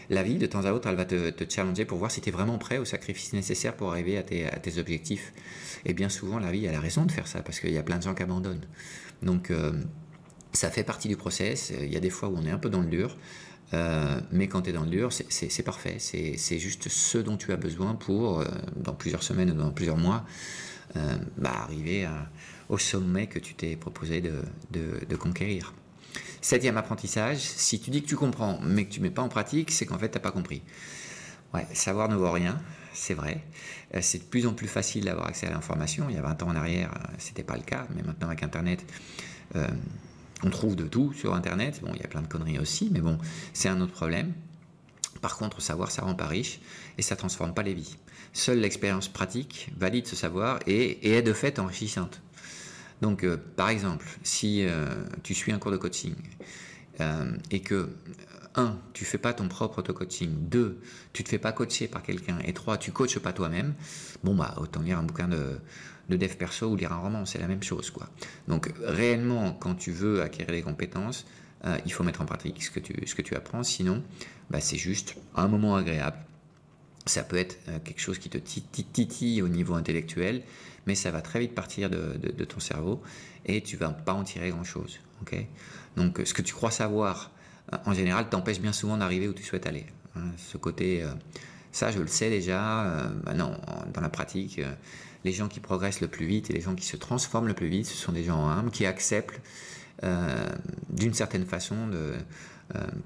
La 0.10 0.24
vie, 0.24 0.38
de 0.38 0.46
temps 0.46 0.66
à 0.66 0.72
autre, 0.72 0.88
elle 0.88 0.96
va 0.96 1.06
te, 1.06 1.32
challenger 1.50 1.86
pour 1.86 1.98
voir 1.98 2.12
si 2.12 2.22
tu 2.22 2.30
es 2.30 2.32
vraiment 2.32 2.58
prêt 2.58 2.78
au 2.78 2.86
sacrifice 2.86 3.34
nécessaire 3.34 3.76
pour 3.76 3.92
arriver 3.92 4.18
à 4.18 4.24
tes, 4.24 4.80
objectifs. 4.80 5.34
Et 5.86 5.94
bien 5.94 6.10
souvent, 6.10 6.40
la 6.40 6.52
vie, 6.52 6.66
elle 6.66 6.76
a 6.76 6.80
raison 6.80 7.06
de 7.06 7.12
faire 7.12 7.28
ça 7.28 7.42
parce 7.42 7.60
qu'il 7.60 7.72
y 7.72 7.78
a 7.78 7.84
plein 7.84 7.98
de 7.98 8.04
gens 8.04 8.16
qui 8.16 8.24
abandonnent. 8.24 8.66
Donc, 9.22 9.52
ça 10.54 10.70
fait 10.70 10.84
partie 10.84 11.08
du 11.08 11.18
process. 11.18 11.74
Il 11.82 11.92
y 11.92 11.98
a 11.98 12.00
des 12.00 12.10
fois 12.10 12.30
où 12.30 12.38
on 12.38 12.46
est 12.46 12.52
un 12.52 12.58
peu 12.58 12.70
dans 12.70 12.82
le 12.82 12.88
dur. 12.88 13.18
mais 14.32 14.48
quand 14.48 14.62
tu 14.62 14.70
es 14.70 14.74
dans 14.74 14.84
le 14.84 14.90
dur, 14.90 15.12
c'est 15.12 15.64
parfait. 15.64 15.98
C'est 16.00 16.60
juste 16.60 16.88
ce 16.88 17.18
dont 17.18 17.36
tu 17.36 17.52
as 17.52 17.58
besoin 17.58 17.96
pour, 17.96 18.44
dans 18.76 18.94
plusieurs 18.94 19.24
semaines 19.24 19.52
ou 19.52 19.56
dans 19.56 19.72
plusieurs 19.72 19.98
mois, 19.98 20.26
euh, 20.96 21.18
bah, 21.38 21.52
arriver 21.54 22.08
au 22.70 22.78
sommet 22.78 23.28
que 23.28 23.40
tu 23.40 23.54
t'es 23.54 23.76
proposé 23.76 24.22
de, 24.22 25.16
conquérir. 25.16 25.74
Septième 26.42 26.78
apprentissage, 26.78 27.40
si 27.40 27.80
tu 27.80 27.90
dis 27.90 28.04
que 28.04 28.08
tu 28.08 28.16
comprends 28.16 28.60
mais 28.64 28.86
que 28.86 28.94
tu 28.94 29.00
ne 29.00 29.06
mets 29.06 29.12
pas 29.12 29.22
en 29.22 29.30
pratique, 29.30 29.72
c'est 29.72 29.86
qu'en 29.86 29.98
fait 29.98 30.10
tu 30.10 30.18
n'as 30.18 30.22
pas 30.22 30.32
compris. 30.32 30.62
Savoir 31.74 32.08
ne 32.08 32.16
vaut 32.16 32.32
rien, 32.32 32.60
c'est 32.94 33.16
vrai. 33.16 33.44
Euh, 33.96 34.00
c'est 34.02 34.20
de 34.20 34.24
plus 34.24 34.46
en 34.46 34.54
plus 34.54 34.68
facile 34.68 35.06
d'avoir 35.06 35.28
accès 35.28 35.48
à 35.48 35.50
l'information. 35.50 36.06
Il 36.10 36.16
y 36.16 36.20
a 36.20 36.22
20 36.22 36.44
ans 36.44 36.50
en 36.50 36.56
arrière, 36.56 36.92
euh, 36.94 37.14
c'était 37.18 37.44
pas 37.44 37.56
le 37.56 37.64
cas, 37.64 37.88
mais 37.96 38.04
maintenant 38.04 38.28
avec 38.28 38.44
Internet, 38.44 38.86
on 40.44 40.50
trouve 40.50 40.76
de 40.76 40.86
tout 40.86 41.14
sur 41.14 41.34
Internet. 41.34 41.82
Bon, 41.82 41.92
il 41.96 42.02
y 42.02 42.06
a 42.06 42.08
plein 42.08 42.22
de 42.22 42.28
conneries 42.28 42.60
aussi, 42.60 42.90
mais 42.92 43.00
bon, 43.00 43.18
c'est 43.54 43.70
un 43.70 43.82
autre 43.82 43.94
problème. 43.94 44.34
Par 45.22 45.38
contre, 45.38 45.62
savoir, 45.62 45.92
ça 45.92 46.04
rend 46.04 46.16
pas 46.16 46.28
riche 46.28 46.60
et 46.98 47.02
ça 47.02 47.16
transforme 47.16 47.54
pas 47.54 47.64
les 47.64 47.74
vies. 47.74 47.98
Seule 48.34 48.60
l'expérience 48.60 49.08
pratique 49.08 49.70
valide 49.78 50.08
ce 50.08 50.16
savoir 50.16 50.60
et, 50.68 51.16
est 51.16 51.22
de 51.22 51.34
fait 51.34 51.60
enrichissante. 51.60 52.22
Donc, 53.02 53.24
euh, 53.24 53.38
par 53.56 53.70
exemple, 53.70 54.08
si 54.24 54.66
euh, 54.66 54.86
tu 55.24 55.34
suis 55.34 55.52
un 55.52 55.60
cours 55.60 55.72
de 55.72 55.78
coaching 55.78 56.16
euh, 57.00 57.32
et 57.52 57.62
que, 57.62 57.90
un, 58.56 58.78
tu 58.94 59.06
fais 59.06 59.20
pas 59.20 59.34
ton 59.34 59.48
propre 59.48 59.80
auto-coaching, 59.80 60.32
deux, 60.50 60.80
tu 61.14 61.24
te 61.24 61.30
fais 61.30 61.38
pas 61.38 61.52
coacher 61.52 61.88
par 61.88 62.02
quelqu'un, 62.02 62.40
et 62.44 62.54
trois, 62.54 62.78
tu 62.78 62.92
coaches 62.92 63.20
pas 63.20 63.34
toi-même, 63.34 63.76
bon, 64.24 64.34
bah, 64.34 64.56
autant 64.58 64.82
lire 64.82 64.98
un 64.98 65.04
bouquin 65.04 65.28
de, 65.28 65.60
de 66.10 66.18
dev 66.18 66.36
perso 66.36 66.68
ou 66.68 66.76
lire 66.76 66.92
un 66.92 66.98
roman, 66.98 67.26
c'est 67.26 67.40
la 67.40 67.48
même 67.48 67.62
chose, 67.62 67.92
quoi. 67.92 68.10
Donc, 68.48 68.74
réellement, 68.84 69.54
quand 69.54 69.76
tu 69.76 69.92
veux 69.92 70.24
acquérir 70.24 70.54
des 70.54 70.64
compétences, 70.64 71.28
il 71.86 71.92
faut 71.92 72.04
mettre 72.04 72.22
en 72.22 72.26
pratique 72.26 72.64
ce 72.64 72.72
que 72.72 72.80
tu, 72.80 72.96
ce 73.06 73.14
que 73.14 73.22
tu 73.22 73.36
apprends, 73.36 73.62
sinon, 73.62 74.02
bah, 74.50 74.60
c'est 74.60 74.78
juste 74.78 75.18
un 75.36 75.48
moment 75.48 75.76
agréable 75.76 76.18
ça 77.08 77.24
peut 77.24 77.38
être 77.38 77.58
euh, 77.70 77.80
quelque 77.84 78.00
chose 78.00 78.20
qui 78.20 78.30
te 78.30 78.38
titille 78.38 79.42
au 79.42 79.48
niveau 79.48 79.74
intellectuel, 79.74 80.44
mais 80.86 80.96
ça 80.96 81.12
va 81.12 81.22
très 81.22 81.40
vite 81.40 81.56
partir 81.56 81.90
de, 81.90 82.44
ton 82.46 82.60
cerveau 82.60 83.02
et 83.46 83.62
tu 83.62 83.78
vas 83.78 83.90
pas 83.90 84.14
en 84.14 84.24
tirer 84.24 84.50
grand-chose. 84.50 85.00
Donc 85.96 86.22
ce 86.24 86.34
que 86.34 86.42
tu 86.42 86.54
crois 86.54 86.72
savoir, 86.72 87.32
euh, 87.74 87.78
en 87.86 87.94
général, 87.94 88.30
t'empêche 88.30 88.60
bien 88.60 88.74
souvent 88.74 88.98
d'arriver 88.98 89.28
où 89.28 89.34
tu 89.34 89.44
souhaites 89.44 89.68
aller. 89.68 89.86
Hein. 90.16 90.32
ce 90.38 90.58
côté, 90.58 91.04
euh, 91.04 91.12
ça 91.72 91.92
je 91.92 92.00
le 92.00 92.08
sais 92.08 92.30
déjà, 92.30 93.12
bah 93.24 93.34
non, 93.34 93.60
dans 93.94 94.02
la 94.02 94.10
pratique, 94.10 94.62
les 95.24 95.32
gens 95.32 95.48
qui 95.48 95.60
progressent 95.60 96.02
le 96.02 96.08
plus 96.08 96.26
vite 96.26 96.50
et 96.50 96.54
les 96.54 96.62
gens 96.62 96.76
qui 96.76 96.86
se 96.86 96.98
transforment 96.98 97.48
le 97.48 97.54
plus 97.54 97.68
vite, 97.68 97.86
ce 97.86 97.96
sont 97.96 98.14
des 98.14 98.24
gens 98.24 98.66
qui 98.72 98.86
acceptent 98.86 99.42
d'une 100.90 101.14
certaine 101.14 101.46
façon 101.46 101.88
de 101.88 101.98
euh, 101.98 102.18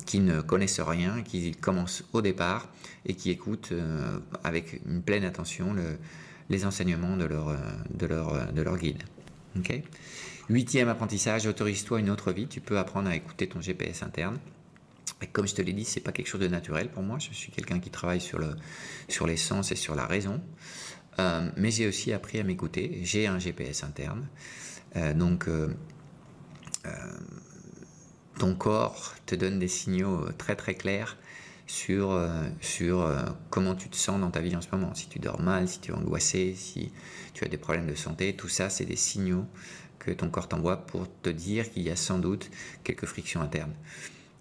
qui 0.05 0.19
ne 0.19 0.41
connaissent 0.41 0.79
rien, 0.79 1.21
qui 1.21 1.51
commencent 1.51 2.03
au 2.13 2.21
départ 2.21 2.67
et 3.05 3.13
qui 3.13 3.29
écoutent 3.29 3.71
euh, 3.71 4.19
avec 4.43 4.81
une 4.85 5.01
pleine 5.01 5.23
attention 5.23 5.75
les 6.49 6.65
enseignements 6.65 7.15
de 7.15 7.25
leur, 7.25 7.49
euh, 7.49 7.57
de 7.93 8.05
leur, 8.05 8.51
de 8.51 8.61
leur 8.61 8.77
guide. 8.77 9.03
Huitième 10.49 10.89
apprentissage, 10.89 11.45
autorise-toi 11.45 11.99
une 11.99 12.09
autre 12.09 12.31
vie. 12.31 12.47
Tu 12.47 12.59
peux 12.59 12.77
apprendre 12.77 13.09
à 13.09 13.15
écouter 13.15 13.47
ton 13.47 13.61
GPS 13.61 14.03
interne. 14.03 14.37
Et 15.21 15.27
comme 15.27 15.47
je 15.47 15.53
te 15.53 15.61
l'ai 15.61 15.73
dit, 15.73 15.85
c'est 15.85 15.99
pas 15.99 16.11
quelque 16.11 16.27
chose 16.27 16.41
de 16.41 16.47
naturel 16.47 16.89
pour 16.89 17.03
moi. 17.03 17.19
Je 17.19 17.31
suis 17.33 17.51
quelqu'un 17.51 17.79
qui 17.79 17.89
travaille 17.89 18.21
sur, 18.21 18.39
le, 18.39 18.55
sur 19.07 19.27
les 19.27 19.37
sens 19.37 19.71
et 19.71 19.75
sur 19.75 19.95
la 19.95 20.05
raison. 20.05 20.41
mais 21.57 21.69
j'ai 21.69 21.87
aussi 21.87 22.11
appris 22.11 22.39
à 22.39 22.43
m'écouter. 22.43 22.99
J'ai 23.03 23.27
un 23.27 23.37
GPS 23.37 23.83
interne. 23.83 24.27
donc, 25.15 25.47
ton 28.41 28.55
corps 28.55 29.13
te 29.27 29.35
donne 29.35 29.59
des 29.59 29.67
signaux 29.67 30.25
euh, 30.25 30.33
très 30.35 30.55
très 30.55 30.73
clairs 30.73 31.15
sur, 31.67 32.09
euh, 32.09 32.47
euh, 32.81 33.25
comment 33.51 33.75
tu 33.75 33.87
te 33.87 33.95
sens 33.95 34.19
dans 34.19 34.31
ta 34.31 34.39
vie 34.39 34.55
en 34.55 34.61
ce 34.61 34.67
moment. 34.71 34.95
Si 34.95 35.07
tu 35.09 35.19
dors 35.19 35.39
mal, 35.39 35.67
si 35.67 35.79
tu 35.79 35.91
es 35.91 35.93
angoissé, 35.93 36.55
si 36.55 36.91
tu 37.35 37.45
as 37.45 37.47
des 37.47 37.59
problèmes 37.59 37.85
de 37.85 37.93
santé, 37.93 38.35
tout 38.35 38.47
ça, 38.47 38.71
c'est 38.71 38.85
des 38.85 38.95
signaux 38.95 39.45
que 39.99 40.09
ton 40.09 40.31
corps 40.31 40.47
t'envoie 40.47 40.77
pour 40.77 41.05
te 41.21 41.29
dire 41.29 41.69
qu'il 41.69 41.83
y 41.83 41.91
a 41.91 41.95
sans 41.95 42.17
doute 42.17 42.49
quelques 42.83 43.05
frictions 43.05 43.41
internes. 43.41 43.75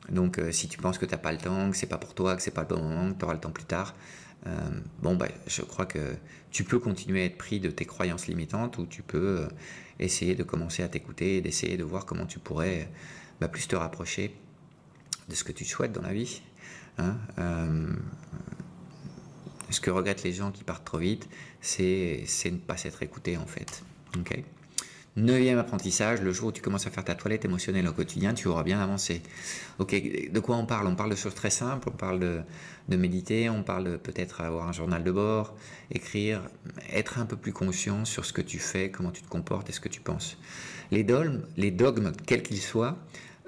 Donc 0.08 0.40
si 0.50 0.66
tu 0.66 0.78
penses 0.78 0.96
que 0.96 1.04
tu 1.04 1.12
n'as 1.12 1.18
pas 1.18 1.32
le 1.32 1.38
temps, 1.38 1.70
que 1.70 1.76
c'est 1.76 1.86
pas 1.86 1.98
pour 1.98 2.14
toi, 2.14 2.34
que 2.36 2.42
c'est 2.42 2.50
pas 2.52 2.62
le 2.62 2.68
bon 2.68 2.82
moment, 2.82 3.12
que 3.12 3.18
tu 3.18 3.24
auras 3.26 3.34
le 3.34 3.40
temps 3.40 3.50
plus 3.50 3.64
tard, 3.64 3.94
bon, 5.02 5.14
bah, 5.14 5.28
je 5.46 5.60
crois 5.60 5.84
que 5.84 6.16
tu 6.50 6.64
peux 6.64 6.78
continuer 6.78 7.20
à 7.20 7.24
être 7.26 7.36
pris 7.36 7.60
de 7.60 7.70
tes 7.70 7.84
croyances 7.84 8.26
limitantes 8.26 8.78
ou 8.78 8.86
tu 8.86 9.02
peux 9.02 9.46
essayer 9.98 10.34
de 10.34 10.42
commencer 10.42 10.82
à 10.82 10.88
t'écouter 10.88 11.36
et 11.36 11.40
d'essayer 11.42 11.76
de 11.76 11.84
voir 11.84 12.06
comment 12.06 12.24
tu 12.24 12.38
pourrais 12.38 12.88
plus 13.48 13.68
te 13.68 13.76
rapprocher 13.76 14.34
de 15.28 15.34
ce 15.34 15.44
que 15.44 15.52
tu 15.52 15.64
souhaites 15.64 15.92
dans 15.92 16.02
la 16.02 16.12
vie. 16.12 16.42
Hein, 16.98 17.16
ce 19.70 19.80
que 19.80 19.90
regrettent 19.90 20.24
les 20.24 20.32
gens 20.32 20.50
qui 20.50 20.64
partent 20.64 20.84
trop 20.84 20.98
vite, 20.98 21.28
c'est 21.60 22.24
ne 22.46 22.56
pas 22.58 22.76
s'être 22.76 23.02
écouté 23.02 23.36
en 23.36 23.46
fait. 23.46 23.82
ok? 24.18 24.42
Neuvième 25.16 25.58
apprentissage, 25.58 26.20
le 26.22 26.32
jour 26.32 26.48
où 26.48 26.52
tu 26.52 26.62
commences 26.62 26.86
à 26.86 26.90
faire 26.90 27.04
ta 27.04 27.16
toilette 27.16 27.44
émotionnelle 27.44 27.88
au 27.88 27.92
quotidien, 27.92 28.32
tu 28.32 28.46
auras 28.46 28.62
bien 28.62 28.80
avancé. 28.80 29.22
Ok, 29.80 29.92
de 30.30 30.40
quoi 30.40 30.56
on 30.56 30.66
parle? 30.66 30.86
On 30.86 30.94
parle 30.94 31.10
de 31.10 31.16
choses 31.16 31.34
très 31.34 31.50
simples, 31.50 31.88
on 31.92 31.96
parle 31.96 32.20
de, 32.88 32.96
méditer, 32.96 33.50
on 33.50 33.64
parle 33.64 33.98
peut-être 33.98 34.40
avoir 34.40 34.68
un 34.68 34.72
journal 34.72 35.02
de 35.02 35.10
bord, 35.10 35.56
écrire, 35.90 36.42
être 36.92 37.18
un 37.18 37.26
peu 37.26 37.36
plus 37.36 37.52
conscient 37.52 38.04
sur 38.04 38.24
ce 38.24 38.32
que 38.32 38.40
tu 38.40 38.60
fais, 38.60 38.92
comment 38.92 39.10
tu 39.10 39.22
te 39.22 39.28
comportes 39.28 39.68
et 39.68 39.72
ce 39.72 39.80
que 39.80 39.88
tu 39.88 40.00
penses. 40.00 40.38
Les 40.92 41.02
dogmes 41.02 42.12
quels 42.24 42.44
qu'ils 42.44 42.62
soient, 42.62 42.96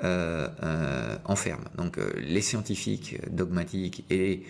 euh, 0.04 0.48
euh, 0.64 1.16
enferment. 1.26 1.62
Donc 1.76 1.96
euh, 1.96 2.10
les 2.16 2.40
scientifiques 2.40 3.20
dogmatiques 3.30 4.04
et 4.10 4.42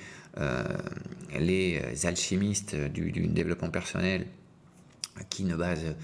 les 1.39 1.83
alchimistes 2.05 2.75
du, 2.75 3.11
développement 3.29 3.69
personnel 3.69 4.27
qui 5.29 5.45
ne 5.45 5.55
basent 5.57 5.95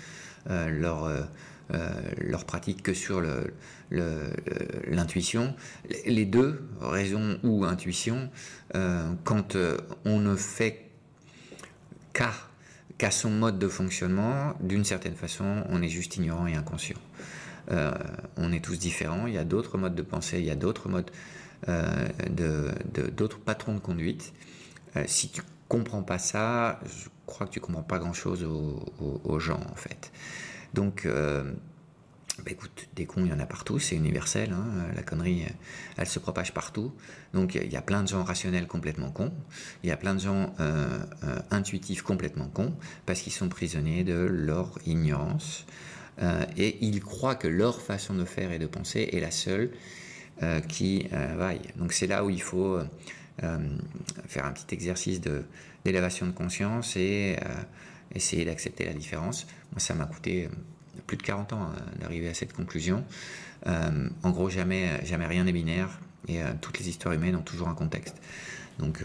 leur, 0.46 1.24
pratique 2.46 2.82
que 2.82 2.92
sur 2.92 3.22
l'intuition. 3.90 5.54
Les 6.04 6.26
deux, 6.26 6.68
raison 6.78 7.38
ou 7.42 7.64
intuition, 7.64 8.28
quand 9.24 9.56
on 10.04 10.20
ne 10.20 10.36
fait 10.36 10.90
qu'à 12.12 13.10
son 13.10 13.30
mode 13.30 13.58
de 13.58 13.68
fonctionnement, 13.68 14.52
d'une 14.60 14.84
certaine 14.84 15.16
façon, 15.16 15.64
on 15.70 15.80
est 15.80 15.88
juste 15.88 16.18
ignorant 16.18 16.46
et 16.46 16.54
inconscient. 16.54 16.98
On 17.70 18.52
est 18.52 18.64
tous 18.64 18.78
différents, 18.78 19.26
il 19.26 19.34
y 19.34 19.38
a 19.38 19.44
d'autres 19.44 19.78
modes 19.78 19.94
de 19.94 20.02
pensée, 20.02 20.38
il 20.38 20.44
y 20.44 20.50
a 20.50 20.56
d'autres 20.56 20.88
modes, 20.88 21.10
d'autres 23.16 23.38
patrons 23.38 23.74
de 23.74 23.80
conduite. 23.80 24.32
si 25.06 25.28
tu 25.28 25.42
comprends 25.68 26.02
pas 26.02 26.18
ça, 26.18 26.80
je 26.86 27.08
crois 27.26 27.46
que 27.46 27.52
tu 27.52 27.60
comprends 27.60 27.82
pas 27.82 27.98
grand-chose 27.98 28.44
aux, 28.44 29.38
gens 29.38 29.60
en 29.70 29.76
fait. 29.76 30.10
Donc, 30.74 31.06
euh, 31.06 31.52
bah, 32.38 32.50
écoute, 32.50 32.88
des 32.94 33.06
cons, 33.06 33.24
il 33.24 33.30
y 33.30 33.32
en 33.32 33.38
a 33.38 33.46
partout, 33.46 33.78
c'est 33.78 33.96
universel, 33.96 34.52
hein, 34.52 34.64
la 34.94 35.02
connerie, 35.02 35.44
elle 35.96 36.06
se 36.06 36.18
propage 36.18 36.54
partout. 36.54 36.92
Donc 37.32 37.54
il 37.54 37.70
y 37.70 37.76
a 37.76 37.82
plein 37.82 38.02
de 38.02 38.08
gens 38.08 38.24
rationnels 38.24 38.66
complètement 38.66 39.10
cons, 39.10 39.32
il 39.82 39.88
y 39.88 39.92
a 39.92 39.96
plein 39.96 40.14
de 40.14 40.20
gens 40.20 40.54
euh, 40.60 40.98
euh, 41.24 41.38
intuitifs 41.50 42.02
complètement 42.02 42.48
cons, 42.48 42.74
parce 43.06 43.20
qu'ils 43.20 43.32
sont 43.32 43.48
prisonniers 43.48 44.04
de 44.04 44.14
leur 44.14 44.78
ignorance, 44.86 45.66
et 46.56 46.78
ils 46.84 47.00
croient 47.00 47.36
que 47.36 47.48
leur 47.48 47.80
façon 47.80 48.14
de 48.14 48.24
faire 48.24 48.50
et 48.52 48.58
de 48.58 48.66
penser 48.66 49.08
est 49.12 49.20
la 49.20 49.30
seule 49.30 49.70
qui 50.68 51.06
vaille. 51.36 51.60
Donc 51.76 51.92
c'est 51.92 52.06
là 52.06 52.24
où 52.24 52.30
il 52.30 52.42
faut 52.42 52.78
faire 53.38 54.44
un 54.44 54.52
petit 54.52 54.74
exercice 54.74 55.20
d'élévation 55.84 56.26
de, 56.26 56.32
conscience 56.32 56.96
et 56.96 57.36
essayer 58.14 58.44
d'accepter 58.44 58.84
la 58.84 58.92
différence. 58.92 59.46
Moi, 59.72 59.80
ça 59.80 59.94
m'a 59.94 60.06
coûté 60.06 60.46
euh, 60.46 60.48
plus 61.06 61.16
de 61.16 61.22
40 61.22 61.52
ans 61.52 61.62
euh, 61.62 62.00
d'arriver 62.00 62.28
à 62.28 62.34
cette 62.34 62.52
conclusion. 62.52 63.04
Euh, 63.66 64.08
en 64.22 64.30
gros, 64.30 64.50
jamais, 64.50 65.04
jamais 65.04 65.26
rien 65.26 65.44
n'est 65.44 65.52
binaire 65.52 66.00
et 66.26 66.40
toutes 66.60 66.78
les 66.78 66.88
histoires 66.90 67.14
humaines 67.14 67.36
ont 67.36 67.42
toujours 67.42 67.68
un 67.68 67.74
contexte. 67.74 68.16
Donc, 68.78 69.02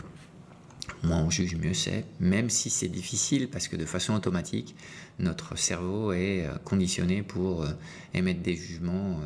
moins 1.01 1.21
on 1.21 1.29
juge, 1.29 1.55
mieux 1.55 1.73
c'est, 1.73 2.05
même 2.19 2.49
si 2.49 2.69
c'est 2.69 2.87
difficile 2.87 3.49
parce 3.49 3.67
que 3.67 3.75
de 3.75 3.85
façon 3.85 4.13
automatique, 4.13 4.75
notre 5.19 5.57
cerveau 5.57 6.13
est 6.13 6.47
conditionné 6.63 7.23
pour 7.23 7.65
émettre 8.13 8.41
des 8.41 8.55
jugements 8.55 9.19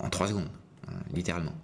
en 0.00 0.10
3 0.10 0.28
secondes, 0.28 0.50
hein, 0.88 0.94
littéralement. 1.14 1.54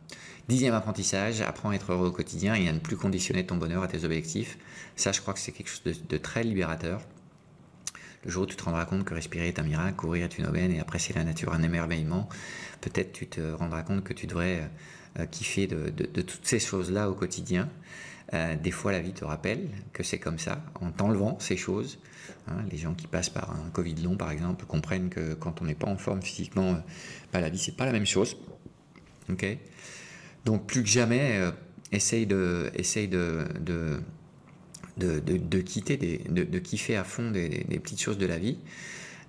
Dixième 0.48 0.72
apprentissage, 0.72 1.42
apprends 1.42 1.70
à 1.70 1.74
être 1.74 1.92
heureux 1.92 2.08
au 2.08 2.10
quotidien 2.10 2.54
et 2.54 2.70
à 2.70 2.72
ne 2.72 2.78
plus 2.78 2.96
conditionner 2.96 3.44
ton 3.44 3.56
bonheur 3.56 3.82
à 3.82 3.88
tes 3.88 4.04
objectifs. 4.04 4.56
Ça, 4.96 5.12
je 5.12 5.20
crois 5.20 5.34
que 5.34 5.40
c'est 5.40 5.52
quelque 5.52 5.68
chose 5.68 5.82
de, 6.08 6.16
très 6.16 6.42
libérateur. 6.42 7.02
Le 8.24 8.30
jour 8.30 8.44
où 8.44 8.46
tu 8.46 8.56
te 8.56 8.64
rendras 8.64 8.86
compte 8.86 9.04
que 9.04 9.12
respirer 9.12 9.48
est 9.48 9.58
un 9.58 9.62
miracle, 9.62 9.96
courir 9.96 10.24
est 10.24 10.38
une 10.38 10.46
aubaine 10.46 10.72
et 10.72 10.80
apprécier 10.80 11.14
la 11.14 11.24
nature 11.24 11.52
un 11.52 11.62
émerveillement, 11.62 12.30
peut-être 12.80 13.12
tu 13.12 13.26
te 13.26 13.52
rendras 13.52 13.82
compte 13.82 14.02
que 14.02 14.14
tu 14.14 14.26
devrais 14.26 14.70
euh, 15.18 15.26
kiffer 15.26 15.66
de, 15.66 15.90
toutes 16.06 16.46
ces 16.46 16.58
choses-là 16.58 17.10
au 17.10 17.14
quotidien. 17.14 17.68
Euh, 18.34 18.56
des 18.56 18.70
fois, 18.70 18.92
la 18.92 19.00
vie 19.00 19.12
te 19.12 19.24
rappelle 19.24 19.70
que 19.92 20.02
c'est 20.02 20.18
comme 20.18 20.38
ça, 20.38 20.62
en 20.80 20.90
t'enlevant 20.90 21.38
ces 21.40 21.56
choses. 21.56 21.98
Hein. 22.46 22.64
les 22.70 22.76
gens 22.76 22.94
qui 22.94 23.06
passent 23.06 23.30
par 23.30 23.50
un 23.50 23.70
Covid 23.70 23.94
long, 24.02 24.16
par 24.16 24.30
exemple, 24.30 24.64
comprennent 24.66 25.08
que 25.08 25.34
quand 25.34 25.62
on 25.62 25.64
n'est 25.64 25.74
pas 25.74 25.86
en 25.86 25.96
forme 25.96 26.22
physiquement, 26.22 26.72
euh, 26.72 26.78
bah, 27.32 27.40
la 27.40 27.48
vie, 27.48 27.58
c'est 27.58 27.76
pas 27.76 27.86
la 27.86 27.92
même 27.92 28.06
chose. 28.06 28.36
ok? 29.30 29.46
Donc 30.44 30.66
plus 30.66 30.82
que 30.82 30.88
jamais, 30.88 31.36
euh, 31.36 31.50
essaye 31.92 32.26
de, 32.26 32.70
essaye 32.74 33.08
de, 33.08 33.46
de, 33.60 34.00
de, 34.98 35.60
quitter, 35.60 35.96
de, 35.96 36.58
kiffer 36.58 36.96
à 36.96 37.04
fond 37.04 37.30
des, 37.30 37.64
petites 37.82 38.00
choses 38.00 38.18
de 38.18 38.26
la 38.26 38.38
vie, 38.38 38.58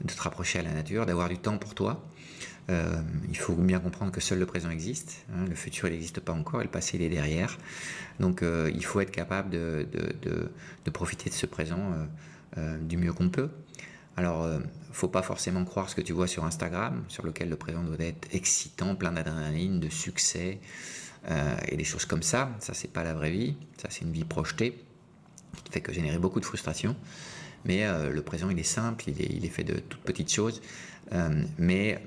de 0.01 0.13
te 0.13 0.21
rapprocher 0.21 0.59
à 0.59 0.61
la 0.61 0.73
nature, 0.73 1.05
d'avoir 1.05 1.29
du 1.29 1.37
temps 1.37 1.57
pour 1.57 1.75
toi. 1.75 2.05
Euh, 2.69 3.01
il 3.29 3.37
faut 3.37 3.55
bien 3.55 3.79
comprendre 3.79 4.11
que 4.11 4.21
seul 4.21 4.37
le 4.37 4.45
présent 4.45 4.69
existe, 4.69 5.25
hein. 5.33 5.45
le 5.47 5.55
futur 5.55 5.89
n'existe 5.89 6.19
pas 6.19 6.33
encore, 6.33 6.61
et 6.61 6.65
le 6.65 6.69
passé 6.69 6.97
il 6.97 7.03
est 7.03 7.09
derrière. 7.09 7.57
Donc 8.19 8.43
euh, 8.43 8.71
il 8.73 8.85
faut 8.85 8.99
être 8.99 9.11
capable 9.11 9.49
de, 9.49 9.87
de 10.85 10.91
profiter 10.91 11.29
de 11.29 11.35
ce 11.35 11.45
présent 11.45 11.93
du 12.81 12.97
mieux 12.97 13.13
qu'on 13.13 13.29
peut. 13.29 13.49
Alors, 14.17 14.49
faut 14.91 15.07
pas 15.07 15.21
forcément 15.21 15.63
croire 15.63 15.89
ce 15.89 15.95
que 15.95 16.01
tu 16.01 16.13
vois 16.13 16.27
sur 16.27 16.43
Instagram, 16.43 17.05
sur 17.07 17.25
lequel 17.25 17.47
le 17.49 17.55
présent 17.55 17.83
doit 17.83 17.95
être 17.99 18.27
excitant, 18.33 18.95
plein 18.95 19.13
d'adrénaline, 19.13 19.79
de 19.79 19.87
succès, 19.87 20.59
euh, 21.29 21.57
et 21.67 21.75
des 21.75 21.83
choses 21.83 22.05
comme 22.05 22.23
ça. 22.23 22.51
Ça, 22.59 22.73
c'est 22.73 22.87
pas 22.87 23.03
la 23.03 23.13
vraie 23.13 23.31
vie. 23.31 23.57
Ça, 23.77 23.89
c'est 23.91 24.05
une 24.05 24.11
vie 24.11 24.23
projetée 24.23 24.83
qui 25.63 25.71
fait 25.71 25.81
que 25.81 25.91
générer 25.91 26.17
beaucoup 26.17 26.39
de 26.39 26.45
frustration. 26.45 26.95
Mais 27.65 27.85
euh, 27.85 28.11
le 28.11 28.21
présent, 28.21 28.49
il 28.49 28.59
est 28.59 28.63
simple, 28.63 29.05
il 29.07 29.45
est, 29.45 29.49
fait 29.49 29.63
de 29.63 29.79
toutes 29.79 30.01
petites 30.01 30.31
choses. 30.31 30.61
Euh, 31.11 31.43
mais 31.57 32.01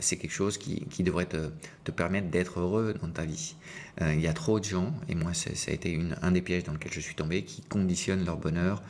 c'est 0.00 0.16
quelque 0.16 0.32
chose 0.32 0.56
qui, 0.56 1.02
devrait 1.02 1.26
te, 1.26 1.90
permettre 1.90 2.28
d'être 2.28 2.60
heureux 2.60 2.94
dans 3.00 3.08
ta 3.08 3.24
vie. 3.24 3.54
il 4.00 4.20
y 4.20 4.26
a 4.26 4.32
trop 4.32 4.58
de 4.60 4.64
gens, 4.64 4.94
et 5.08 5.14
moi, 5.14 5.34
ça 5.34 5.50
a 5.68 5.72
été 5.72 6.00
un 6.22 6.30
des 6.32 6.42
pièges 6.42 6.64
dans 6.64 6.72
lequel 6.72 6.92
je 6.92 7.00
suis 7.00 7.14
tombé, 7.14 7.44
qui 7.44 7.62
conditionnent 7.62 8.24
leur 8.24 8.38
bonheur 8.38 8.82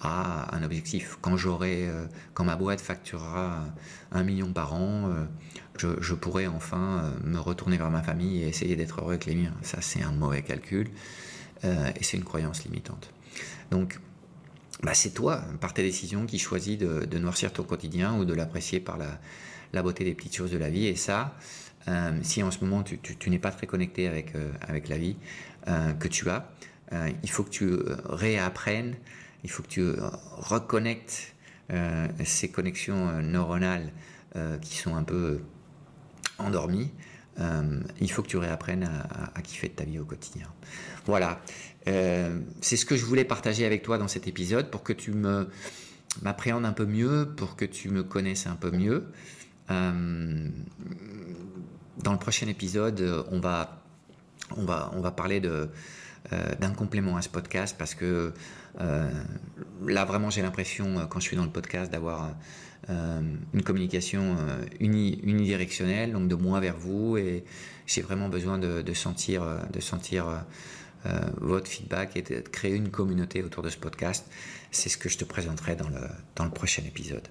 à 0.00 0.54
un 0.56 0.62
objectif. 0.62 1.18
Quand 1.20 1.36
j'aurai, 1.36 1.88
quand 2.34 2.44
ma 2.44 2.56
boîte 2.56 2.80
facturera 2.80 3.64
un 4.12 4.22
million 4.22 4.52
par 4.52 4.74
an, 4.74 5.12
je, 6.00 6.14
pourrais 6.14 6.46
enfin 6.46 7.02
euh, 7.02 7.28
me 7.28 7.38
retourner 7.38 7.76
vers 7.76 7.90
ma 7.90 8.02
famille 8.02 8.42
et 8.42 8.48
essayer 8.48 8.76
d'être 8.76 9.00
heureux 9.00 9.12
avec 9.12 9.26
les 9.26 9.34
miens. 9.34 9.54
Ça, 9.62 9.80
c'est 9.80 10.02
un 10.02 10.12
mauvais 10.12 10.42
calcul 10.42 10.90
euh, 11.64 11.90
et 11.96 12.04
c'est 12.04 12.16
une 12.16 12.24
croyance 12.24 12.64
limitante. 12.64 13.10
Donc, 13.70 13.98
bah, 14.82 14.94
c'est 14.94 15.10
toi, 15.10 15.42
par 15.60 15.74
tes 15.74 15.82
décisions, 15.82 16.26
qui 16.26 16.38
choisis 16.38 16.78
de, 16.78 17.18
noircir 17.18 17.52
ton 17.52 17.64
quotidien 17.64 18.16
ou 18.16 18.24
de 18.24 18.34
l'apprécier 18.34 18.80
par 18.80 18.98
la, 18.98 19.82
beauté 19.82 20.04
des 20.04 20.14
petites 20.14 20.36
choses 20.36 20.50
de 20.50 20.58
la 20.58 20.70
vie. 20.70 20.86
Et 20.86 20.96
ça, 20.96 21.36
euh, 21.88 22.18
si 22.22 22.42
en 22.42 22.50
ce 22.50 22.64
moment 22.64 22.82
tu, 22.82 23.30
n'es 23.30 23.38
pas 23.38 23.50
très 23.50 23.66
connecté 23.66 24.08
avec, 24.08 24.32
avec 24.66 24.88
la 24.88 24.98
vie 24.98 25.16
que 25.98 26.08
tu 26.08 26.28
as, 26.30 26.50
il 27.22 27.30
faut 27.30 27.44
que 27.44 27.50
tu 27.50 27.70
réapprennes, 28.06 28.96
il 29.44 29.50
faut 29.50 29.62
que 29.62 29.68
tu 29.68 29.92
reconnectes 30.38 31.34
ces 32.24 32.48
connexions 32.48 33.22
neuronales 33.22 33.92
qui 34.62 34.76
sont 34.76 34.96
un 34.96 35.04
peu 35.04 35.40
endormi, 36.38 36.90
euh, 37.38 37.80
il 38.00 38.10
faut 38.10 38.22
que 38.22 38.28
tu 38.28 38.36
réapprennes 38.36 38.88
à, 39.34 39.40
kiffer 39.42 39.68
de 39.68 39.74
ta 39.74 39.84
vie 39.84 39.98
au 39.98 40.04
quotidien. 40.04 40.46
Voilà, 41.06 41.40
euh, 41.88 42.38
c'est 42.60 42.76
ce 42.76 42.84
que 42.84 42.96
je 42.96 43.04
voulais 43.04 43.24
partager 43.24 43.64
avec 43.64 43.82
toi 43.82 43.98
dans 43.98 44.08
cet 44.08 44.26
épisode 44.26 44.70
pour 44.70 44.82
que 44.82 44.92
tu 44.92 45.12
me 45.12 45.48
m'appréhendes 46.22 46.64
un 46.64 46.72
peu 46.72 46.86
mieux, 46.86 47.32
pour 47.36 47.54
que 47.54 47.64
tu 47.64 47.88
me 47.88 48.02
connaisses 48.02 48.46
un 48.46 48.56
peu 48.56 48.70
mieux. 48.72 49.06
Euh, 49.70 50.48
dans 51.98 52.12
le 52.12 52.18
prochain 52.18 52.48
épisode, 52.48 53.24
on 53.30 53.38
va, 53.38 53.82
on 54.56 54.64
va, 54.64 54.90
on 54.94 55.00
va 55.00 55.12
parler 55.12 55.38
de, 55.38 55.70
d'un 56.58 56.72
complément 56.72 57.16
à 57.16 57.22
ce 57.22 57.28
podcast 57.28 57.76
parce 57.78 57.94
que 57.94 58.32
là 58.78 60.04
vraiment 60.04 60.30
j'ai 60.30 60.42
l'impression 60.42 61.06
quand 61.08 61.20
je 61.20 61.24
suis 61.24 61.36
dans 61.36 61.44
le 61.44 61.50
podcast 61.50 61.92
d'avoir 61.92 62.34
une 62.90 63.62
communication 63.62 64.36
euh, 64.38 64.64
unidirectionnelle, 64.80 66.12
donc 66.12 66.28
de 66.28 66.34
moi 66.34 66.60
vers 66.60 66.76
vous, 66.76 67.16
et 67.16 67.44
j'ai 67.86 68.02
vraiment 68.02 68.28
besoin 68.28 68.58
de, 68.58 68.94
sentir, 68.94 69.44
de 69.72 69.80
sentir 69.80 70.44
euh, 71.06 71.20
votre 71.38 71.68
feedback 71.68 72.16
et 72.16 72.22
de 72.22 72.40
créer 72.40 72.74
une 72.74 72.90
communauté 72.90 73.42
autour 73.42 73.62
de 73.62 73.70
ce 73.70 73.78
podcast. 73.78 74.26
C'est 74.70 74.88
ce 74.88 74.96
que 74.96 75.08
je 75.08 75.18
te 75.18 75.24
présenterai 75.24 75.76
dans 75.76 75.88
le, 75.88 76.02
dans 76.36 76.44
le 76.44 76.50
prochain 76.50 76.82
épisode. 76.86 77.26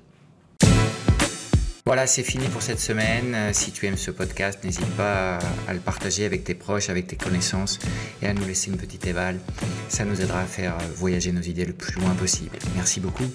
Voilà, 1.86 2.06
c'est 2.06 2.24
fini 2.24 2.48
pour 2.50 2.62
cette 2.62 2.80
semaine. 2.80 3.52
Si 3.54 3.72
tu 3.72 3.88
aimes 3.88 3.98
ce 3.98 4.12
podcast, 4.12 4.64
n'hésite 4.64 4.90
pas 4.92 5.40
à 5.68 5.74
le 5.74 5.80
partager 5.80 6.24
avec 6.24 6.44
tes 6.44 6.54
proches, 6.54 6.90
avec 6.90 7.08
tes 7.08 7.16
connaissances 7.16 7.80
et 8.22 8.28
à 8.28 8.34
nous 8.34 8.46
laisser 8.46 8.70
une 8.70 8.78
petite 8.78 9.08
éval. 9.08 9.40
Ça 9.88 10.06
nous 10.06 10.22
aidera 10.22 10.42
à 10.42 10.46
faire 10.46 10.78
voyager 10.96 11.32
nos 11.32 11.42
idées 11.42 11.66
le 11.66 11.74
plus 11.74 12.00
loin 12.00 12.14
possible. 12.14 12.60
Merci 12.76 13.00
beaucoup. 13.00 13.26